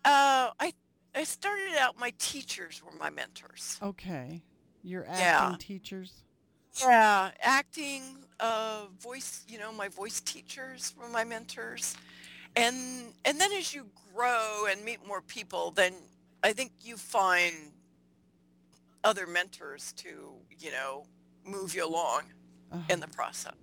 uh, 0.04 0.50
I 0.60 0.74
I 1.14 1.24
started 1.24 1.76
out. 1.78 2.00
My 2.00 2.14
teachers 2.18 2.82
were 2.84 2.98
my 2.98 3.10
mentors. 3.10 3.80
Okay, 3.82 4.42
your 4.84 5.04
acting 5.06 5.20
Yeah. 5.20 5.56
teachers. 5.60 6.24
Yeah, 6.80 7.32
acting, 7.42 8.04
uh, 8.40 8.86
voice. 9.00 9.44
You 9.48 9.60
know, 9.60 9.72
my 9.72 9.88
voice 9.88 10.20
teachers 10.22 10.94
were 11.00 11.08
my 11.10 11.24
mentors, 11.24 11.96
and 12.56 13.14
and 13.24 13.40
then 13.40 13.52
as 13.54 13.74
you 13.74 13.88
grow 14.14 14.66
and 14.70 14.84
meet 14.84 15.06
more 15.08 15.22
people, 15.22 15.72
then 15.72 15.94
I 16.44 16.54
think 16.54 16.72
you 16.82 16.98
find 16.98 17.54
other 19.04 19.28
mentors 19.28 19.94
to 19.94 20.34
you 20.60 20.72
know 20.72 21.06
move 21.46 21.76
you 21.76 21.86
along 21.86 22.24
Uh-huh. 22.72 22.82
in 22.90 23.00
the 23.00 23.08
process. 23.08 23.54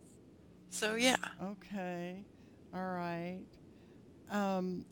So 0.70 0.94
yeah. 0.94 1.16
Okay, 1.42 2.24
all 2.74 2.92
right. 2.94 3.42
Um, 4.30 4.86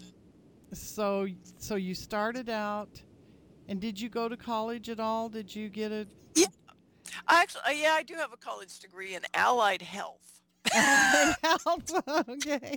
so 0.73 1.27
so 1.59 1.77
you 1.77 1.95
started 1.95 2.49
out, 2.51 3.03
and 3.69 3.81
did 3.81 3.99
you 4.01 4.09
go 4.11 4.29
to 4.29 4.37
college 4.37 4.91
at 4.91 5.01
all? 5.01 5.29
Did 5.31 5.55
you 5.55 5.69
get 5.71 5.91
a 5.93 6.07
actually, 7.31 7.63
uh, 7.67 7.71
yeah, 7.71 7.93
I 7.93 8.03
do 8.03 8.15
have 8.15 8.33
a 8.33 8.37
college 8.37 8.79
degree 8.81 9.15
in 9.15 9.23
allied 9.35 9.83
health. 9.83 10.41
help? 10.73 11.83
okay. 12.29 12.77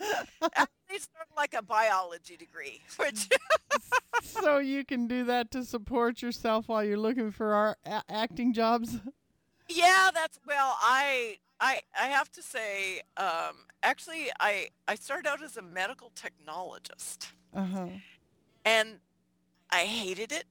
Actually, 0.00 0.66
it's 0.90 1.04
sort 1.14 1.26
of 1.30 1.36
like 1.36 1.54
a 1.54 1.62
biology 1.62 2.36
degree, 2.36 2.80
which 2.96 3.28
so 4.22 4.58
you 4.58 4.84
can 4.84 5.06
do 5.06 5.24
that 5.24 5.50
to 5.52 5.64
support 5.64 6.22
yourself 6.22 6.68
while 6.68 6.84
you're 6.84 6.98
looking 6.98 7.30
for 7.30 7.54
our 7.54 7.76
a- 7.86 8.02
acting 8.08 8.52
jobs. 8.52 8.98
yeah, 9.68 10.10
that's 10.12 10.38
well, 10.46 10.76
I 10.80 11.38
I 11.60 11.80
I 11.98 12.06
have 12.06 12.30
to 12.32 12.42
say, 12.42 13.02
um, 13.16 13.66
actually, 13.82 14.30
I 14.40 14.68
I 14.88 14.94
started 14.96 15.28
out 15.28 15.42
as 15.42 15.56
a 15.56 15.62
medical 15.62 16.10
technologist, 16.16 17.28
Uh 17.54 17.64
huh. 17.64 17.86
and 18.64 18.98
I 19.70 19.84
hated 19.84 20.32
it. 20.32 20.44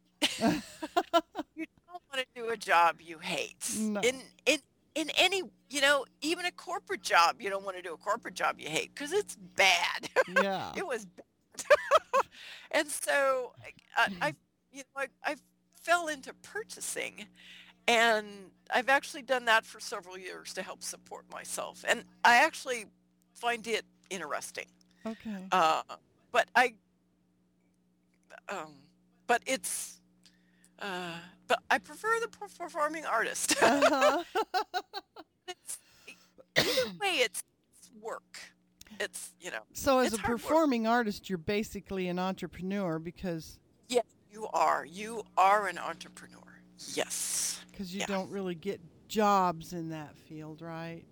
you 1.56 1.66
want 2.14 2.26
to 2.36 2.42
do 2.42 2.50
a 2.50 2.58
job 2.58 2.98
you 3.02 3.20
hate 3.20 3.66
No. 3.78 4.02
in 4.02 4.22
in 4.46 4.60
in 4.96 5.10
any 5.18 5.44
you 5.70 5.82
know 5.82 6.06
even 6.22 6.46
a 6.46 6.52
corporate 6.52 7.02
job 7.02 7.42
you 7.42 7.50
don't 7.50 7.64
want 7.64 7.78
to 7.78 7.82
do 7.84 7.94
a 7.94 7.98
corporate 7.98 8.34
job 8.34 8.60
you 8.60 8.70
hate 8.70 8.94
because 8.94 9.12
it's 9.14 9.36
bad 9.56 10.10
Yeah. 10.42 10.72
it 10.76 10.86
was 10.86 11.06
bad. 11.06 11.66
and 12.72 12.88
so 12.88 13.54
I, 13.98 14.08
I 14.22 14.34
you 14.72 14.84
know 14.96 15.02
I, 15.02 15.08
I 15.24 15.36
fell 15.82 16.08
into 16.08 16.34
purchasing 16.42 17.26
and 17.88 18.28
I've 18.74 18.90
actually 18.90 19.24
done 19.24 19.46
that 19.46 19.66
for 19.66 19.80
several 19.80 20.18
years 20.18 20.54
to 20.54 20.62
help 20.62 20.84
support 20.84 21.26
myself 21.32 21.84
and 21.88 22.04
I 22.24 22.44
actually 22.44 22.86
find 23.34 23.66
it 23.68 23.86
interesting 24.10 24.66
Okay. 25.06 25.48
Uh, 25.52 25.82
but 26.32 26.48
I, 26.56 26.76
um, 28.50 28.74
but 29.26 29.42
it's, 29.48 30.00
uh, 30.80 31.18
but 31.52 31.60
I 31.70 31.80
prefer 31.80 32.08
the 32.22 32.30
performing 32.30 33.06
artist. 33.06 33.56
Uh-huh. 33.62 34.24
either 36.58 36.92
way, 37.02 37.16
it's, 37.18 37.44
it's 37.78 37.90
work. 38.02 38.40
It's 39.02 39.34
you 39.42 39.52
know, 39.52 39.60
so 39.74 40.00
as 40.00 40.14
a 40.14 40.18
hard 40.18 40.34
work. 40.34 40.42
performing 40.42 40.88
artist, 40.88 41.30
you're 41.30 41.38
basically 41.38 42.08
an 42.08 42.20
entrepreneur 42.20 43.00
because 43.00 43.60
yeah, 43.90 44.02
you 44.32 44.48
are 44.54 44.86
you 44.86 45.24
are 45.38 45.68
an 45.68 45.78
entrepreneur. 45.78 46.62
Yes. 46.94 47.60
because 47.70 47.94
you 47.94 48.00
Yeah. 48.02 48.06
don't 48.08 48.32
really 48.32 48.56
get 48.56 48.80
jobs 49.10 49.74
in 49.74 49.90
that 49.90 50.16
field, 50.18 50.62
right? 50.62 51.04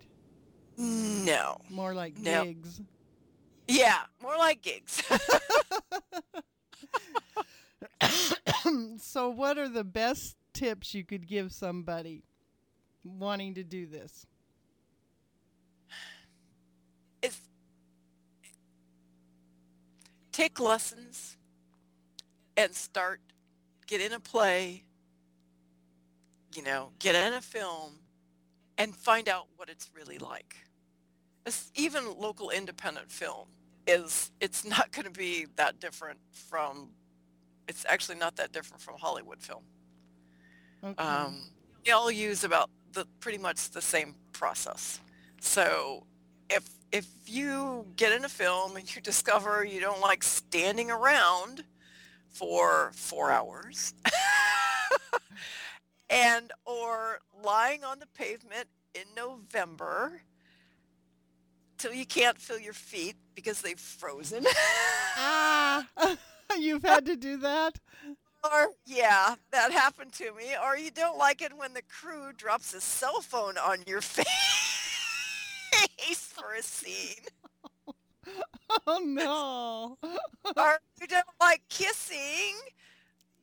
No. 0.77 1.57
More 1.69 1.93
like 1.93 2.17
No. 2.17 2.45
gigs. 2.45 2.79
Yeah, 3.67 3.99
more 4.21 4.37
like 4.37 4.61
gigs. 4.61 5.03
so, 8.97 9.29
what 9.29 9.57
are 9.57 9.69
the 9.69 9.83
best 9.83 10.35
tips 10.53 10.93
you 10.93 11.03
could 11.03 11.27
give 11.27 11.51
somebody 11.51 12.23
wanting 13.03 13.53
to 13.55 13.63
do 13.63 13.85
this? 13.85 14.25
it's 17.21 17.39
take 20.31 20.59
lessons 20.59 21.37
and 22.55 22.73
start 22.73 23.19
get 23.87 23.99
in 24.01 24.13
a 24.13 24.19
play 24.19 24.83
you 26.55 26.63
know 26.63 26.91
get 26.99 27.15
in 27.15 27.33
a 27.33 27.41
film 27.41 27.93
and 28.77 28.95
find 28.95 29.27
out 29.27 29.47
what 29.57 29.69
it's 29.69 29.89
really 29.93 30.17
like 30.17 30.55
It's- 31.45 31.71
even 31.75 32.05
local 32.17 32.49
independent 32.49 33.11
film 33.11 33.47
is 33.87 34.31
it's 34.39 34.63
not 34.75 34.91
going 34.91 35.05
to 35.05 35.11
be 35.11 35.47
that 35.55 35.79
different 35.79 36.19
from 36.31 36.89
it's 37.69 37.85
actually 37.87 38.17
not 38.17 38.35
that 38.35 38.51
different 38.51 38.81
from 38.81 38.95
hollywood 38.99 39.41
film 39.41 39.63
Okay. 40.83 41.03
um, 41.03 41.41
they 41.85 41.91
all 41.91 42.11
use 42.11 42.43
about 42.43 42.69
the 42.93 43.05
pretty 43.19 43.37
much 43.37 43.69
the 43.71 43.81
same 43.81 44.15
process. 44.33 44.99
So 45.41 46.05
if 46.49 46.67
if 46.91 47.07
you 47.27 47.85
get 47.95 48.11
in 48.13 48.25
a 48.25 48.29
film 48.29 48.75
and 48.77 48.95
you 48.95 49.01
discover 49.01 49.63
you 49.65 49.79
don't 49.81 50.01
like 50.01 50.23
standing 50.23 50.89
around 50.91 51.63
for 52.29 52.91
four 52.93 53.31
hours 53.31 53.93
and 56.09 56.51
or 56.65 57.19
lying 57.43 57.83
on 57.83 57.99
the 57.99 58.07
pavement 58.07 58.67
in 58.95 59.03
November 59.15 60.21
till 61.77 61.93
you 61.93 62.05
can't 62.05 62.37
feel 62.39 62.59
your 62.59 62.73
feet 62.73 63.15
because 63.35 63.61
they've 63.61 63.79
frozen. 63.79 64.45
ah, 65.17 65.85
you've 66.57 66.83
had 66.83 67.05
to 67.05 67.15
do 67.15 67.37
that. 67.37 67.79
Or 68.43 68.69
yeah, 68.85 69.35
that 69.51 69.71
happened 69.71 70.13
to 70.13 70.33
me. 70.33 70.55
Or 70.63 70.77
you 70.77 70.91
don't 70.91 71.17
like 71.17 71.41
it 71.41 71.57
when 71.57 71.73
the 71.73 71.81
crew 71.81 72.31
drops 72.35 72.73
a 72.73 72.81
cell 72.81 73.21
phone 73.21 73.57
on 73.57 73.79
your 73.85 74.01
face 74.01 74.27
for 76.33 76.53
a 76.53 76.61
scene. 76.63 77.25
Oh 78.85 78.99
no. 79.03 79.97
Or 80.55 80.77
you 81.01 81.07
don't 81.07 81.25
like 81.41 81.63
kissing 81.69 82.55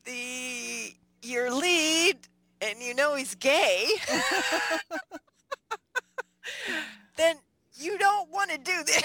the 0.05 0.93
your 1.21 1.51
lead 1.51 2.17
and 2.61 2.81
you 2.81 2.93
know 2.93 3.15
he's 3.15 3.35
gay. 3.35 3.89
then 7.17 7.35
you 7.75 7.97
don't 7.97 8.31
want 8.31 8.51
to 8.51 8.57
do 8.57 8.83
this. 8.85 9.03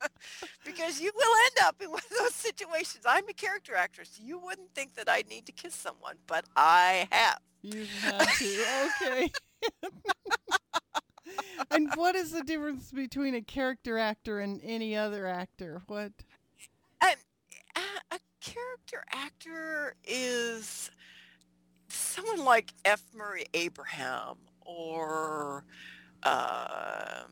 because 0.64 1.00
you 1.00 1.10
will 1.14 1.36
end 1.46 1.66
up 1.66 1.76
in 1.82 1.90
one 1.90 2.02
of 2.10 2.18
those 2.18 2.34
situations. 2.34 3.04
I'm 3.06 3.28
a 3.28 3.32
character 3.32 3.74
actress. 3.74 4.18
You 4.22 4.38
wouldn't 4.38 4.74
think 4.74 4.94
that 4.94 5.08
I'd 5.08 5.28
need 5.28 5.46
to 5.46 5.52
kiss 5.52 5.74
someone, 5.74 6.16
but 6.26 6.44
I 6.56 7.08
have. 7.10 7.38
You've 7.62 7.88
to. 8.02 8.64
Okay. 9.02 9.32
and 11.70 11.90
what 11.94 12.14
is 12.14 12.30
the 12.32 12.42
difference 12.42 12.90
between 12.92 13.34
a 13.34 13.42
character 13.42 13.98
actor 13.98 14.40
and 14.40 14.60
any 14.62 14.96
other 14.96 15.26
actor? 15.26 15.82
What? 15.86 16.12
A 18.10 18.18
character 18.40 19.04
actor 19.12 19.94
is 20.04 20.90
someone 21.88 22.44
like 22.44 22.72
F. 22.84 23.02
Murray 23.14 23.44
Abraham 23.54 24.36
or 24.64 25.64
um, 26.22 27.30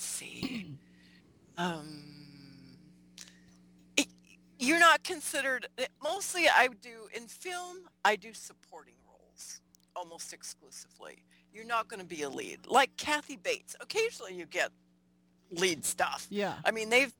let's 0.00 0.08
see. 0.08 0.66
Um, 1.58 2.02
it, 3.98 4.06
you're 4.58 4.78
not 4.78 5.04
considered. 5.04 5.66
Mostly, 6.02 6.46
I 6.48 6.68
do 6.80 7.08
in 7.14 7.26
film. 7.26 7.76
I 8.02 8.16
do 8.16 8.32
supporting 8.32 8.94
roles 9.06 9.60
almost 9.94 10.32
exclusively. 10.32 11.22
You're 11.52 11.66
not 11.66 11.88
going 11.88 12.00
to 12.00 12.06
be 12.06 12.22
a 12.22 12.30
lead 12.30 12.60
like 12.66 12.96
Kathy 12.96 13.36
Bates. 13.36 13.76
Occasionally, 13.82 14.34
you 14.34 14.46
get 14.46 14.70
lead 15.50 15.84
stuff. 15.84 16.26
Yeah. 16.30 16.54
I 16.64 16.70
mean, 16.70 16.88
they've 16.88 17.12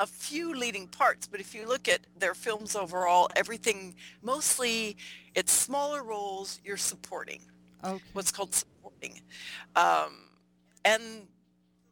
a 0.00 0.06
few 0.06 0.56
leading 0.56 0.88
parts, 0.88 1.28
but 1.28 1.38
if 1.38 1.54
you 1.54 1.68
look 1.68 1.86
at 1.86 2.00
their 2.18 2.34
films 2.34 2.74
overall, 2.74 3.28
everything 3.36 3.94
mostly 4.22 4.96
it's 5.36 5.52
smaller 5.52 6.02
roles. 6.02 6.60
You're 6.64 6.76
supporting 6.78 7.42
Okay. 7.84 8.02
what's 8.12 8.32
called 8.32 8.52
supporting, 8.52 9.20
um, 9.76 10.14
and 10.84 11.28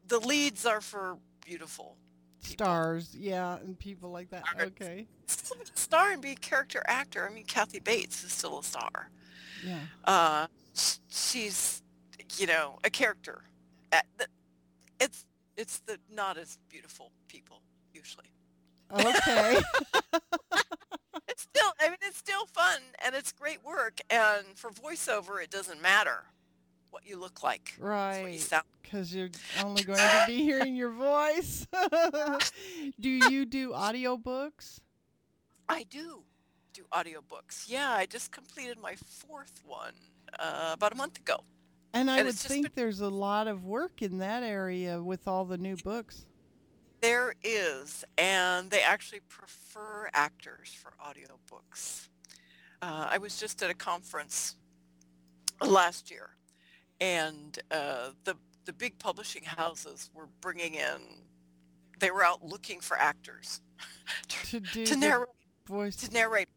the 0.09 0.19
leads 0.21 0.67
are 0.67 0.81
for 0.81 1.19
beautiful. 1.45 1.97
people. 2.43 2.65
Stars, 2.65 3.15
yeah, 3.15 3.57
and 3.57 3.79
people 3.79 4.11
like 4.11 4.31
that. 4.31 4.47
Stars. 4.47 4.73
Okay. 4.81 5.07
Star 5.75 6.13
and 6.13 6.23
be 6.23 6.33
a 6.33 6.37
character 6.37 6.83
actor. 6.87 7.27
I 7.29 7.33
mean, 7.33 7.45
Kathy 7.45 7.81
Bates 7.81 8.25
is 8.25 8.33
still 8.33 8.59
a 8.59 8.63
star. 8.63 9.11
Yeah. 9.65 9.79
Uh, 10.05 10.47
she's, 11.09 11.83
you 12.37 12.47
know, 12.47 12.79
a 12.85 12.91
character. 12.91 13.43
It's 15.01 15.27
it's 15.57 15.79
the 15.81 15.99
not 16.13 16.37
as 16.37 16.59
beautiful 16.69 17.13
people 17.29 17.63
usually. 17.93 18.31
Okay. 18.93 19.59
It's 21.29 21.43
still, 21.43 21.73
I 21.81 21.89
mean, 21.89 21.99
it's 22.03 22.17
still 22.17 22.47
fun 22.47 22.81
and 23.05 23.15
it's 23.15 23.31
great 23.31 23.63
work. 23.63 24.01
And 24.09 24.47
for 24.55 24.71
voiceover, 24.71 25.43
it 25.43 25.51
doesn't 25.51 25.83
matter 25.83 26.25
what 26.91 27.07
you 27.07 27.19
look 27.19 27.43
like. 27.43 27.75
You 27.79 27.85
right. 27.85 28.55
Because 28.83 29.15
you're 29.15 29.29
only 29.63 29.83
going 29.83 29.99
to 29.99 30.25
be 30.27 30.39
hearing 30.43 30.77
your 30.77 30.91
voice. 30.93 31.67
do 33.01 33.09
you 33.11 33.45
do 33.45 33.71
audiobooks? 33.73 34.81
I 35.69 35.83
do 35.85 36.23
do 36.73 36.85
audiobooks. 36.93 37.65
Yeah, 37.69 37.91
I 37.93 38.07
just 38.07 38.31
completed 38.33 38.79
my 38.79 38.95
fourth 38.97 39.63
one 39.67 39.95
uh, 40.39 40.71
about 40.75 40.93
a 40.93 40.97
month 40.97 41.19
ago. 41.19 41.41
And 41.95 42.11
I 42.11 42.19
And 42.19 42.27
would 42.27 42.35
think 42.37 42.65
been- 42.67 42.73
there's 42.85 43.01
a 43.01 43.09
lot 43.09 43.49
of 43.49 43.65
work 43.65 44.03
in 44.03 44.19
that 44.19 44.43
area 44.43 45.03
with 45.03 45.27
all 45.27 45.45
the 45.45 45.59
new 45.59 45.77
books. 45.77 46.27
There 47.01 47.35
is, 47.45 48.05
and 48.19 48.71
they 48.71 48.81
actually 48.81 49.21
prefer 49.29 50.09
actors 50.15 50.71
for 50.75 50.93
audiobooks. 51.05 52.09
Uh, 52.83 53.09
I 53.11 53.19
was 53.19 53.39
just 53.39 53.63
at 53.63 53.71
a 53.71 53.75
conference 53.75 54.57
last 55.63 56.11
year, 56.11 56.31
and 57.01 57.59
uh, 57.71 58.11
the 58.25 58.37
the 58.65 58.73
big 58.73 58.99
publishing 58.99 59.45
houses 59.45 60.11
were 60.15 60.29
bringing 60.41 60.75
in. 60.75 61.23
They 62.01 62.11
were 62.11 62.25
out 62.25 62.45
looking 62.45 62.81
for 62.81 62.99
actors 62.99 63.61
To 64.51 64.61
do 64.61 64.85
to 64.87 64.97
narrate 64.97 65.29
voice. 65.67 65.97
to 65.97 66.13
narrate 66.13 66.49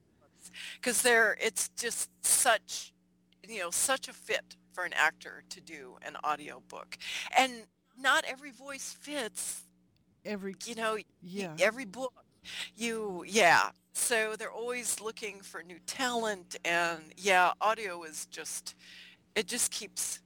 because 0.75 1.01
they're 1.01 1.37
it's 1.41 1.69
just 1.69 2.09
such 2.25 2.93
you 3.47 3.59
know 3.59 3.69
such 3.71 4.07
a 4.07 4.13
fit 4.13 4.55
for 4.73 4.83
an 4.85 4.93
actor 4.93 5.43
to 5.49 5.61
do 5.61 5.97
an 6.05 6.15
audiobook 6.25 6.97
and 7.37 7.51
not 7.97 8.23
every 8.27 8.51
voice 8.51 8.95
fits 8.99 9.63
every 10.25 10.55
you 10.65 10.75
know 10.75 10.97
yeah. 11.21 11.53
every 11.59 11.85
book 11.85 12.13
you 12.75 13.23
yeah 13.27 13.69
so 13.93 14.35
they're 14.37 14.51
always 14.51 15.01
looking 15.01 15.41
for 15.41 15.63
new 15.63 15.79
talent 15.85 16.55
and 16.63 17.01
yeah 17.17 17.51
audio 17.59 18.03
is 18.03 18.25
just 18.27 18.75
it 19.35 19.47
just 19.47 19.71
keeps 19.71 20.19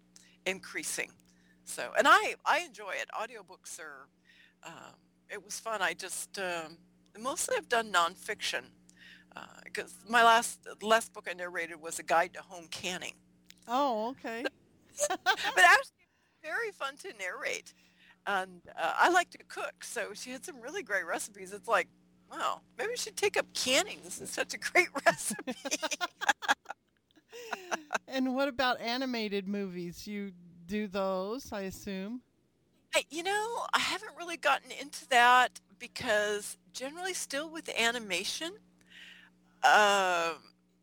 increasing. 0.45 1.11
So 1.65 1.91
and 1.97 2.07
i 2.07 2.35
i 2.45 2.59
enjoy 2.59 2.91
it. 2.91 3.09
Audiobooks 3.13 3.79
are 3.79 4.07
um, 4.65 4.95
it 5.29 5.43
was 5.43 5.59
fun. 5.59 5.81
I 5.81 5.93
just 5.93 6.39
um, 6.39 6.77
mostly 7.19 7.55
i've 7.57 7.69
done 7.69 7.91
nonfiction 7.91 8.63
because 9.63 9.95
my 10.07 10.23
last 10.23 10.59
last 10.81 11.13
book 11.13 11.27
i 11.29 11.33
narrated 11.33 11.81
was 11.81 11.99
a 11.99 12.03
guide 12.03 12.33
to 12.33 12.41
home 12.41 12.67
canning. 12.69 13.13
Oh, 13.67 14.09
okay. 14.09 14.43
but 15.09 15.19
actually 15.63 16.07
very 16.43 16.71
fun 16.71 16.97
to 16.97 17.13
narrate. 17.17 17.73
And 18.25 18.61
uh, 18.77 18.93
i 18.97 19.09
like 19.09 19.29
to 19.31 19.37
cook 19.47 19.83
so 19.83 20.09
she 20.13 20.31
had 20.31 20.45
some 20.45 20.61
really 20.61 20.83
great 20.83 21.05
recipes. 21.05 21.53
It's 21.53 21.67
like 21.67 21.87
wow 22.31 22.61
maybe 22.77 22.89
we 22.89 22.97
should 22.97 23.15
take 23.15 23.37
up 23.37 23.45
canning 23.53 23.99
this 24.03 24.19
is 24.19 24.29
such 24.29 24.53
a 24.53 24.57
great 24.57 24.87
recipe 25.05 25.55
and 28.07 28.35
what 28.35 28.47
about 28.47 28.79
animated 28.81 29.47
movies? 29.47 30.07
You 30.07 30.31
do 30.67 30.87
those, 30.87 31.51
I 31.51 31.61
assume. 31.61 32.21
I, 32.95 33.03
you 33.09 33.23
know, 33.23 33.65
I 33.73 33.79
haven't 33.79 34.11
really 34.17 34.37
gotten 34.37 34.71
into 34.71 35.07
that 35.09 35.59
because 35.79 36.57
generally 36.73 37.13
still 37.13 37.49
with 37.49 37.69
animation, 37.77 38.53
um, 39.63 40.35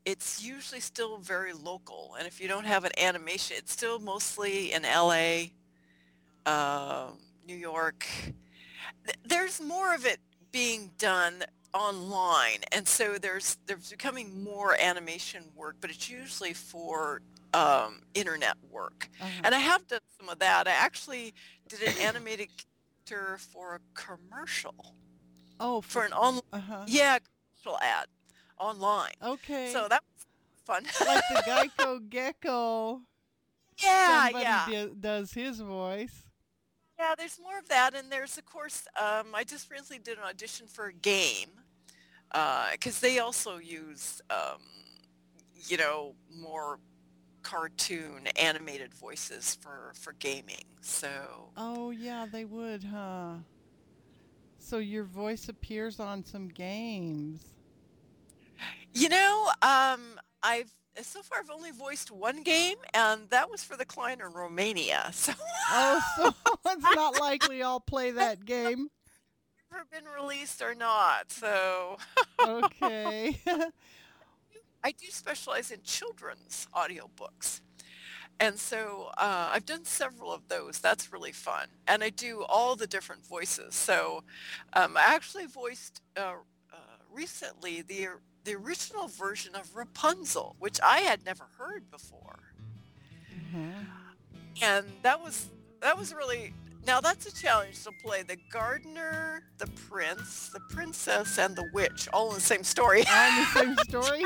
it's 0.04 0.42
usually 0.42 0.80
still 0.80 1.18
very 1.18 1.52
local. 1.52 2.16
And 2.18 2.26
if 2.26 2.40
you 2.40 2.48
don't 2.48 2.66
have 2.66 2.84
an 2.84 2.92
animation, 2.98 3.56
it's 3.58 3.72
still 3.72 3.98
mostly 3.98 4.72
in 4.72 4.82
LA, 4.82 5.50
um, 6.46 7.18
New 7.46 7.54
York. 7.54 8.06
There's 9.24 9.60
more 9.60 9.94
of 9.94 10.04
it 10.04 10.18
being 10.50 10.90
done 10.98 11.44
online, 11.74 12.58
and 12.72 12.86
so 12.88 13.18
there's 13.18 13.56
there's 13.66 13.90
becoming 13.90 14.42
more 14.42 14.76
animation 14.80 15.44
work, 15.56 15.76
but 15.80 15.90
it's 15.90 16.08
usually 16.10 16.52
for 16.52 17.22
um, 17.54 18.02
internet 18.14 18.56
work. 18.70 19.08
Uh-huh. 19.20 19.28
And 19.44 19.54
I 19.54 19.58
have 19.58 19.86
done 19.86 20.00
some 20.18 20.28
of 20.28 20.38
that. 20.40 20.66
I 20.68 20.72
actually 20.72 21.34
did 21.68 21.82
an 21.82 21.94
animated 22.00 22.48
character 23.06 23.38
for 23.38 23.76
a 23.76 23.80
commercial, 23.94 24.94
Oh, 25.58 25.80
for 25.80 25.90
for, 25.90 26.04
an 26.04 26.12
online, 26.12 26.42
uh-huh. 26.52 26.84
yeah, 26.86 27.18
commercial 27.62 27.78
ad 27.82 28.06
online. 28.58 29.12
Okay. 29.22 29.70
So 29.72 29.86
that 29.88 30.02
was 30.14 30.26
fun. 30.64 30.84
like 31.06 31.22
the 31.28 31.42
Geico 31.82 32.00
Gecko. 32.08 33.00
yeah, 33.82 34.24
Somebody 34.24 34.44
yeah. 34.44 34.66
do- 34.68 34.96
does 34.98 35.32
his 35.32 35.60
voice. 35.60 36.22
Yeah, 36.98 37.14
there's 37.16 37.38
more 37.42 37.58
of 37.58 37.66
that, 37.70 37.94
and 37.94 38.10
there's 38.12 38.36
of 38.36 38.44
course. 38.44 38.86
Um, 39.00 39.28
I 39.34 39.42
just 39.44 39.70
recently 39.70 39.98
did 39.98 40.18
an 40.18 40.24
audition 40.24 40.66
for 40.66 40.86
a 40.86 40.92
game 40.92 41.48
because 42.32 43.00
they 43.00 43.18
also 43.18 43.58
use, 43.58 44.20
um, 44.30 44.60
you 45.68 45.76
know, 45.76 46.14
more 46.34 46.78
cartoon 47.42 48.26
animated 48.36 48.92
voices 48.94 49.56
for 49.60 49.92
for 49.94 50.12
gaming. 50.14 50.64
So 50.80 51.50
Oh, 51.56 51.90
yeah, 51.90 52.26
they 52.30 52.44
would, 52.44 52.84
huh? 52.84 53.34
So 54.58 54.78
your 54.78 55.04
voice 55.04 55.48
appears 55.48 55.98
on 56.00 56.24
some 56.24 56.48
games. 56.48 57.42
you 58.92 59.08
know, 59.08 59.48
um, 59.62 60.20
I've 60.42 60.70
so 61.02 61.22
far 61.22 61.38
I've 61.38 61.50
only 61.50 61.70
voiced 61.70 62.10
one 62.10 62.42
game, 62.42 62.76
and 62.92 63.28
that 63.30 63.50
was 63.50 63.62
for 63.64 63.76
the 63.76 63.84
client 63.84 64.20
in 64.20 64.32
Romania. 64.32 65.10
So 65.12 65.32
Oh, 65.70 66.00
so 66.16 66.34
it's 66.66 66.94
not 66.94 67.18
likely 67.18 67.62
I'll 67.62 67.80
play 67.80 68.10
that 68.12 68.44
game. 68.44 68.88
Never 69.72 69.84
been 69.90 70.04
released 70.20 70.62
or 70.62 70.74
not. 70.74 71.30
So 71.30 71.96
Okay. 72.40 73.40
I 74.84 74.92
do 74.92 75.06
specialize 75.10 75.70
in 75.70 75.80
children's 75.82 76.66
audiobooks. 76.74 77.60
And 78.40 78.58
so 78.58 79.10
uh, 79.18 79.50
I've 79.52 79.66
done 79.66 79.84
several 79.84 80.32
of 80.32 80.48
those. 80.48 80.78
That's 80.80 81.12
really 81.12 81.32
fun. 81.32 81.68
And 81.86 82.02
I 82.02 82.10
do 82.10 82.44
all 82.48 82.76
the 82.76 82.86
different 82.86 83.26
voices. 83.26 83.74
So 83.74 84.24
um, 84.72 84.96
I 84.96 85.14
actually 85.14 85.46
voiced 85.46 86.00
uh, 86.16 86.34
uh, 86.72 86.76
recently 87.12 87.82
the, 87.82 88.08
the 88.44 88.54
original 88.54 89.08
version 89.08 89.54
of 89.54 89.76
Rapunzel, 89.76 90.56
which 90.58 90.80
I 90.82 91.00
had 91.00 91.24
never 91.24 91.44
heard 91.58 91.90
before. 91.90 92.38
Mhm. 93.54 93.86
And 94.62 94.86
that 95.02 95.22
was 95.22 95.48
that 95.80 95.96
was 95.98 96.14
really 96.14 96.54
now 96.86 97.00
that's 97.00 97.26
a 97.26 97.34
challenge 97.34 97.82
to 97.84 97.92
play 97.92 98.22
the 98.22 98.36
gardener, 98.52 99.42
the 99.58 99.66
prince, 99.88 100.50
the 100.52 100.60
princess, 100.74 101.38
and 101.38 101.54
the 101.56 101.68
witch 101.72 102.08
all 102.12 102.28
in 102.28 102.34
the 102.34 102.40
same 102.40 102.64
story. 102.64 103.04
On 103.06 103.36
the 103.36 103.46
same 103.54 103.76
story? 103.88 104.24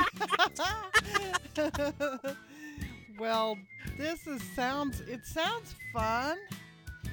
well, 3.19 3.57
this 3.99 4.27
is 4.27 4.43
sounds 4.55 5.01
it 5.01 5.27
sounds 5.27 5.75
fun. 5.93 6.39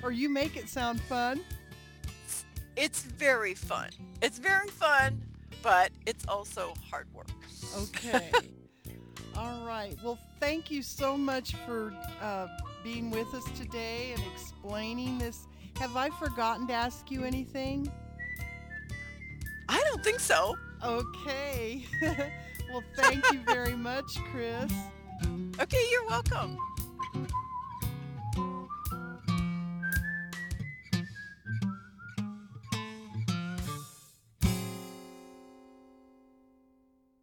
Or 0.04 0.12
you 0.12 0.30
make 0.30 0.58
it 0.58 0.68
sound 0.68 1.00
fun. 1.02 1.42
It's 2.76 3.04
very 3.04 3.54
fun. 3.54 3.90
It's 4.22 4.40
very 4.40 4.70
fun, 4.70 5.22
but 5.62 5.92
it's 6.06 6.26
also 6.28 6.74
hard 6.90 7.08
work. 7.14 7.28
Okay. 7.78 8.32
All 9.38 9.64
right. 9.66 9.96
Well, 10.04 10.18
thank 10.40 10.72
you 10.72 10.82
so 10.82 11.18
much 11.18 11.56
for 11.66 11.94
uh, 12.22 12.48
being 12.84 13.12
with 13.12 13.34
us 13.34 13.44
today 13.58 14.14
and 14.16 14.24
explaining 14.34 15.18
this. 15.18 15.48
Have 15.78 15.96
I 15.96 16.10
forgotten 16.10 16.68
to 16.68 16.74
ask 16.74 17.10
you 17.12 17.24
anything? 17.24 17.92
I 19.70 19.82
don't 19.90 20.04
think 20.04 20.20
so. 20.20 20.56
Okay. 20.84 21.86
well, 22.72 22.84
thank 22.96 23.24
you 23.32 23.40
very 23.46 23.76
much, 23.76 24.18
Kris. 24.32 24.72
Okay, 25.60 25.86
you're 25.92 26.06
welcome. 26.08 26.58